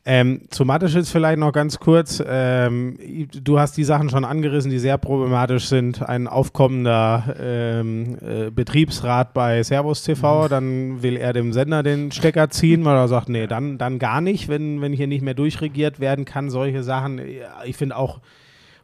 [0.04, 2.24] Ähm, zu Mateschitz vielleicht noch ganz kurz.
[2.26, 2.98] Ähm,
[3.32, 6.02] du hast die Sachen schon angerissen, die sehr problematisch sind.
[6.02, 12.50] Ein aufkommender ähm, äh, Betriebsrat bei Servus TV, dann will er dem Sender den Stecker
[12.50, 16.00] ziehen, weil er sagt, nee, dann, dann gar nicht, wenn, wenn hier nicht mehr durchregiert
[16.00, 16.50] werden kann.
[16.50, 17.22] Solche Sachen.
[17.66, 18.22] Ich finde auch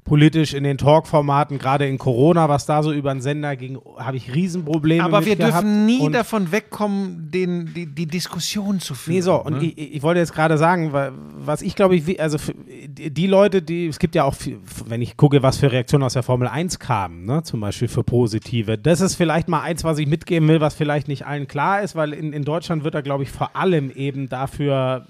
[0.07, 4.15] politisch in den Talk-Formaten, gerade in Corona, was da so über den Sender ging, habe
[4.17, 9.15] ich Riesenprobleme Aber wir dürfen nie davon wegkommen, den, die, die Diskussion zu führen.
[9.15, 9.65] Nee, so, und ne?
[9.65, 12.37] ich, ich wollte jetzt gerade sagen, wa- was ich glaube, ich, also
[12.97, 14.35] die Leute, die, es gibt ja auch,
[14.85, 18.03] wenn ich gucke, was für Reaktionen aus der Formel 1 kamen, ne, zum Beispiel für
[18.03, 21.81] positive, das ist vielleicht mal eins, was ich mitgeben will, was vielleicht nicht allen klar
[21.81, 25.05] ist, weil in, in Deutschland wird da, glaube ich, vor allem eben dafür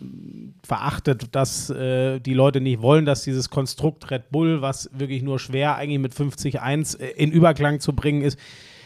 [0.64, 5.40] verachtet, dass äh, die Leute nicht wollen, dass dieses Konstrukt Red Bull, was wirklich nur
[5.40, 8.40] schwer eigentlich mit 50-1 äh, in Überklang zu bringen ist,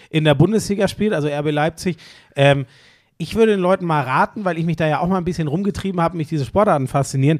[0.09, 1.97] in der Bundesliga spielt, also RB Leipzig.
[2.35, 2.65] Ähm,
[3.17, 5.47] ich würde den Leuten mal raten, weil ich mich da ja auch mal ein bisschen
[5.47, 7.39] rumgetrieben habe, mich diese Sportarten faszinieren.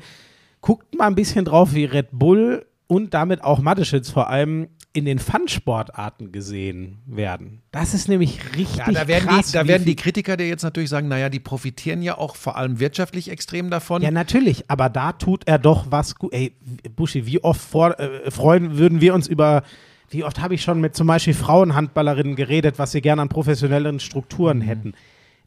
[0.62, 5.06] Guckt mal ein bisschen drauf, wie Red Bull und damit auch Mateschitz vor allem in
[5.06, 7.62] den Fun-Sportarten gesehen werden.
[7.72, 9.48] Das ist nämlich richtig ja, da werden, krass.
[9.48, 12.58] die, da werden die Kritiker dir jetzt natürlich sagen, naja, die profitieren ja auch vor
[12.58, 14.02] allem wirtschaftlich extrem davon.
[14.02, 16.34] Ja, natürlich, aber da tut er doch was gut.
[16.34, 16.54] Ey,
[16.96, 19.64] Buschi, wie oft vor, äh, freuen würden wir uns über
[20.10, 24.02] wie oft habe ich schon mit zum Beispiel Frauenhandballerinnen geredet, was sie gerne an professionelleren
[24.02, 24.66] Strukturen Mhm.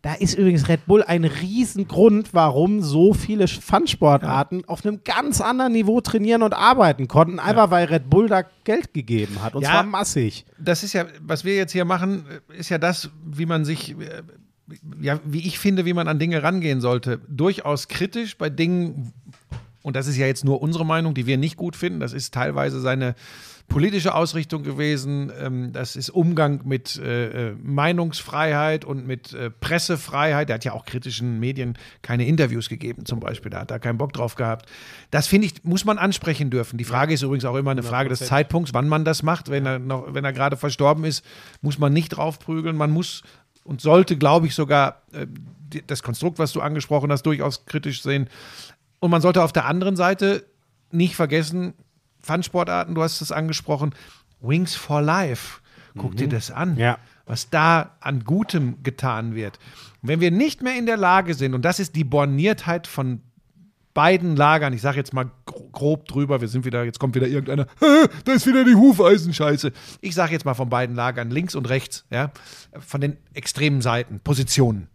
[0.05, 5.73] Da ist übrigens Red Bull ein Riesengrund, warum so viele Fun-Sportarten auf einem ganz anderen
[5.73, 9.55] Niveau trainieren und arbeiten konnten, einfach weil Red Bull da Geld gegeben hat.
[9.55, 9.71] Und Ja.
[9.71, 10.45] zwar massig.
[10.59, 13.97] das ist ja, was wir jetzt hier machen, ist ja das, wie man sich,
[15.01, 17.21] ja, wie ich finde, wie man an Dinge rangehen sollte.
[17.27, 19.15] Durchaus kritisch bei Dingen,
[19.81, 22.01] und das ist ja jetzt nur unsere Meinung, die wir nicht gut finden.
[22.01, 23.15] Das ist teilweise seine
[23.69, 25.33] politische Ausrichtung gewesen.
[25.41, 30.51] Ähm, das ist Umgang mit äh, äh, Meinungsfreiheit und mit äh, Pressefreiheit.
[30.51, 33.51] Er hat ja auch kritischen Medien keine Interviews gegeben, zum Beispiel.
[33.51, 34.69] Da hat er keinen Bock drauf gehabt.
[35.11, 36.79] Das finde ich, muss man ansprechen dürfen.
[36.79, 39.51] Die Frage ist übrigens auch immer eine Frage des Zeitpunkts, wann man das macht.
[39.51, 41.25] Wenn er noch, wenn er gerade verstorben ist,
[41.63, 42.77] muss man nicht draufprügeln.
[42.77, 43.23] Man muss
[43.65, 45.27] und sollte, glaube ich, sogar äh,
[45.87, 48.29] das Konstrukt, was du angesprochen hast, durchaus kritisch sehen.
[49.01, 50.45] Und man sollte auf der anderen Seite
[50.93, 51.75] nicht vergessen,
[52.25, 53.95] Fun-Sportarten, du hast es angesprochen,
[54.41, 55.61] Wings for Life.
[55.97, 56.99] Guck dir das an, Ja.
[57.25, 59.61] was da an Gutem getan wird.
[60.03, 63.21] Wenn wir nicht mehr in der Lage sind, und das ist die Borniertheit von
[63.93, 67.29] beiden Lagern, ich sage jetzt mal gro- grob drüber, wir sind wieder, jetzt kommt wieder
[67.29, 69.71] irgendeiner, "Hä, da ist wieder die Hufeisenscheiße.
[70.01, 72.33] Ich sage jetzt mal von beiden Lagern, links und rechts, ja,
[72.81, 74.89] von den extremen Seiten, Positionen.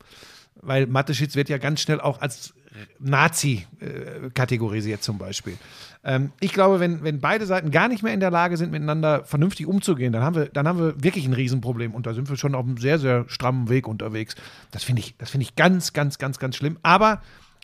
[0.62, 2.54] Weil Mateschitz wird ja ganz schnell auch als
[3.00, 5.58] Nazi äh, kategorisiert zum Beispiel.
[6.04, 9.26] Ähm, ich glaube, wenn, wenn beide Seiten gar nicht mehr in der Lage sind, miteinander
[9.26, 12.38] vernünftig umzugehen, dann haben wir, dann haben wir wirklich ein Riesenproblem und da sind wir
[12.38, 14.36] schon auf einem sehr, sehr strammen Weg unterwegs.
[14.72, 16.78] Das finde ich, das finde ich ganz, ganz, ganz, ganz schlimm.
[16.84, 17.22] Aber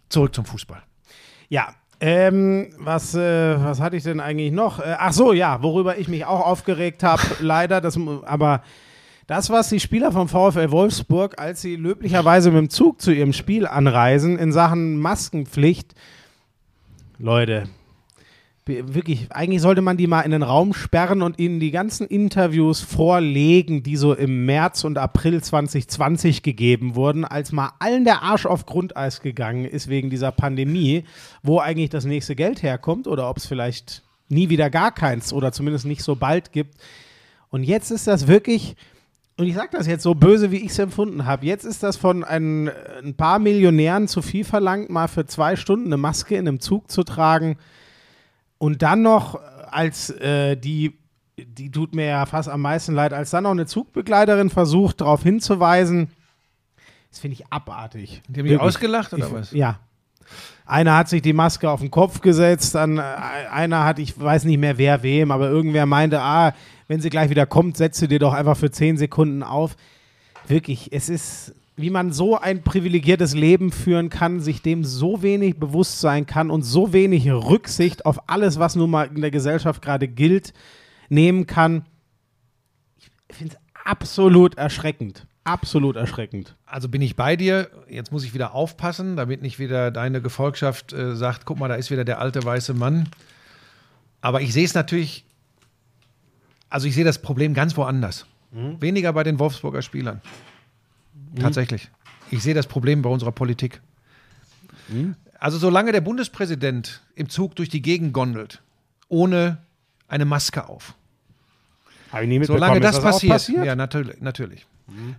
[0.09, 0.81] zurück zum Fußball.
[1.49, 1.73] Ja.
[2.01, 4.79] Ähm, was, äh, was hatte ich denn eigentlich noch?
[4.79, 8.63] Äh, ach so, ja, worüber ich mich auch aufgeregt habe, leider, das, aber
[9.27, 13.33] das, was die Spieler vom VfL Wolfsburg, als sie löblicherweise mit dem Zug zu ihrem
[13.33, 15.95] Spiel anreisen, in Sachen Maskenpflicht,
[17.17, 17.69] Leute,
[18.65, 22.81] wirklich, eigentlich sollte man die mal in den Raum sperren und ihnen die ganzen Interviews
[22.81, 28.45] vorlegen, die so im März und April 2020 gegeben wurden, als mal allen der Arsch
[28.45, 31.03] auf Grundeis gegangen ist wegen dieser Pandemie,
[31.43, 35.51] wo eigentlich das nächste Geld herkommt oder ob es vielleicht nie wieder gar keins oder
[35.51, 36.75] zumindest nicht so bald gibt.
[37.49, 38.75] Und jetzt ist das wirklich,
[39.37, 41.97] und ich sage das jetzt so böse, wie ich es empfunden habe, jetzt ist das
[41.97, 42.69] von ein,
[43.03, 46.89] ein paar Millionären zu viel verlangt, mal für zwei Stunden eine Maske in einem Zug
[46.89, 47.57] zu tragen.
[48.57, 50.97] Und dann noch als äh, die,
[51.37, 55.23] die tut mir ja fast am meisten leid, als dann noch eine Zugbegleiterin versucht, darauf
[55.23, 56.11] hinzuweisen,
[57.09, 58.21] das finde ich abartig.
[58.27, 58.61] Die haben Wirklich.
[58.61, 59.51] ausgelacht oder ich, was?
[59.51, 59.79] Ja.
[60.65, 64.45] Einer hat sich die Maske auf den Kopf gesetzt, dann äh, einer hat, ich weiß
[64.45, 66.53] nicht mehr wer wem, aber irgendwer meinte, ah,
[66.87, 69.75] wenn sie gleich wieder kommt, setzt du dir doch einfach für zehn Sekunden auf.
[70.47, 75.59] Wirklich, es ist, wie man so ein privilegiertes Leben führen kann, sich dem so wenig
[75.59, 79.81] bewusst sein kann und so wenig Rücksicht auf alles, was nun mal in der Gesellschaft
[79.81, 80.53] gerade gilt,
[81.09, 81.85] nehmen kann.
[82.97, 85.25] Ich finde es absolut erschreckend.
[85.43, 86.55] Absolut erschreckend.
[86.65, 87.69] Also bin ich bei dir.
[87.87, 91.75] Jetzt muss ich wieder aufpassen, damit nicht wieder deine Gefolgschaft äh, sagt, guck mal, da
[91.75, 93.09] ist wieder der alte weiße Mann.
[94.21, 95.23] Aber ich sehe es natürlich,
[96.69, 98.25] also ich sehe das Problem ganz woanders.
[98.51, 100.21] Weniger bei den Wolfsburger Spielern.
[101.39, 101.89] Tatsächlich.
[102.31, 103.81] Ich sehe das Problem bei unserer Politik.
[105.39, 108.61] Also solange der Bundespräsident im Zug durch die Gegend gondelt,
[109.09, 109.57] ohne
[110.07, 110.95] eine Maske auf,
[112.11, 113.65] Habe ich nie Solange das, auch passiert, passiert?
[113.65, 114.65] ja natürlich, natürlich.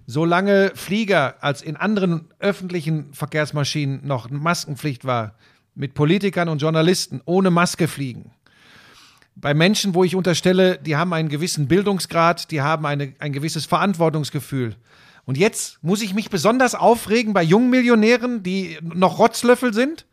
[0.07, 5.35] Solange Flieger als in anderen öffentlichen Verkehrsmaschinen noch Maskenpflicht war,
[5.75, 8.31] mit Politikern und Journalisten ohne Maske fliegen.
[9.37, 13.67] Bei Menschen, wo ich unterstelle, die haben einen gewissen Bildungsgrad, die haben eine, ein gewisses
[13.67, 14.77] Verantwortungsgefühl.
[15.27, 20.07] Und jetzt muss ich mich besonders aufregen bei jungen Millionären, die noch Rotzlöffel sind?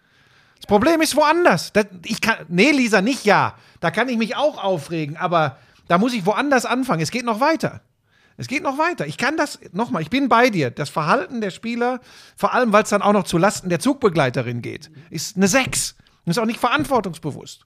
[0.58, 1.72] Das Problem ist woanders.
[1.72, 3.56] Das, ich kann, nee, Lisa, nicht ja.
[3.80, 5.58] Da kann ich mich auch aufregen, aber
[5.88, 7.02] da muss ich woanders anfangen.
[7.02, 7.82] Es geht noch weiter.
[8.38, 9.06] Es geht noch weiter.
[9.06, 10.72] Ich kann das, nochmal, ich bin bei dir.
[10.72, 12.02] Das Verhalten der Spieler,
[12.36, 15.96] vor allem weil es dann auch noch zu Lasten der Zugbegleiterin geht, ist eine 6.
[16.26, 17.64] Und ist auch nicht verantwortungsbewusst.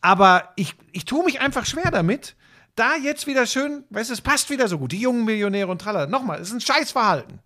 [0.00, 2.36] Aber ich, ich tue mich einfach schwer damit,
[2.76, 4.92] da jetzt wieder schön, weißt du, es passt wieder so gut.
[4.92, 6.06] Die jungen Millionäre und tralala.
[6.06, 7.40] Nochmal, es ist ein Scheißverhalten.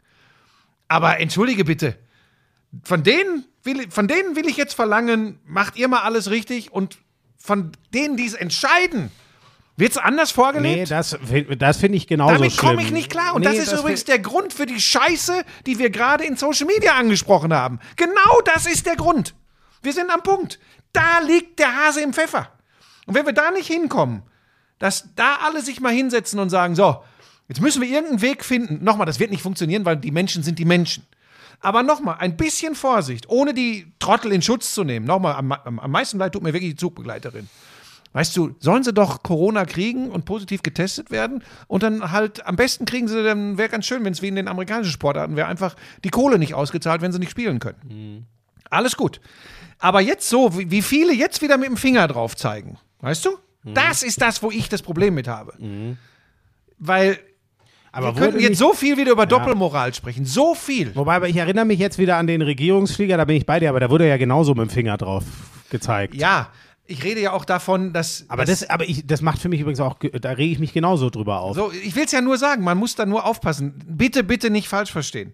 [0.88, 1.96] Aber entschuldige bitte,
[2.84, 6.98] von denen, will, von denen will ich jetzt verlangen, macht ihr mal alles richtig und
[7.38, 9.10] von denen, die es entscheiden,
[9.78, 10.90] wird es anders Nee, vorgelebt?
[10.90, 11.16] das,
[11.58, 12.68] das finde ich genauso Damit schlimm.
[12.68, 13.34] komme ich nicht klar.
[13.34, 16.36] Und Nee, das ist übrigens find- der Grund für die Scheiße, die wir gerade in
[16.36, 17.80] Social Media angesprochen haben.
[17.96, 19.34] Genau das ist der Grund.
[19.82, 20.60] Wir sind am Punkt.
[20.92, 22.48] Da liegt der Hase im Pfeffer.
[23.06, 24.22] Und wenn wir da nicht hinkommen,
[24.78, 27.02] dass da alle sich mal hinsetzen und sagen, so,
[27.48, 28.82] jetzt müssen wir irgendeinen Weg finden.
[28.84, 31.06] Nochmal, das wird nicht funktionieren, weil die Menschen sind die Menschen.
[31.60, 35.06] Aber nochmal, ein bisschen Vorsicht, ohne die Trottel in Schutz zu nehmen.
[35.06, 37.48] Nochmal, am, am, meisten leid tut mir wirklich die Zugbegleiterin.
[38.12, 42.56] Weißt du, sollen sie doch Corona kriegen und positiv getestet werden und dann halt, am
[42.56, 45.46] besten kriegen sie, dann wäre ganz schön, wenn es wie in den amerikanischen Sportarten wäre,
[45.46, 48.26] einfach die Kohle nicht ausgezahlt, wenn sie nicht spielen können.
[48.68, 49.20] Alles gut.
[49.82, 53.30] Aber jetzt so, wie viele jetzt wieder mit dem Finger drauf zeigen, weißt du?
[53.64, 55.54] Das ist das, wo ich das Problem mit habe.
[56.78, 57.18] Weil
[57.90, 60.24] Aber wir könnten jetzt so viel wieder über Doppelmoral sprechen.
[60.24, 60.94] So viel.
[60.94, 63.70] Wobei, aber ich erinnere mich jetzt wieder an den Regierungsflieger, da bin ich bei dir,
[63.70, 65.24] aber da wurde ja genauso mit dem Finger drauf
[65.68, 66.14] gezeigt.
[66.14, 66.50] Ja,
[66.86, 68.24] ich rede ja auch davon, dass.
[68.28, 71.10] Aber das, aber ich, das macht für mich übrigens auch, da rege ich mich genauso
[71.10, 71.56] drüber auf.
[71.56, 73.74] So, ich will es ja nur sagen, man muss da nur aufpassen.
[73.86, 75.32] Bitte, bitte nicht falsch verstehen.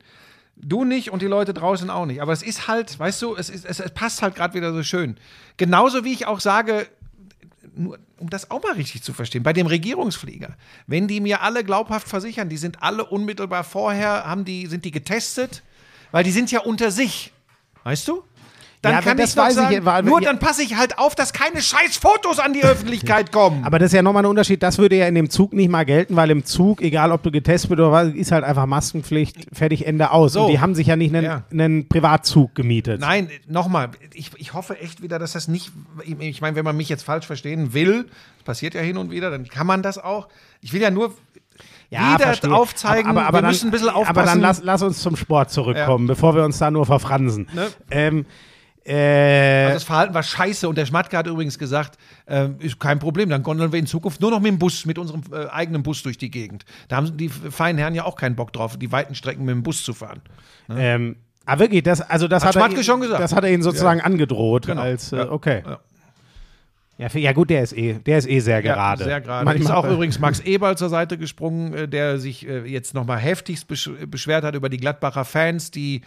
[0.61, 2.21] Du nicht und die Leute draußen auch nicht.
[2.21, 4.83] Aber es ist halt, weißt du, es, ist, es, es passt halt gerade wieder so
[4.83, 5.17] schön.
[5.57, 6.89] Genauso wie ich auch sage,
[7.75, 10.57] nur um das auch mal richtig zu verstehen, bei dem Regierungsflieger,
[10.87, 14.91] wenn die mir alle glaubhaft versichern, die sind alle unmittelbar vorher, haben die, sind die
[14.91, 15.63] getestet,
[16.11, 17.33] weil die sind ja unter sich.
[17.85, 18.25] Weißt du?
[18.81, 20.29] Dann Ja, kann ich doch weiß ich, sagen, weil- nur ja.
[20.29, 23.65] dann passe ich halt auf, dass keine scheiß Fotos an die Öffentlichkeit kommen.
[23.65, 24.63] Aber das ist ja nochmal ein Unterschied.
[24.63, 27.33] Das würde ja in dem Zug nicht mal gelten, weil im Zug, egal ob du
[27.33, 30.35] getestet bist oder was, ist halt einfach Maskenpflicht, fertig, Ende aus.
[30.35, 30.45] So.
[30.45, 31.43] Und die haben sich ja nicht einen, Ja.
[31.51, 33.01] einen Privatzug gemietet.
[33.01, 35.73] Nein, nochmal, ich, ich hoffe echt wieder, dass das nicht,
[36.21, 38.05] ich, meine, wenn man mich jetzt falsch verstehen will,
[38.39, 40.29] das passiert ja hin und wieder, dann kann man das auch.
[40.61, 41.13] Ich will ja nur
[41.91, 42.53] wieder verstehe.
[42.55, 44.11] aufzeigen, aber, aber, aber wir dann, müssen ein bisschen aufpassen.
[44.19, 47.49] Aber dann lass, lass uns zum Sport zurückkommen, bevor wir uns da nur verfransen.
[47.55, 47.67] Ne?
[47.91, 48.27] Ähm,
[48.89, 52.99] äh, Also das Verhalten war scheiße und der Schmatke hat übrigens gesagt, äh, ist kein
[52.99, 55.83] Problem, dann gondeln wir in Zukunft nur noch mit dem Bus, mit unserem äh, eigenen
[55.83, 56.65] Bus durch die Gegend.
[56.89, 59.63] Da haben die feinen Herren ja auch keinen Bock drauf, die weiten Strecken mit dem
[59.63, 60.21] Bus zu fahren.
[60.71, 61.17] ähm,
[61.47, 63.21] ah, wirklich, das, also das Hat hat, er, schon gesagt.
[63.21, 64.67] das hat er ihnen sozusagen angedroht.
[64.67, 64.83] Genau.
[64.83, 65.31] Als, äh, Ja.
[65.31, 65.63] okay.
[65.67, 65.79] Ja.
[66.99, 67.09] Ja.
[67.15, 69.03] ja, gut, der ist eh, der ist eh sehr gerade.
[69.03, 69.45] Ja, sehr gerade.
[69.45, 73.19] Manchmal- Ist auch übrigens Max Eberl zur Seite gesprungen, äh, der sich äh, jetzt nochmal
[73.19, 76.03] heftigst besch beschwert hat über die Gladbacher Fans, die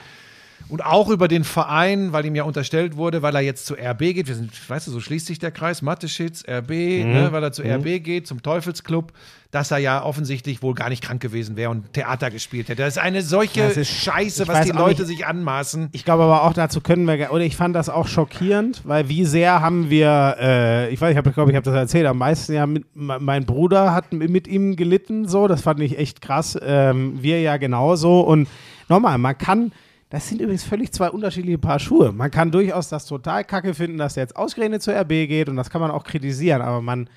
[0.72, 4.00] und auch über den Verein, weil ihm ja unterstellt wurde, weil er jetzt zu RB
[4.00, 4.28] geht.
[4.28, 6.70] Wir sind, weißt du, so schließt sich der Kreis, Mathe-Schitz, RB,
[7.04, 7.12] Mhm.
[7.14, 9.12] ne, weil er zu RB geht, zum Teufelsclub,
[9.52, 12.84] dass er ja offensichtlich wohl gar nicht krank gewesen wäre und Theater gespielt hätte.
[12.84, 15.08] Das ist eine solche ist- Scheiße, was die Leute nicht.
[15.10, 15.90] sich anmaßen.
[15.92, 19.26] Ich glaube aber auch dazu können wir, oder ich fand das auch schockierend, weil wie
[19.26, 22.66] sehr haben wir, äh, ich weiß, ich glaube, ich habe das erzählt, am meisten ja,
[22.66, 27.22] mit, me- mein Bruder hat mit ihm gelitten, so, das fand ich echt krass, ähm,
[27.22, 28.48] wir ja genauso und
[28.88, 29.74] nochmal, man kann,
[30.12, 32.12] das sind übrigens völlig zwei unterschiedliche Paar Schuhe.
[32.12, 35.56] Man kann durchaus das total kacke finden, dass der jetzt ausgerechnet zur RB geht und
[35.56, 37.10] das kann man auch kritisieren, aber man,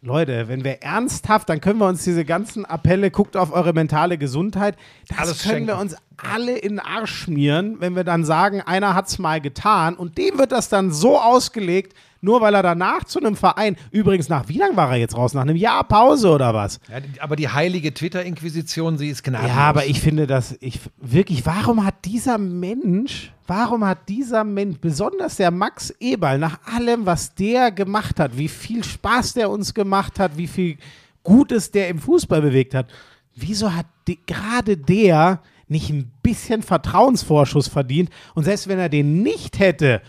[0.00, 4.16] Leute, wenn wir ernsthaft, dann können wir uns diese ganzen Appelle, guckt auf eure mentale
[4.16, 4.76] Gesundheit,
[5.08, 5.68] das Alles können schenken.
[5.68, 9.42] wir uns alle in den Arsch schmieren, wenn wir dann sagen, einer hat es mal
[9.42, 11.94] getan und dem wird das dann so ausgelegt,
[12.26, 15.32] nur weil er danach zu einem Verein, übrigens nach wie lang war er jetzt raus?
[15.32, 16.80] Nach einem Jahr Pause oder was?
[16.90, 19.56] Ja, aber die heilige Twitter-Inquisition, sie ist gnadenlos.
[19.56, 24.78] Ja, aber ich finde das, ich wirklich, warum hat dieser Mensch, warum hat dieser Mensch,
[24.80, 29.72] besonders der Max Eberl, nach allem, was der gemacht hat, wie viel Spaß der uns
[29.72, 30.76] gemacht hat, wie viel
[31.22, 32.90] Gutes der im Fußball bewegt hat,
[33.36, 38.10] wieso hat die- gerade der nicht ein bisschen Vertrauensvorschuss verdient?
[38.34, 40.02] Und selbst wenn er den nicht hätte,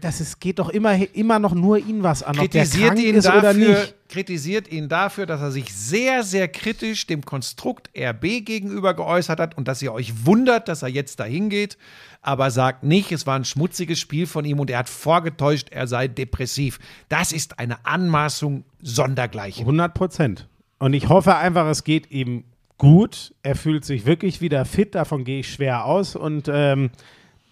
[0.00, 3.06] das ist, geht doch immer, immer noch nur ihn was an, ob der kritisiert krank
[3.06, 3.94] ihn, ist oder dafür, nicht.
[4.08, 9.56] kritisiert ihn dafür, dass er sich sehr, sehr kritisch dem Konstrukt RB gegenüber geäußert hat
[9.56, 11.76] und dass ihr euch wundert, dass er jetzt dahin geht,
[12.22, 15.86] aber sagt nicht, es war ein schmutziges Spiel von ihm und er hat vorgetäuscht, er
[15.86, 16.78] sei depressiv.
[17.10, 19.62] Das ist eine Anmaßung sondergleichen.
[19.62, 20.48] 100 Prozent.
[20.78, 22.44] Und ich hoffe einfach, es geht ihm
[22.78, 23.34] gut.
[23.42, 24.94] Er fühlt sich wirklich wieder fit.
[24.94, 26.90] Davon gehe ich schwer aus und ähm,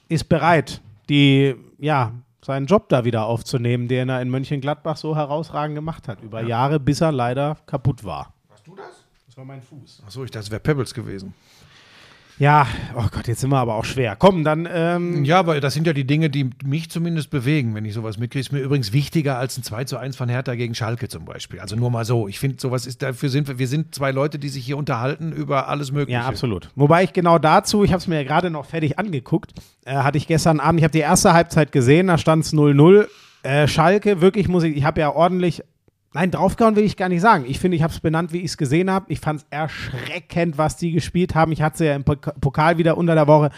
[0.08, 2.12] ist bereit, die, ja,
[2.44, 6.22] seinen Job da wieder aufzunehmen, den er in Mönchengladbach so herausragend gemacht hat.
[6.22, 8.32] Über Jahre, bis er leider kaputt war.
[8.50, 9.04] Hast du das?
[9.26, 10.02] Das war mein Fuß.
[10.06, 11.34] Achso, ich dachte, es wäre Pebbles gewesen.
[12.38, 12.66] Ja,
[12.96, 14.16] oh Gott, jetzt sind wir aber auch schwer.
[14.16, 17.84] Komm, dann, ähm, Ja, aber das sind ja die Dinge, die mich zumindest bewegen, wenn
[17.84, 18.40] ich sowas mitkriege.
[18.40, 21.60] Ist mir übrigens wichtiger als ein 2 zu 1 von Hertha gegen Schalke zum Beispiel.
[21.60, 22.26] Also nur mal so.
[22.26, 25.32] Ich finde, sowas ist, dafür sind wir, wir sind zwei Leute, die sich hier unterhalten
[25.32, 26.18] über alles Mögliche.
[26.18, 26.70] Ja, absolut.
[26.74, 29.52] Wobei ich genau dazu, ich habe es mir ja gerade noch fertig angeguckt,
[29.84, 33.06] äh, hatte ich gestern Abend, ich habe die erste Halbzeit gesehen, da stand es 0-0.
[33.44, 35.62] Äh, Schalke, wirklich muss ich, ich habe ja ordentlich,
[36.14, 37.44] nein, draufgehauen will ich gar nicht sagen.
[37.46, 39.12] Ich finde, ich habe es benannt, wie ich es gesehen habe.
[39.12, 41.52] Ich fand es erschreckend, was die gespielt haben.
[41.52, 43.50] Ich hatte sie ja im Pok- Pokal wieder unter der Woche.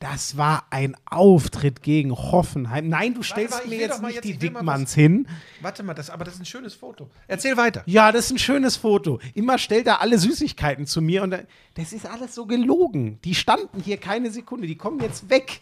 [0.00, 2.88] Das war ein Auftritt gegen Hoffenheim.
[2.88, 5.26] Nein, du stellst ich mir jetzt mal nicht jetzt- die mal Dickmanns hin.
[5.62, 7.08] Warte mal, das, aber das ist ein schönes Foto.
[7.26, 7.82] Erzähl weiter.
[7.86, 9.18] Ja, das ist ein schönes Foto.
[9.34, 11.38] Immer stellt er alle Süßigkeiten zu mir und da,
[11.74, 13.18] das ist alles so gelogen.
[13.24, 15.60] Die standen hier keine Sekunde, die kommen jetzt weg.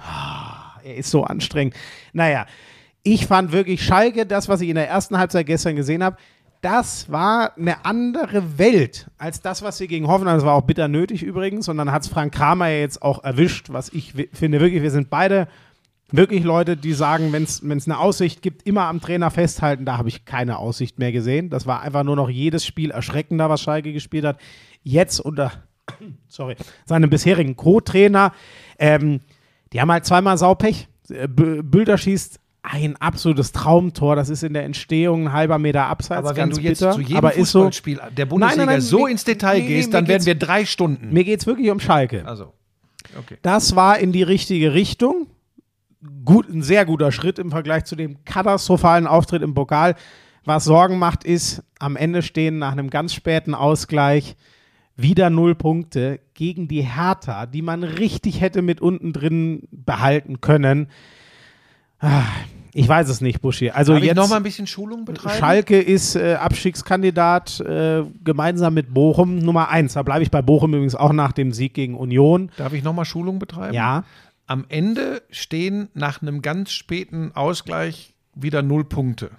[0.00, 1.74] Ah, er ist so anstrengend.
[2.12, 2.46] Naja,
[3.02, 6.16] ich fand wirklich Schalke, das, was ich in der ersten Halbzeit gestern gesehen habe,
[6.60, 10.86] das war eine andere Welt als das, was wir gegen Hoffenheim, das war auch bitter
[10.86, 14.82] nötig übrigens, und dann hat es Frank Kramer jetzt auch erwischt, was ich finde wirklich,
[14.82, 15.48] wir sind beide
[16.12, 19.84] wirklich Leute, die sagen, wenn es eine Aussicht gibt, immer am Trainer festhalten.
[19.84, 21.50] Da habe ich keine Aussicht mehr gesehen.
[21.50, 24.38] Das war einfach nur noch jedes Spiel erschreckender, was Schalke gespielt hat.
[24.82, 25.52] Jetzt unter
[26.28, 28.32] sorry, seinem bisherigen Co-Trainer.
[28.78, 29.20] Ähm,
[29.72, 30.86] die haben halt zweimal Saupech.
[31.08, 34.14] Äh, Bülter schießt ein absolutes Traumtor.
[34.16, 36.26] Das ist in der Entstehung ein halber Meter abseits.
[36.26, 36.92] Aber wenn du jetzt bitter.
[36.92, 39.60] zu jedem Aber ist so, Fußballspiel der Bundesliga Nein, nein, nein, so mir- ins Detail
[39.60, 41.12] nee, gehst, dann werden wir drei Stunden.
[41.12, 42.24] mir geht es wirklich um Schalke.
[42.24, 42.52] Also,
[43.18, 43.36] okay.
[43.42, 45.26] Das war in die richtige Richtung.
[46.24, 49.94] Gut, ein sehr guter Schritt im Vergleich zu dem katastrophalen Auftritt im Pokal.
[50.44, 54.36] Was Sorgen macht, ist, am Ende stehen nach einem ganz späten Ausgleich
[54.96, 60.88] wieder null Punkte gegen die Hertha, die man richtig hätte mit unten drin behalten können.
[62.02, 62.24] Ah,
[62.74, 63.70] Ich weiß es nicht, Buschi.
[63.70, 65.38] Also Darf ich jetzt noch mal ein bisschen Schulung betreiben?
[65.38, 69.92] Schalke ist äh, Abstiegskandidat äh, gemeinsam mit Bochum Nummer eins.
[69.94, 72.50] Da bleibe ich bei Bochum übrigens auch nach dem Sieg gegen Union.
[72.56, 73.74] Darf ich noch mal Schulung betreiben?
[73.74, 74.04] Ja.
[74.46, 79.30] Am Ende stehen nach einem ganz späten Ausgleich wieder null Punkte.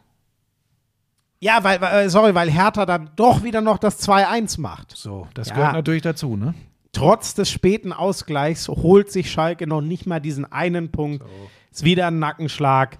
[1.39, 4.91] Ja, weil, weil, äh, sorry, weil Hertha dann doch wieder noch das 2-1 macht.
[4.95, 5.55] So, das Ja.
[5.55, 6.53] gehört natürlich dazu, ne?
[6.93, 11.25] Trotz des späten Ausgleichs holt sich Schalke noch nicht mal diesen einen Punkt.
[11.73, 12.97] Ist wieder ein Nackenschlag.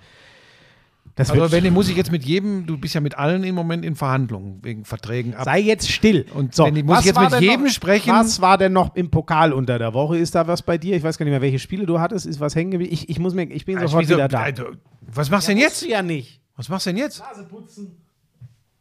[1.16, 3.86] Das Also, wenn muss ich jetzt mit jedem, du bist ja mit allen im Moment
[3.86, 5.45] in Verhandlungen wegen Verträgen ab.
[5.45, 6.26] sei jetzt still.
[6.34, 8.12] Und wenn die- muss ich jetzt mit jedem noch, sprechen?
[8.12, 10.18] Was war denn noch im Pokal unter der Woche?
[10.18, 10.95] Ist da was bei dir?
[10.98, 12.26] Ich weiß gar nicht mehr, welche Spiele du hattest.
[12.26, 12.91] Ist was hängen geblieben?
[12.91, 14.40] Ich, ich muss mir, ich bin Also, sofort wieso- wieder da.
[14.40, 14.66] Also,
[15.06, 15.84] Was machst du denn jetzt?
[15.84, 16.41] Du ja nicht.
[16.56, 17.20] Was machst du denn jetzt?
[17.20, 17.95] Nase putzen.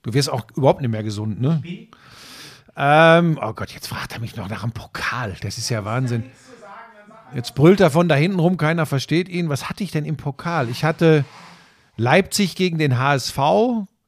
[0.00, 1.62] Du wirst auch überhaupt nicht mehr gesund, ne?
[2.74, 5.36] Ähm, oh Gott, jetzt fragt er mich noch nach dem Pokal.
[5.42, 6.24] Das ist ja Wahnsinn.
[7.34, 9.48] Jetzt brüllt er von da hinten rum, keiner versteht ihn.
[9.48, 10.68] Was hatte ich denn im Pokal?
[10.68, 11.24] Ich hatte
[11.96, 13.38] Leipzig gegen den HSV.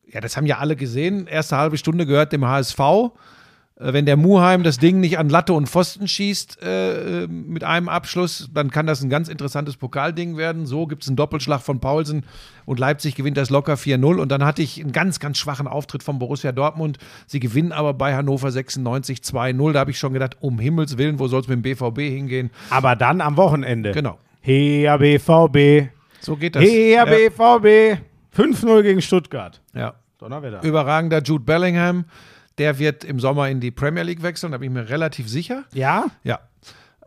[0.06, 1.26] Ja, das haben ja alle gesehen.
[1.26, 2.78] Erste halbe Stunde gehört dem HSV.
[3.76, 7.64] Äh, Wenn der Muheim das Ding nicht an Latte und Pfosten schießt äh, äh, mit
[7.64, 10.66] einem Abschluss, dann kann das ein ganz interessantes Pokalding werden.
[10.66, 12.24] So gibt es einen Doppelschlag von Paulsen
[12.66, 14.20] und Leipzig gewinnt das locker 4-0.
[14.20, 16.98] Und dann hatte ich einen ganz, ganz schwachen Auftritt von Borussia Dortmund.
[17.26, 19.72] Sie gewinnen aber bei Hannover 96 2-0.
[19.72, 22.50] Da habe ich schon gedacht, um Himmels Willen, wo soll es mit dem BVB hingehen?
[22.70, 23.92] Aber dann am Wochenende.
[23.92, 24.18] Genau.
[24.40, 25.90] Heer BVB.
[26.20, 26.62] So geht das.
[26.62, 28.00] Heer BVB.
[28.36, 29.60] 5-0 gegen Stuttgart.
[29.74, 29.80] Ja.
[29.80, 29.94] ja.
[30.18, 30.62] Donnerwetter.
[30.62, 32.04] Überragender Jude Bellingham.
[32.58, 35.64] Der wird im Sommer in die Premier League wechseln, da bin ich mir relativ sicher.
[35.72, 36.06] Ja?
[36.22, 36.40] Ja.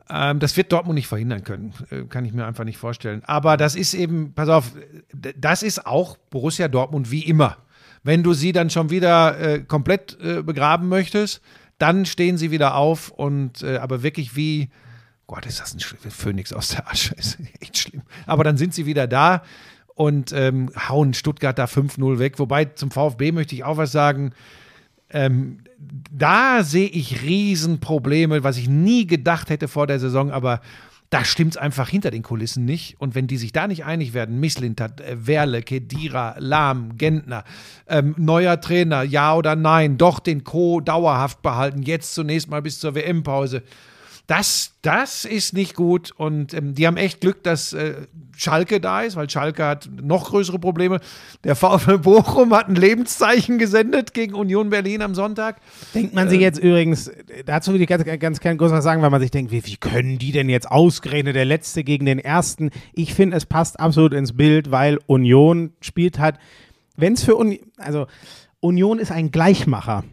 [0.10, 1.74] Ähm, das wird Dortmund nicht verhindern können.
[1.90, 3.22] Äh, kann ich mir einfach nicht vorstellen.
[3.26, 4.72] Aber das ist eben, pass auf,
[5.14, 7.58] das ist auch Borussia Dortmund wie immer.
[8.04, 11.42] Wenn du sie dann schon wieder äh, komplett äh, begraben möchtest,
[11.78, 14.70] dann stehen sie wieder auf und äh, aber wirklich wie,
[15.28, 18.04] Gott, ist das ein Phönix aus der Asche, ist echt schlimm.
[18.26, 19.44] Aber dann sind sie wieder da
[19.94, 22.40] und ähm, hauen Stuttgart da 5-0 weg.
[22.40, 24.32] Wobei zum VfB möchte ich auch was sagen
[25.10, 25.60] ähm,
[26.12, 30.62] da sehe ich Riesenprobleme, was ich nie gedacht hätte vor der Saison, aber
[31.10, 33.00] da stimmt es einfach hinter den Kulissen nicht.
[33.00, 37.46] Und wenn die sich da nicht einig werden, Misslintat, äh, Werle, Kedira, Lahm, Gentner,
[37.88, 40.82] ähm, neuer Trainer, ja oder nein, doch den Co.
[40.82, 43.64] dauerhaft behalten, jetzt zunächst mal bis zur WM-Pause.
[44.28, 47.94] Das, das ist nicht gut und ähm, die haben echt Glück, dass äh,
[48.36, 51.00] Schalke da ist, weil Schalke hat noch größere Probleme.
[51.46, 55.62] Der VfL Bochum hat ein Lebenszeichen gesendet gegen Union Berlin am Sonntag.
[55.96, 57.10] Denkt man sich jetzt übrigens,
[57.46, 59.78] dazu will ich ganz, ganz gerne kurz was sagen, weil man sich denkt, wie, wie
[59.78, 62.72] können die denn jetzt ausgerechnet der Letzte gegen den Ersten?
[62.94, 66.36] Ich finde, es passt absolut ins Bild, weil Union spielt halt,
[66.98, 68.08] wenn es für Union, also
[68.60, 70.04] Union ist ein Gleichmacher.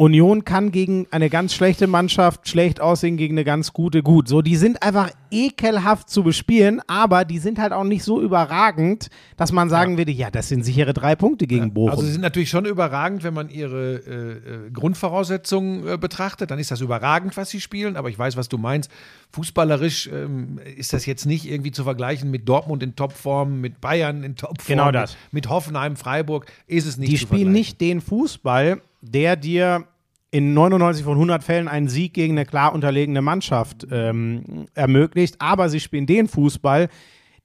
[0.00, 4.28] Union kann gegen eine ganz schlechte Mannschaft schlecht aussehen, gegen eine ganz gute gut.
[4.28, 9.10] So, die sind einfach ekelhaft zu bespielen, aber die sind halt auch nicht so überragend,
[9.36, 11.90] dass man sagen würde, ja, das sind sichere drei Punkte gegen Bochum.
[11.90, 16.58] Also sie sind natürlich schon überragend, wenn man ihre äh, äh, Grundvoraussetzungen äh, betrachtet, dann
[16.58, 18.90] ist das überragend, was sie spielen, aber ich weiß, was du meinst.
[19.32, 24.24] Fußballerisch ähm, ist das jetzt nicht irgendwie zu vergleichen mit Dortmund in Topform, mit Bayern
[24.24, 25.12] in Topform, Genau das.
[25.30, 29.84] Mit, mit Hoffenheim, Freiburg ist es nicht die spielen nicht den Fußball, der dir
[30.30, 35.68] in 99 von 100 Fällen einen Sieg gegen eine klar unterlegene Mannschaft ähm, ermöglicht, aber
[35.68, 36.88] sie spielen den Fußball,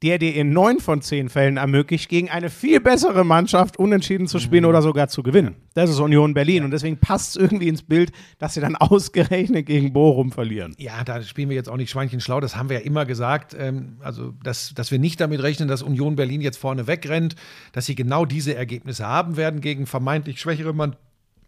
[0.04, 4.38] der dir in neun von zehn Fällen ermöglicht, gegen eine viel bessere Mannschaft unentschieden zu
[4.38, 4.42] Mhm.
[4.42, 5.56] spielen oder sogar zu gewinnen.
[5.74, 9.66] Das ist Union Berlin und deswegen passt es irgendwie ins Bild, dass sie dann ausgerechnet
[9.66, 10.76] gegen Bochum verlieren.
[10.78, 13.56] Ja, da spielen wir jetzt auch nicht Schweinchen schlau, das haben wir ja immer gesagt.
[13.58, 17.36] Ähm, also, dass, dass wir nicht damit rechnen, dass Union Berlin jetzt vorne wegrennt,
[17.72, 20.98] dass sie genau diese Ergebnisse haben werden gegen vermeintlich schwächere Mann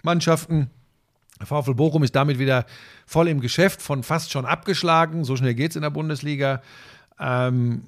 [0.07, 0.71] Mannschaften.
[1.43, 2.65] VfL Bochum ist damit wieder
[3.05, 5.23] voll im Geschäft, von fast schon abgeschlagen.
[5.23, 6.61] So schnell geht es in der Bundesliga.
[7.19, 7.83] Ähm,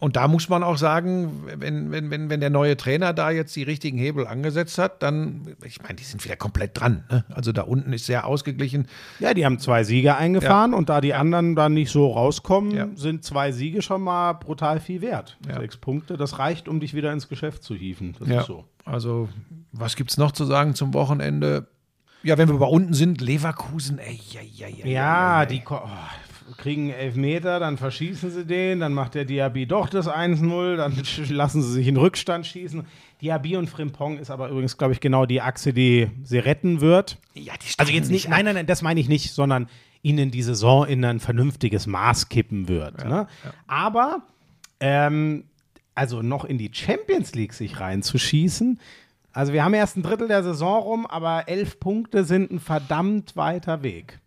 [0.00, 3.54] Und da muss man auch sagen, wenn, wenn, wenn, wenn der neue Trainer da jetzt
[3.54, 7.04] die richtigen Hebel angesetzt hat, dann, ich meine, die sind wieder komplett dran.
[7.10, 7.24] Ne?
[7.28, 8.86] Also da unten ist sehr ausgeglichen.
[9.18, 12.88] Ja, die haben zwei Siege eingefahren und da die anderen dann nicht so rauskommen, Ja.
[12.94, 15.36] sind zwei Siege schon mal brutal viel wert.
[15.46, 15.60] Ja.
[15.60, 18.16] Sechs Punkte, das reicht, um dich wieder ins Geschäft zu hieven.
[18.18, 18.40] Das Ja.
[18.40, 18.64] ist so.
[18.86, 19.28] Also,
[19.72, 21.68] was gibt es noch zu sagen zum Wochenende?
[22.22, 24.86] Ja, wenn wir bei unten sind, Leverkusen, ey, ja, ja, ja.
[24.86, 25.88] Ja, die ko- oh,
[26.56, 30.94] kriegen Elfmeter, dann verschießen sie den, dann macht der Diaby doch das 1-0, dann
[31.28, 32.86] lassen sie sich in Rückstand schießen.
[33.20, 37.18] Diaby und Frimpong ist aber übrigens, glaube ich, genau die Achse, die sie retten wird.
[37.34, 39.68] ja die Also jetzt nicht, nein, nein, nein, das meine ich nicht, sondern
[40.02, 43.04] ihnen die Saison in ein vernünftiges Maß kippen wird.
[43.04, 43.26] ne?
[43.66, 44.22] Aber
[44.80, 45.44] ähm,
[45.94, 48.80] also noch in die Champions League sich reinzuschießen.
[49.32, 53.36] Also wir haben erst ein Drittel der Saison rum, aber elf Punkte sind ein verdammt
[53.36, 54.18] weiter Weg.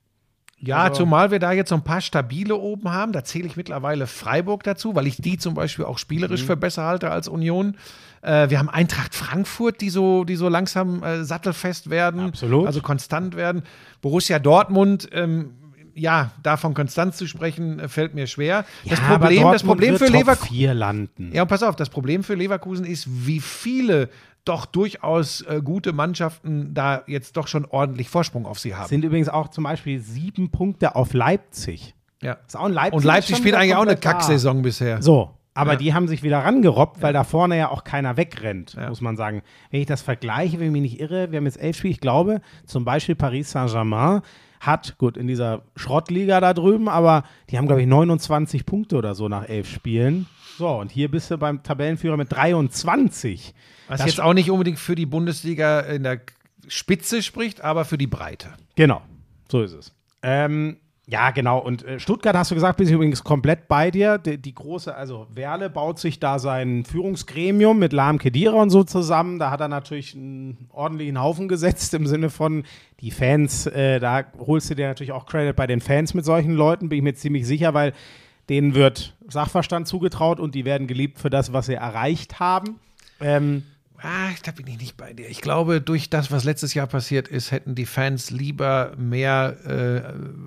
[0.65, 3.11] Ja, Also- zumal wir da jetzt so ein paar stabile oben haben.
[3.11, 6.47] Da zähle ich mittlerweile Freiburg dazu, weil ich die zum Beispiel auch spielerisch Mhm.
[6.47, 7.75] für besser halte als Union.
[8.21, 12.21] Äh, wir haben Eintracht Frankfurt, die so, die so langsam äh, sattelfest werden.
[12.21, 12.65] Absolut.
[12.67, 13.63] Also konstant werden.
[14.01, 15.51] Borussia Dortmund, ähm,
[15.95, 18.63] ja, davon konstant zu sprechen, äh, fällt mir schwer.
[18.87, 21.31] das Ja, Problem, das Problem für Leverkusen.
[21.33, 24.09] Ja, und pass auf, das Problem für Leverkusen ist, wie viele
[24.45, 28.87] doch durchaus äh, gute Mannschaften da jetzt doch schon ordentlich Vorsprung auf sie haben.
[28.89, 31.95] Sind übrigens auch zum Beispiel sieben Punkte auf Leipzig.
[32.21, 32.37] ja.
[32.45, 33.95] Ist auch ein Leipzig Und Leipzig spielt eigentlich auch eine.
[33.95, 35.01] Kacksaison bisher.
[35.01, 35.77] So, aber Ja.
[35.77, 38.89] die haben sich wieder rangerobbt, weil da vorne ja auch keiner wegrennt, Ja.
[38.89, 39.43] muss man sagen.
[39.71, 41.99] Wenn ich das vergleiche, wenn ich mich nicht irre, wir haben jetzt elf Spiele, ich
[42.01, 44.21] glaube, zum Beispiel Paris Saint-Germain
[44.59, 49.13] hat, gut, in dieser Schrottliga da drüben, aber die haben, glaube ich, 29 Punkte oder
[49.13, 50.25] so nach elf Spielen.
[50.57, 53.53] So, und hier bist du beim Tabellenführer mit 23.
[53.87, 56.21] Was Das jetzt auch nicht unbedingt für die Bundesliga in der
[56.67, 58.49] Spitze spricht, aber für die Breite.
[58.75, 59.01] Genau,
[59.49, 59.93] so ist es.
[60.21, 61.59] Ähm, ja, genau.
[61.59, 64.17] Und äh, Stuttgart hast du gesagt, bin ich übrigens komplett bei dir.
[64.17, 68.85] Die, die große, also Werle baut sich da sein Führungsgremium mit Lahm Kedira und so
[68.85, 69.37] zusammen.
[69.37, 72.63] Da hat er natürlich einen ordentlichen Haufen gesetzt im Sinne von
[73.01, 73.67] die Fans.
[73.67, 76.99] Äh, da holst du dir natürlich auch Credit bei den Fans mit solchen Leuten, bin
[76.99, 77.91] ich mir ziemlich sicher, weil
[78.49, 82.79] denen wird Sachverstand zugetraut und die werden geliebt für das, was sie erreicht haben.
[83.19, 83.63] Ähm,
[84.05, 85.29] Ah, da bin ich nicht bei dir.
[85.29, 90.01] Ich glaube, durch das, was letztes Jahr passiert ist, hätten die Fans lieber mehr äh,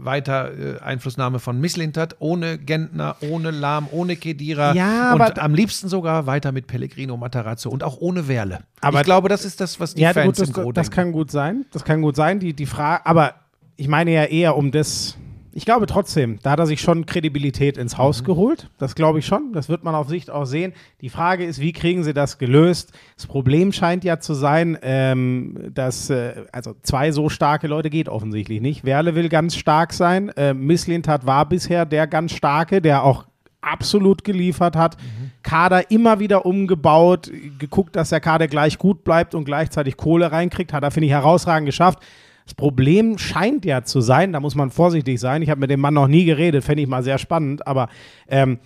[0.04, 5.54] weiter äh, Einflussnahme von Misslintat, ohne Gentner, ohne Lahm, ohne Kedira Ja, und aber- am
[5.54, 8.58] liebsten sogar weiter mit Pellegrino Matarazzo und auch ohne Werle.
[8.82, 10.86] Aber- ich glaube, das ist das, was die ja, Fans gut, das, im Gro das
[10.90, 10.94] denken.
[10.94, 11.64] kann gut sein.
[11.72, 12.38] Das kann gut sein.
[12.40, 13.36] Die, die Frage, aber
[13.78, 15.16] ich meine ja eher um das.
[15.56, 18.26] Ich glaube trotzdem, da hat er sich schon Kredibilität ins Haus Mhm.
[18.26, 18.68] geholt.
[18.76, 19.54] Das glaube ich schon.
[19.54, 20.74] Das wird man auf Sicht auch sehen.
[21.00, 22.92] Die Frage ist, wie kriegen sie das gelöst?
[23.16, 28.10] Das Problem scheint ja zu sein, ähm, dass äh, also zwei so starke Leute geht
[28.10, 28.84] offensichtlich nicht.
[28.84, 30.28] Werle will ganz stark sein.
[30.36, 33.24] Äh, Misslintat war bisher der ganz starke, der auch
[33.62, 34.98] absolut geliefert hat.
[35.42, 40.74] Kader immer wieder umgebaut, geguckt, dass der Kader gleich gut bleibt und gleichzeitig Kohle reinkriegt.
[40.74, 42.00] Hat er, finde ich, herausragend geschafft.
[42.46, 45.42] Das Problem scheint ja zu sein, da muss man vorsichtig sein.
[45.42, 47.88] Ich habe mit dem Mann noch nie geredet, fände ich mal sehr spannend, aber
[48.28, 48.58] ähm,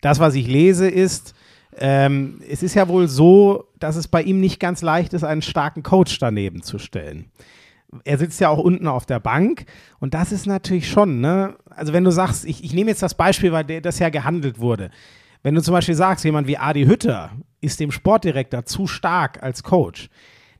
[0.00, 1.34] das, was ich lese, ist,
[1.76, 5.42] ähm, es ist ja wohl so, dass es bei ihm nicht ganz leicht ist, einen
[5.42, 7.26] starken Coach daneben zu stellen
[8.02, 9.66] er sitzt ja auch unten auf der Bank
[10.00, 11.56] und das ist natürlich schon, ne?
[11.70, 14.58] Also wenn du sagst, ich, ich nehme jetzt das Beispiel, weil der, das ja gehandelt
[14.58, 14.90] wurde.
[15.42, 17.30] Wenn du zum Beispiel sagst, jemand wie Adi Hütter
[17.60, 20.08] ist dem Sportdirektor zu stark als Coach,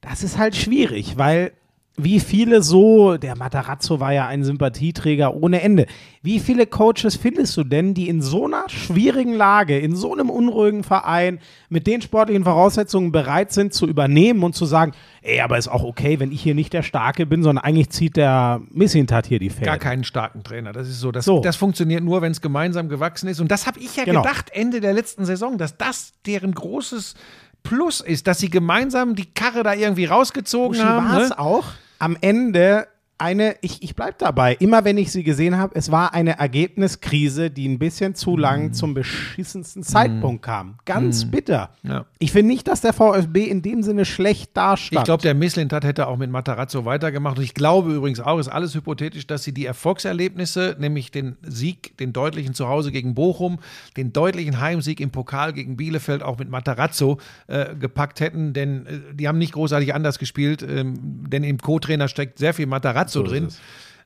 [0.00, 1.52] das ist halt schwierig, weil
[1.96, 5.86] wie viele so, der Matarazzo war ja ein Sympathieträger ohne Ende.
[6.22, 10.28] Wie viele Coaches findest du denn, die in so einer schwierigen Lage, in so einem
[10.28, 11.38] unruhigen Verein,
[11.68, 14.90] mit den sportlichen Voraussetzungen bereit sind zu übernehmen und zu sagen,
[15.22, 18.16] ey, aber ist auch okay, wenn ich hier nicht der Starke bin, sondern eigentlich zieht
[18.16, 19.66] der Missintat hier die Fäden.
[19.66, 20.72] Gar keinen starken Trainer.
[20.72, 21.12] Das ist so.
[21.12, 21.40] Das, So.
[21.42, 23.40] das funktioniert nur, wenn es gemeinsam gewachsen ist.
[23.40, 24.22] Und das habe ich ja Genau.
[24.22, 27.14] gedacht Ende der letzten Saison, dass das deren großes
[27.62, 31.08] Plus ist, dass sie gemeinsam die Karre da irgendwie rausgezogen haben.
[31.08, 31.38] war es Ne?
[31.38, 31.64] auch
[31.98, 36.14] am Ende eine, ich, ich bleibe dabei, immer wenn ich sie gesehen habe, es war
[36.14, 40.78] eine Ergebniskrise, die ein bisschen zu lang zum beschissensten Zeitpunkt kam.
[40.84, 41.70] Ganz bitter.
[41.84, 42.06] Ja.
[42.18, 45.00] Ich finde nicht, dass der VfB in dem Sinne schlecht dastand.
[45.00, 47.38] Ich glaube, der Misslintat hätte auch mit Matarazzo weitergemacht.
[47.38, 51.96] Und ich glaube übrigens auch, ist alles hypothetisch, dass sie die Erfolgserlebnisse, nämlich den Sieg,
[51.98, 53.60] den deutlichen Zuhause gegen Bochum,
[53.96, 58.54] den deutlichen Heimsieg im Pokal gegen Bielefeld auch mit Matarazzo äh, gepackt hätten.
[58.54, 60.94] Denn äh, die haben nicht großartig anders gespielt, ähm,
[61.28, 63.48] denn im Co-Trainer steckt sehr viel Matarazzo So ist drin.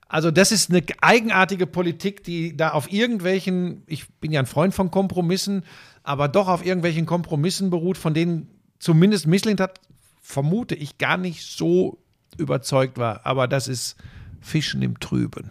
[0.09, 4.75] Also das ist eine eigenartige Politik, die da auf irgendwelchen, ich bin ja ein Freund
[4.75, 5.65] von Kompromissen,
[6.03, 8.49] aber doch auf irgendwelchen Kompromissen beruht, von denen
[8.79, 9.81] zumindest Misslintat,
[10.23, 11.99] vermute ich, gar nicht so
[12.39, 13.27] überzeugt war.
[13.27, 13.97] Aber das ist
[14.41, 15.51] Fischen im Trüben.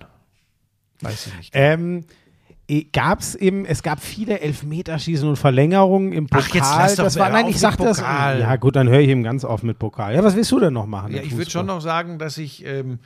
[1.01, 1.51] Weiß ich nicht.
[1.53, 2.05] Ähm,
[2.91, 6.45] gab es eben, es gab viele Elfmeterschießen und Verlängerungen im Pokal.
[6.49, 7.97] Ach, jetzt lass doch das war, nein, ich sag das.
[7.97, 8.39] Pokal.
[8.39, 10.15] Ja, gut, dann höre ich ihm ganz oft mit Pokal.
[10.15, 11.13] Ja, was willst du denn noch machen?
[11.13, 12.99] Ja, ich würde schon noch sagen, dass ich ähm,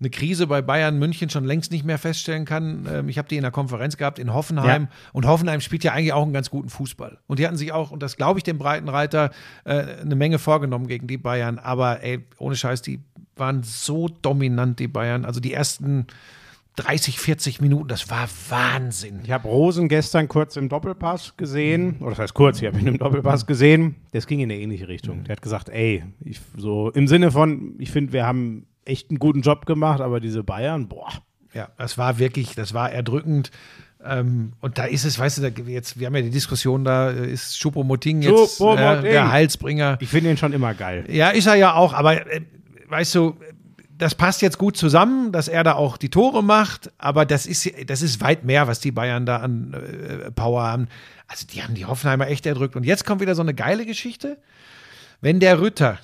[0.00, 2.86] eine Krise bei Bayern München schon längst nicht mehr feststellen kann.
[2.90, 4.88] Ähm, ich habe die in der Konferenz gehabt in Hoffenheim Ja.
[5.12, 7.18] und Hoffenheim spielt ja eigentlich auch einen ganz guten Fußball.
[7.26, 9.30] Und die hatten sich auch, und das glaube ich dem Breitenreiter,
[9.64, 11.58] äh, eine Menge vorgenommen gegen die Bayern.
[11.58, 13.00] Aber ey, ohne Scheiß, die
[13.36, 15.24] waren so dominant, die Bayern.
[15.24, 16.06] Also die ersten
[16.76, 19.20] 30, 40 Minuten, das war Wahnsinn.
[19.22, 22.88] Ich habe Rosen gestern kurz im Doppelpass gesehen, oder das heißt kurz, ich habe ihn
[22.88, 23.94] im Doppelpass gesehen.
[24.10, 25.22] Das ging in eine ähnliche Richtung.
[25.22, 29.18] Der hat gesagt, ey, ich, so im Sinne von, ich finde, wir haben echt einen
[29.18, 31.10] guten Job gemacht, aber diese Bayern, boah.
[31.52, 33.50] Ja, das war wirklich, das war erdrückend.
[34.04, 37.10] Ähm, und da ist es, weißt du, da, jetzt, wir haben ja die Diskussion, da
[37.10, 39.96] äh, ist Choupo-Moting jetzt äh, der Heilsbringer.
[40.00, 41.04] Ich finde ihn schon immer geil.
[41.08, 42.42] Ja, ist er ja auch, aber äh,
[42.88, 43.36] weißt du,
[43.96, 47.70] das passt jetzt gut zusammen, dass er da auch die Tore macht, aber das ist,
[47.86, 50.88] das ist weit mehr, was die Bayern da an äh, Power haben.
[51.28, 52.76] Also die haben die Hoffenheimer echt erdrückt.
[52.76, 54.38] Und jetzt kommt wieder so eine geile Geschichte.
[55.20, 55.98] Wenn der Rütter,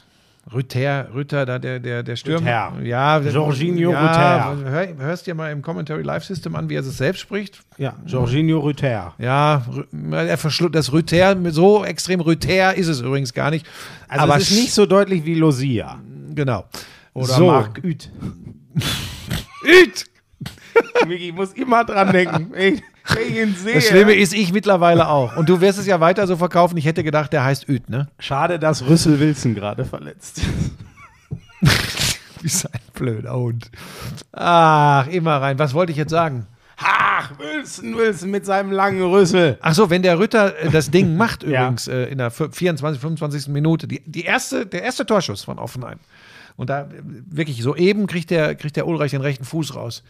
[0.52, 2.72] Rütter, Rütter, da der, der, der Stürmer.
[2.74, 2.86] Rütter.
[2.86, 4.70] Ja, Jorginho ja, Rütter.
[4.70, 7.60] Hör, hörst dir mal im Commentary Live System an, wie er es selbst spricht.
[7.78, 9.14] Ja, Jorginho Rüther.
[9.18, 9.62] Ja,
[10.10, 13.66] er verschluckt das Rütter, so extrem Rütter ist es übrigens gar nicht.
[14.08, 16.00] Also aber es ist nicht so deutlich wie Losia.
[16.34, 16.64] genau.
[17.12, 17.46] Oder so.
[17.46, 18.10] Marc Uth.
[19.64, 20.06] Üt!
[21.06, 22.52] Miki, ich muss immer dran denken.
[22.60, 22.82] Ich,
[23.14, 23.74] wenn ich ihn sehe.
[23.74, 25.36] Das Schlimme ist ich mittlerweile auch.
[25.36, 26.76] Und du wirst es ja weiter so verkaufen.
[26.76, 28.08] Ich hätte gedacht, der heißt Üt, ne?
[28.18, 30.40] Schade, dass Rüssel Wilson gerade verletzt.
[32.42, 33.70] Wie sein blöder Hund.
[34.32, 35.58] Ach, immer rein.
[35.58, 36.46] Was wollte ich jetzt sagen?
[36.82, 39.58] Ach, Wilson, Wilson mit seinem langen Rüssel.
[39.60, 41.64] Ach so, wenn der Ritter äh, das Ding macht Ja.
[41.64, 43.48] übrigens äh, in der 24, 25.
[43.48, 45.98] Minute, die, die erste, der erste Torschuss von Offenheim.
[46.56, 50.02] Und da äh, wirklich soeben kriegt der, kriegt der Ulreich den rechten Fuß raus.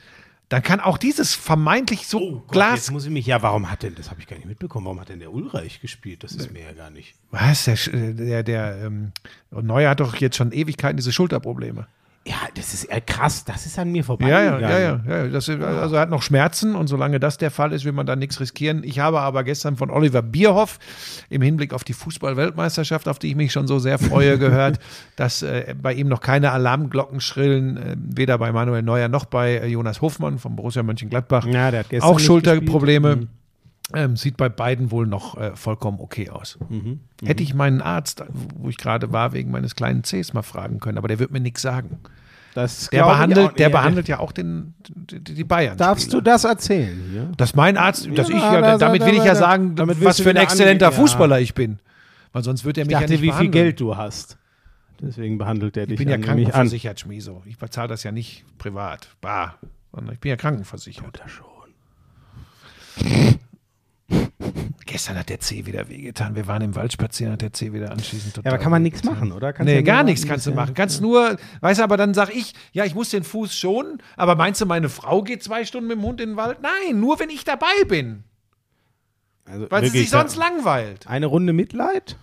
[0.50, 2.74] Dann kann auch dieses vermeintlich so Oh Gott, Glas.
[2.74, 5.00] Jetzt muss ich mich, ja, warum hat denn, das habe ich gar nicht mitbekommen, warum
[5.00, 6.24] hat denn der Ulreich gespielt?
[6.24, 7.14] Das ist mir ja gar nicht.
[7.30, 7.64] Was?
[7.66, 9.12] Der, äh, der, der ähm,
[9.52, 11.86] Neuer hat doch jetzt schon Ewigkeiten diese Schulterprobleme.
[12.26, 14.28] Ja, das ist ja krass, das ist an mir vorbei.
[14.28, 15.00] Ja, ja, ja, ja.
[15.08, 15.28] ja.
[15.28, 18.14] Das, also er hat noch Schmerzen und solange das der Fall ist, will man da
[18.14, 18.84] nichts riskieren.
[18.84, 20.78] Ich habe aber gestern von Oliver Bierhoff
[21.30, 24.80] im Hinblick auf die Fußball-Weltmeisterschaft, auf die ich mich schon so sehr freue, gehört,
[25.16, 29.52] dass äh, bei ihm noch keine Alarmglocken schrillen, äh, weder bei Manuel Neuer noch bei
[29.54, 31.46] äh, Jonas Hofmann vom Borussia Mönchengladbach.
[31.46, 33.08] Ja, der hat gestern Auch Schulterprobleme.
[33.16, 33.39] gespielt.
[33.94, 36.58] Ähm, sieht bei beiden wohl noch äh, vollkommen okay aus.
[36.68, 38.22] Mhm, Hätte ich meinen Arzt,
[38.56, 41.40] wo ich gerade war, wegen meines kleinen Cs mal fragen können, aber der wird mir
[41.40, 41.98] nichts sagen.
[42.54, 45.76] Das Der ich behandelt, der behandelt ja auch den, die, die Bayern.
[45.76, 47.32] Darfst du das erzählen hier?
[47.36, 49.74] Dass mein Arzt, dass Ja, ich ja, da- damit da- will ich ja da- sagen,
[49.76, 50.90] was für ein exzellenter ja.
[50.92, 51.78] Fußballer ich bin.
[52.32, 53.52] Weil sonst wird er Ich mich ja dachte, nicht wie viel behandeln.
[53.52, 54.36] Geld du hast.
[55.00, 57.42] Deswegen behandelt er dich Ich bin ja krankenversichert, Schmieso.
[57.46, 59.58] Ich bezahle das ja nicht privat, bar,
[59.92, 61.20] sondern ich bin ja krankenversichert.
[64.86, 66.34] Gestern hat der C wieder wehgetan.
[66.34, 68.82] Wir waren im Wald spazieren, hat der C wieder anschließend total Ja, aber kann man
[68.82, 69.52] nichts machen, oder?
[69.52, 70.74] Kannst Nee, ja gar nichts kannst du machen.
[70.74, 74.34] Kannst nur, weißt du, aber dann sag ich, ja, ich muss den Fuß schonen, aber
[74.34, 76.58] meinst du, meine Frau geht zwei Stunden mit dem Hund in den Wald?
[76.62, 78.24] Nein, nur wenn ich dabei bin,
[79.44, 81.06] Also weil sie sich sonst langweilt.
[81.06, 82.16] Eine Runde Mitleid?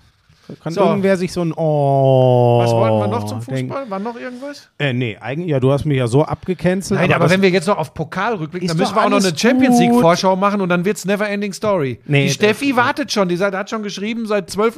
[0.63, 0.81] Kann So.
[0.81, 2.59] irgendwer sich so ein Oh.
[2.63, 3.41] Was wollten wir noch zum?
[3.41, 3.89] Fußball?
[3.89, 4.69] War noch irgendwas?
[4.79, 6.99] Äh, nee, eigentlich, ja, du hast mich ja so abgecancelt.
[6.99, 9.23] Nein, aber, das- wenn wir jetzt noch auf Pokal rückblicken, dann müssen wir auch noch
[9.23, 10.01] eine Champions League gut.
[10.01, 11.99] Vorschau machen und dann wird's never ending story.
[12.05, 14.77] Nee, die Steffi wartet schon, die sagt, hat schon geschrieben, seit 12.30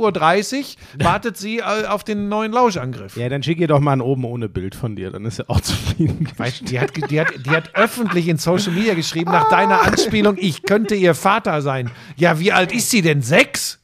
[0.99, 3.15] Uhr wartet sie äh, auf den neuen Lauschangriff.
[3.17, 5.49] Ja, dann schick ihr doch mal ein oben ohne Bild von dir, dann ist er
[5.49, 6.27] auch zufrieden.
[6.37, 9.81] Weißt, du, die, hat, die, hat, die hat öffentlich in Social Media geschrieben, nach deiner
[9.81, 11.91] Anspielung, ich könnte ihr Vater sein.
[12.15, 13.21] Ja, wie alt ist sie denn?
[13.21, 13.79] Sechs?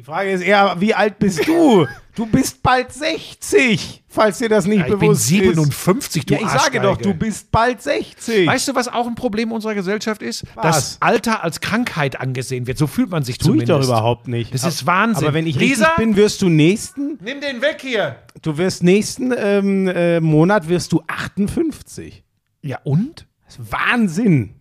[0.00, 1.86] Die Frage ist eher, wie alt bist du?
[2.14, 5.28] Du bist bald 60, falls dir das nicht Ja, ich bin bewusst ist.
[5.28, 8.46] 57, du Ja, ich sage doch, du bist bald 60.
[8.46, 10.44] Weißt du, was auch ein Problem unserer Gesellschaft ist?
[10.54, 10.64] Was?
[10.64, 12.78] Dass Alter als Krankheit angesehen wird.
[12.78, 13.70] So fühlt man sich Tue ich zumindest.
[13.90, 14.52] doch überhaupt nicht.
[14.52, 15.24] Das ist Wahnsinn.
[15.24, 15.92] Aber wenn ich Lisa?
[15.96, 18.16] bin, wirst du nächsten, Nimm den weg hier.
[18.42, 22.24] du wirst nächsten ähm, äh, Monat wirst du 58.
[22.62, 23.26] Ja, und?
[23.46, 24.54] Das ist Wahnsinn.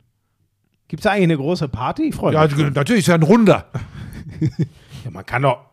[0.87, 2.09] Gibt es eigentlich eine große Party?
[2.09, 2.51] Ich freue Ja, mich.
[2.51, 2.73] schon.
[2.73, 3.65] natürlich ist ja ein Runder.
[5.03, 5.65] Ja, man kann doch.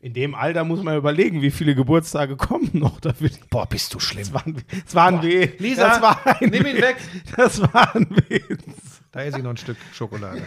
[0.00, 3.00] In dem Alter muss man überlegen, wie viele Geburtstage kommen noch.
[3.00, 4.22] Da will ich, Boah, bist du schlimm.
[4.22, 5.50] das war ein, das war ein Weh.
[5.58, 6.82] Lisa, das war ein nimm ihn Weh.
[6.82, 6.96] weg.
[7.36, 9.02] Das war ein Witz.
[9.10, 10.42] Da esse ich noch ein Stück Schokolade.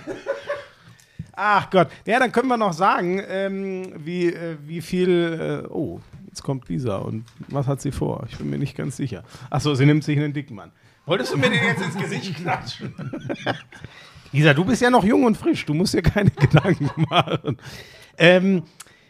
[1.34, 1.90] Ach Gott.
[2.06, 5.64] Ja, dann können wir noch sagen, ähm, wie, äh, wie viel.
[5.66, 6.98] Äh, oh, jetzt kommt Lisa.
[6.98, 8.26] Und was hat sie vor?
[8.30, 9.24] Ich bin mir nicht ganz sicher.
[9.50, 10.72] Achso, sie nimmt sich einen Dickmann.
[11.06, 12.94] Wolltest du mir den jetzt ins Gesicht klatschen?
[14.32, 15.66] Lisa, du bist ja noch jung und frisch.
[15.66, 17.58] Du musst dir keine Gedanken machen.
[18.18, 18.64] Ähm,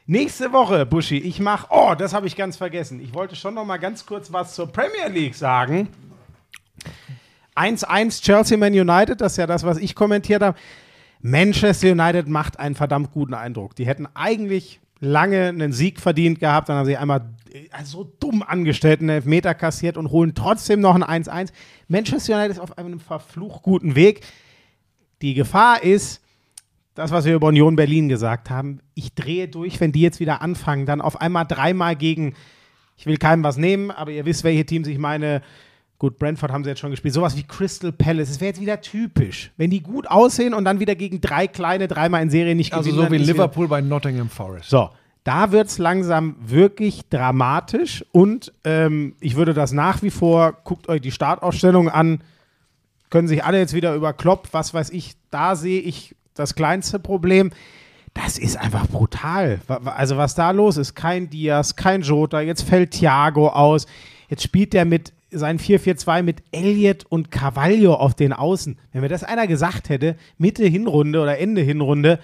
[0.06, 1.68] nächste Woche, Buschi, ich mache.
[1.70, 3.00] Oh, das habe ich ganz vergessen.
[3.00, 5.90] Ich wollte schon noch mal ganz kurz was zur Premier League sagen.
[7.56, 10.58] 1-1 Chelsea Man United, das ist ja das, was ich kommentiert habe.
[11.22, 13.76] Manchester United macht einen verdammt guten Eindruck.
[13.76, 18.44] Die hätten eigentlich lange einen Sieg verdient gehabt, dann haben sie einmal äh, so dumm
[18.44, 21.52] angestellt, einen Elfmeter kassiert und holen trotzdem noch ein 1-1.
[21.88, 24.22] Manchester United ist auf einem verflucht guten Weg.
[25.22, 26.22] Die Gefahr ist,
[26.96, 30.42] das, was wir über Union Berlin gesagt haben, ich drehe durch, wenn die jetzt wieder
[30.42, 32.34] anfangen, dann auf einmal dreimal gegen,
[32.98, 35.42] ich will keinem was nehmen, aber ihr wisst, welche Teams ich meine.
[36.00, 37.14] Gut, Brentford haben sie jetzt schon gespielt.
[37.14, 38.32] Sowas wie Crystal Palace.
[38.32, 39.52] Es wäre jetzt wieder typisch.
[39.58, 42.90] Wenn die gut aussehen und dann wieder gegen drei kleine, dreimal in Serie nicht Also
[42.90, 42.98] gewinnen.
[42.98, 44.72] so dann wie Liverpool bei Nottingham Forest.
[44.72, 44.90] so,
[45.24, 50.90] da wird es langsam wirklich dramatisch und ähm, ich würde das nach wie vor, guckt
[50.90, 52.24] euch die Startausstellung an,
[53.12, 56.98] können sich alle jetzt wieder über Klopp, was weiß ich, da sehe ich das kleinste
[56.98, 57.52] Problem.
[58.14, 59.62] Das ist einfach brutal.
[59.86, 63.86] Also was da los ist, kein Diaz, kein Jota, jetzt fällt Thiago aus,
[64.30, 68.78] jetzt spielt der mit sein 4-4-2 mit Elliott und Carvalho auf den Außen.
[68.92, 72.20] Wenn mir das einer gesagt hätte, Mitte Hinrunde oder Ende Hinrunde,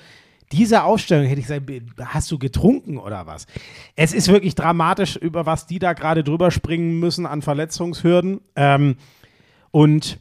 [0.52, 1.70] diese Aufstellung hätte ich gesagt,
[2.06, 3.48] hast du getrunken oder was?
[3.96, 8.42] Es ist wirklich dramatisch, über was die da gerade drüber springen müssen an Verletzungshürden.
[8.56, 8.96] Ähm,
[9.72, 10.20] und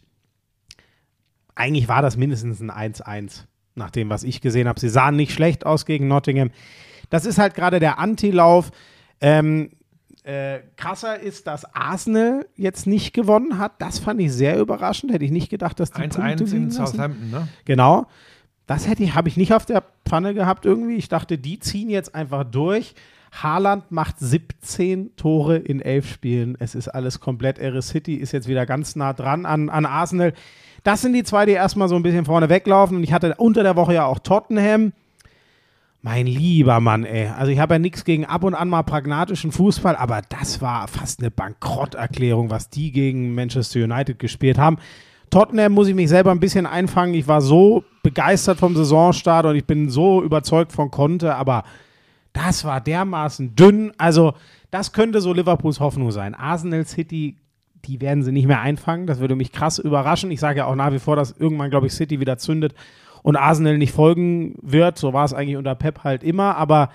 [1.57, 4.79] eigentlich war das mindestens ein 1-1, nach dem, was ich gesehen habe.
[4.79, 6.51] Sie sahen nicht schlecht aus gegen Nottingham.
[7.11, 8.71] Das ist halt gerade der Antilauf.
[9.21, 9.71] Ähm,
[10.23, 13.81] äh, krasser ist, dass Arsenal jetzt nicht gewonnen hat.
[13.81, 15.13] Das fand ich sehr überraschend.
[15.13, 16.71] Hätte ich nicht gedacht, dass die 1-1 Punkte liegen in.
[16.71, 17.49] Southampton, ne?
[17.65, 18.07] Genau.
[18.67, 20.97] Das hätte ich, habe ich nicht auf der Pfanne gehabt irgendwie.
[20.97, 22.95] Ich dachte, die ziehen jetzt einfach durch.
[23.33, 26.57] Haaland macht 17 Tore in 11 Spielen.
[26.59, 27.83] Es ist alles komplett irre.
[27.83, 30.33] City ist jetzt wieder ganz nah dran an, an Arsenal.
[30.85, 32.97] Das sind die zwei, die erstmal so ein bisschen vorne weglaufen.
[32.97, 34.93] Und ich hatte unter der Woche ja auch Tottenham.
[36.03, 37.27] Mein lieber Mann, ey.
[37.27, 40.87] Also ich habe ja nichts gegen ab und an mal pragmatischen Fußball, aber das war
[40.87, 44.79] fast eine Bankrotterklärung, was die gegen Manchester United gespielt haben.
[45.31, 47.15] Tottenham muss ich mich selber ein bisschen einfangen.
[47.15, 51.65] Ich war so begeistert vom Saisonstart und ich bin so überzeugt von Conte, aber
[52.37, 53.93] das war dermaßen dünn.
[53.97, 54.35] Also
[54.71, 56.35] das könnte so Liverpools Hoffnung sein.
[56.35, 57.39] Arsenal City,
[57.87, 59.07] die werden sie nicht mehr einfangen.
[59.07, 60.31] Das würde mich krass überraschen.
[60.31, 62.75] Ich sage ja auch nach wie vor, dass irgendwann, glaube ich, City wieder zündet
[63.23, 64.99] und Arsenal nicht folgen wird.
[64.99, 66.91] So war es eigentlich unter Pep halt immer, aber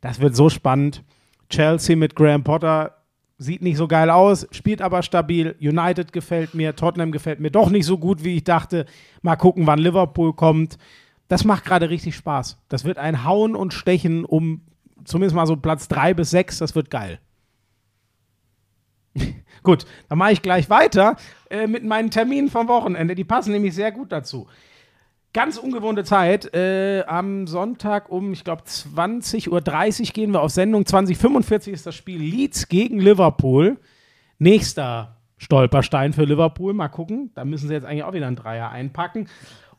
[0.00, 1.02] das wird so spannend.
[1.50, 2.96] Chelsea mit Graham Potter
[3.38, 5.54] sieht nicht so geil aus, spielt aber stabil.
[5.60, 8.86] United gefällt mir, Tottenham gefällt mir doch nicht so gut, wie ich dachte.
[9.20, 10.78] Mal gucken, wann Liverpool kommt.
[11.28, 12.58] Das macht gerade richtig Spaß.
[12.68, 14.62] Das wird ein Hauen und Stechen um
[15.06, 16.58] zumindest mal so Platz 3 bis 6.
[16.58, 17.20] Das wird geil.
[19.62, 21.16] gut, dann mache ich gleich weiter
[21.50, 23.14] äh, mit meinen Terminen vom Wochenende.
[23.14, 24.46] Die passen nämlich sehr gut dazu.
[25.32, 26.54] Ganz ungewohnte Zeit.
[26.54, 30.86] Äh, am Sonntag um, ich glaube, 20.30 Uhr gehen wir auf Sendung.
[30.86, 33.78] 2045 ist das Spiel Leeds gegen Liverpool.
[34.38, 36.72] Nächster Stolperstein für Liverpool.
[36.72, 37.32] Mal gucken.
[37.34, 39.28] Da müssen sie jetzt eigentlich auch wieder einen Dreier einpacken.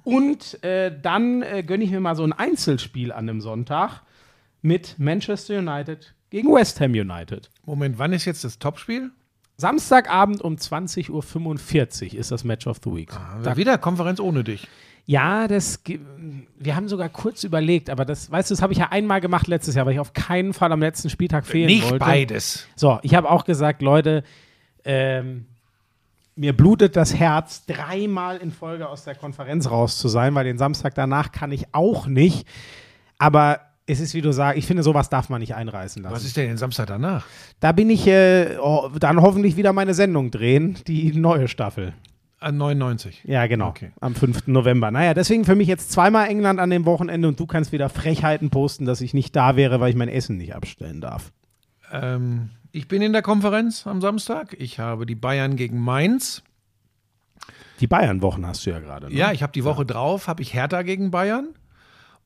[0.03, 4.03] Und äh, dann äh, gönne ich mir mal so ein Einzelspiel an dem Sonntag
[4.67, 7.49] mit Manchester United gegen West Ham United.
[7.65, 9.11] Moment, wann ist jetzt das Topspiel?
[9.55, 13.09] Samstagabend um 20.45 Uhr ist das Match of the Week.
[13.43, 14.67] Da wieder Konferenz ohne dich.
[15.05, 15.81] Ja, das.
[16.59, 19.47] Wir haben sogar kurz überlegt, aber das, weißt du, das habe ich ja einmal gemacht
[19.47, 21.99] letztes Jahr, weil ich auf keinen Fall am letzten Spieltag fehlen Nicht wollte.
[21.99, 22.67] beides.
[22.75, 24.23] So, ich habe auch gesagt, Leute,
[24.83, 25.45] ähm,
[26.35, 30.57] mir blutet das Herz, dreimal in Folge aus der Konferenz raus zu sein, weil den
[30.57, 32.45] Samstag danach kann ich auch nicht.
[33.17, 36.13] Aber es ist, wie du sagst, ich finde, sowas darf man nicht einreißen lassen.
[36.13, 37.25] Was ist denn den Samstag danach?
[37.59, 41.93] da bin ich äh, oh, dann hoffentlich wieder meine Sendung drehen, die neue Staffel.
[42.39, 43.23] An 99.
[43.25, 43.69] Ja, genau.
[43.69, 43.91] Okay.
[43.99, 44.45] Am 5.
[44.47, 44.91] November.
[44.91, 48.51] Naja, deswegen für mich jetzt zweimal England an dem Wochenende und du kannst wieder Frechheiten
[48.51, 51.31] posten, dass ich nicht da wäre, weil ich mein Essen nicht abstellen darf.
[51.91, 54.55] Ähm, ich bin in der Konferenz am Samstag.
[54.59, 56.43] Ich habe die Bayern gegen Mainz.
[57.79, 59.07] Die Bayern-Wochen hast du ja gerade.
[59.07, 59.15] Ne?
[59.15, 61.55] Ja, ich habe die Woche drauf, habe ich Hertha gegen Bayern.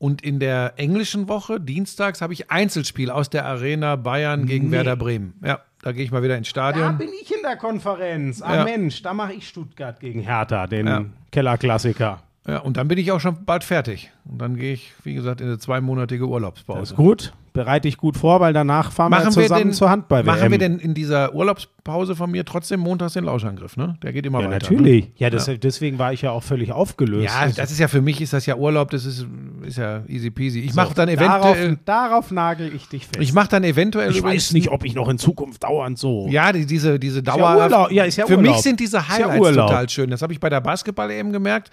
[0.01, 4.95] Und in der englischen Woche, dienstags, habe ich Einzelspiel aus der Arena Bayern gegen Werder
[4.95, 5.35] Bremen.
[5.45, 6.97] Ja, da gehe ich mal wieder ins Da Stadion.
[6.97, 8.41] bin ich in der Konferenz.
[8.41, 8.63] Ah Ja.
[8.63, 11.05] Mensch, da mache ich Stuttgart gegen Hertha, den Ja.
[11.31, 12.23] Kellerklassiker.
[12.47, 14.11] Ja, und dann bin ich auch schon bald fertig.
[14.25, 16.81] Und dann gehe ich, wie gesagt, in eine zweimonatige Das Urlaubspause.
[16.81, 17.33] ist gut.
[17.53, 20.25] Bereite dich gut vor, weil danach fahren wir Machen wir, zusammen denn, zur Handball-WM.
[20.25, 23.97] machen wir denn in dieser Urlaubspause von mir trotzdem montags den Lauschangriff, ne?
[24.01, 24.71] Der geht immer Ja, weiter.
[24.71, 25.05] natürlich.
[25.07, 25.11] Ne?
[25.17, 27.25] Ja, das, deswegen war ich ja auch völlig aufgelöst.
[27.25, 29.25] Ja, das ist ja für mich ist das ja Urlaub, das ist,
[29.65, 30.59] ist ja easy peasy.
[30.61, 33.19] Ich mache dann darauf, eventuell, darauf nagel ich dich fest.
[33.19, 36.27] ich mache dann eventuell ich weiß nicht, ob ich noch in Zukunft dauernd so.
[36.29, 37.57] Ja, die, diese, diese ja Dauer.
[37.57, 37.91] Urlaub.
[37.91, 38.53] Ja, ist ja Für Urlaub.
[38.55, 40.09] mich sind diese Ist ja Highlights total schön.
[40.09, 41.69] Das habe ich bei der Basketball eben gemerkt.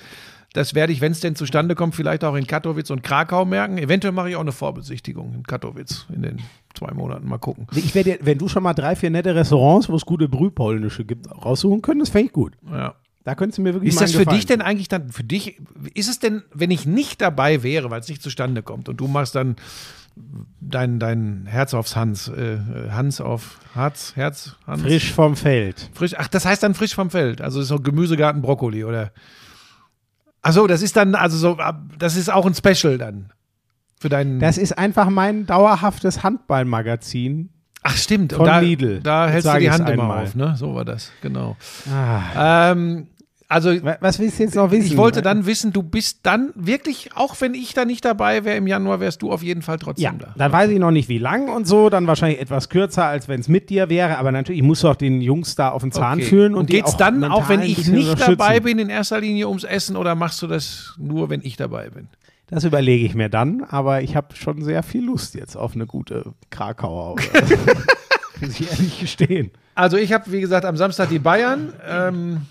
[0.59, 3.79] Das werde ich, wenn es denn zustande kommt, vielleicht auch in Katowice und Krakau merken.
[3.79, 6.39] Eventuell mache ich auch eine Vorbesichtigung in Katowice in den
[6.75, 7.29] zwei Monaten.
[7.29, 7.69] Mal gucken.
[7.77, 11.31] Ich werde, wenn du schon mal drei, vier nette Restaurants, wo es gute Brühpolnische gibt,
[11.31, 12.55] raussuchen können, das fände ich gut.
[12.73, 12.97] Ja.
[13.23, 15.61] Da könntest du mir wirklich Ist das für dich denn eigentlich dann, für dich,
[15.95, 19.07] ist es denn, wenn ich nicht dabei wäre, weil es nicht zustande kommt und du
[19.07, 19.55] machst dann
[20.61, 22.59] dein, dein Herz aufs Hans, äh,
[22.91, 24.83] Hans auf Herz, Herz, Hans?
[24.83, 25.89] Frisch vom Feld.
[25.95, 27.43] Frisch, ach, das heißt dann frisch vom Feld.
[27.43, 29.13] Also ist so Gemüsegarten Brokkoli oder.
[30.43, 31.59] Ach so, das ist dann, also so,
[31.99, 33.33] das ist auch ein Special dann.
[34.01, 34.39] Für deinen.
[34.39, 37.51] Das ist einfach mein dauerhaftes Handballmagazin.
[37.83, 38.33] ach, stimmt.
[38.33, 39.01] von da, Lidl.
[39.01, 40.25] Da hältst du die Hand immer einmal.
[40.25, 40.55] auf, ne?
[40.57, 41.57] So war das, genau.
[41.91, 42.71] Ah.
[42.73, 43.09] Ähm,
[43.49, 44.87] also, Wa- Was willst du jetzt noch wissen?
[44.87, 48.57] ich wollte dann wissen, du bist dann wirklich, auch wenn ich da nicht dabei wäre
[48.59, 50.35] im Januar, wärst du auf jeden Fall trotzdem Ja, da.
[50.37, 51.89] dann weiß ich noch nicht, wie lang und so.
[51.89, 54.19] Dann wahrscheinlich etwas kürzer, als wenn es mit dir wäre.
[54.19, 56.27] Aber natürlich, ich muss doch den Jungs da auf den Zahn Okay.
[56.29, 56.53] fühlen.
[56.55, 59.65] Und, Und geht's auch dann, auch wenn ich nicht dabei bin, in erster Linie ums
[59.65, 62.09] Essen oder machst du das nur, wenn ich dabei bin?
[62.51, 63.63] Das überlege ich mir dann.
[63.65, 67.17] Aber ich habe schon sehr viel Lust jetzt auf eine gute Krakauer.
[68.41, 69.51] Muss ich ehrlich gestehen.
[69.75, 71.73] Also ich habe, wie gesagt, am Samstag die Bayern.
[71.89, 72.43] Ähm,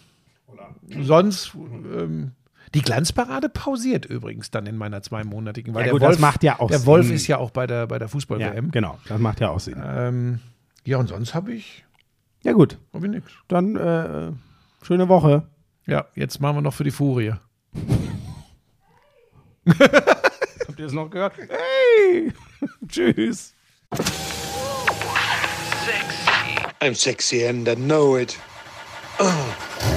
[1.01, 2.31] sonst ähm,
[2.73, 5.73] die Glanzparade pausiert übrigens dann in meiner zweimonatigen.
[5.73, 7.65] Weil Ja der gut, Wolf, das macht ja auch Der Wolf ist ja auch bei
[7.67, 8.71] der, bei der Ja, Fußball-WM.
[8.71, 8.97] genau.
[9.07, 9.81] Das macht ja auch Sinn.
[9.85, 10.39] ähm,
[10.83, 11.85] ja, und sonst habe ich,
[12.43, 13.31] Ja gut, hab ich nichts.
[13.47, 14.31] dann äh,
[14.85, 15.47] schöne Woche.
[15.85, 17.33] Ja, jetzt machen wir noch für die Furie.
[19.67, 21.33] Habt ihr es noch gehört?
[21.37, 22.31] Hey!
[22.87, 23.53] Tschüss.
[26.81, 28.37] I'm sexy and I know it.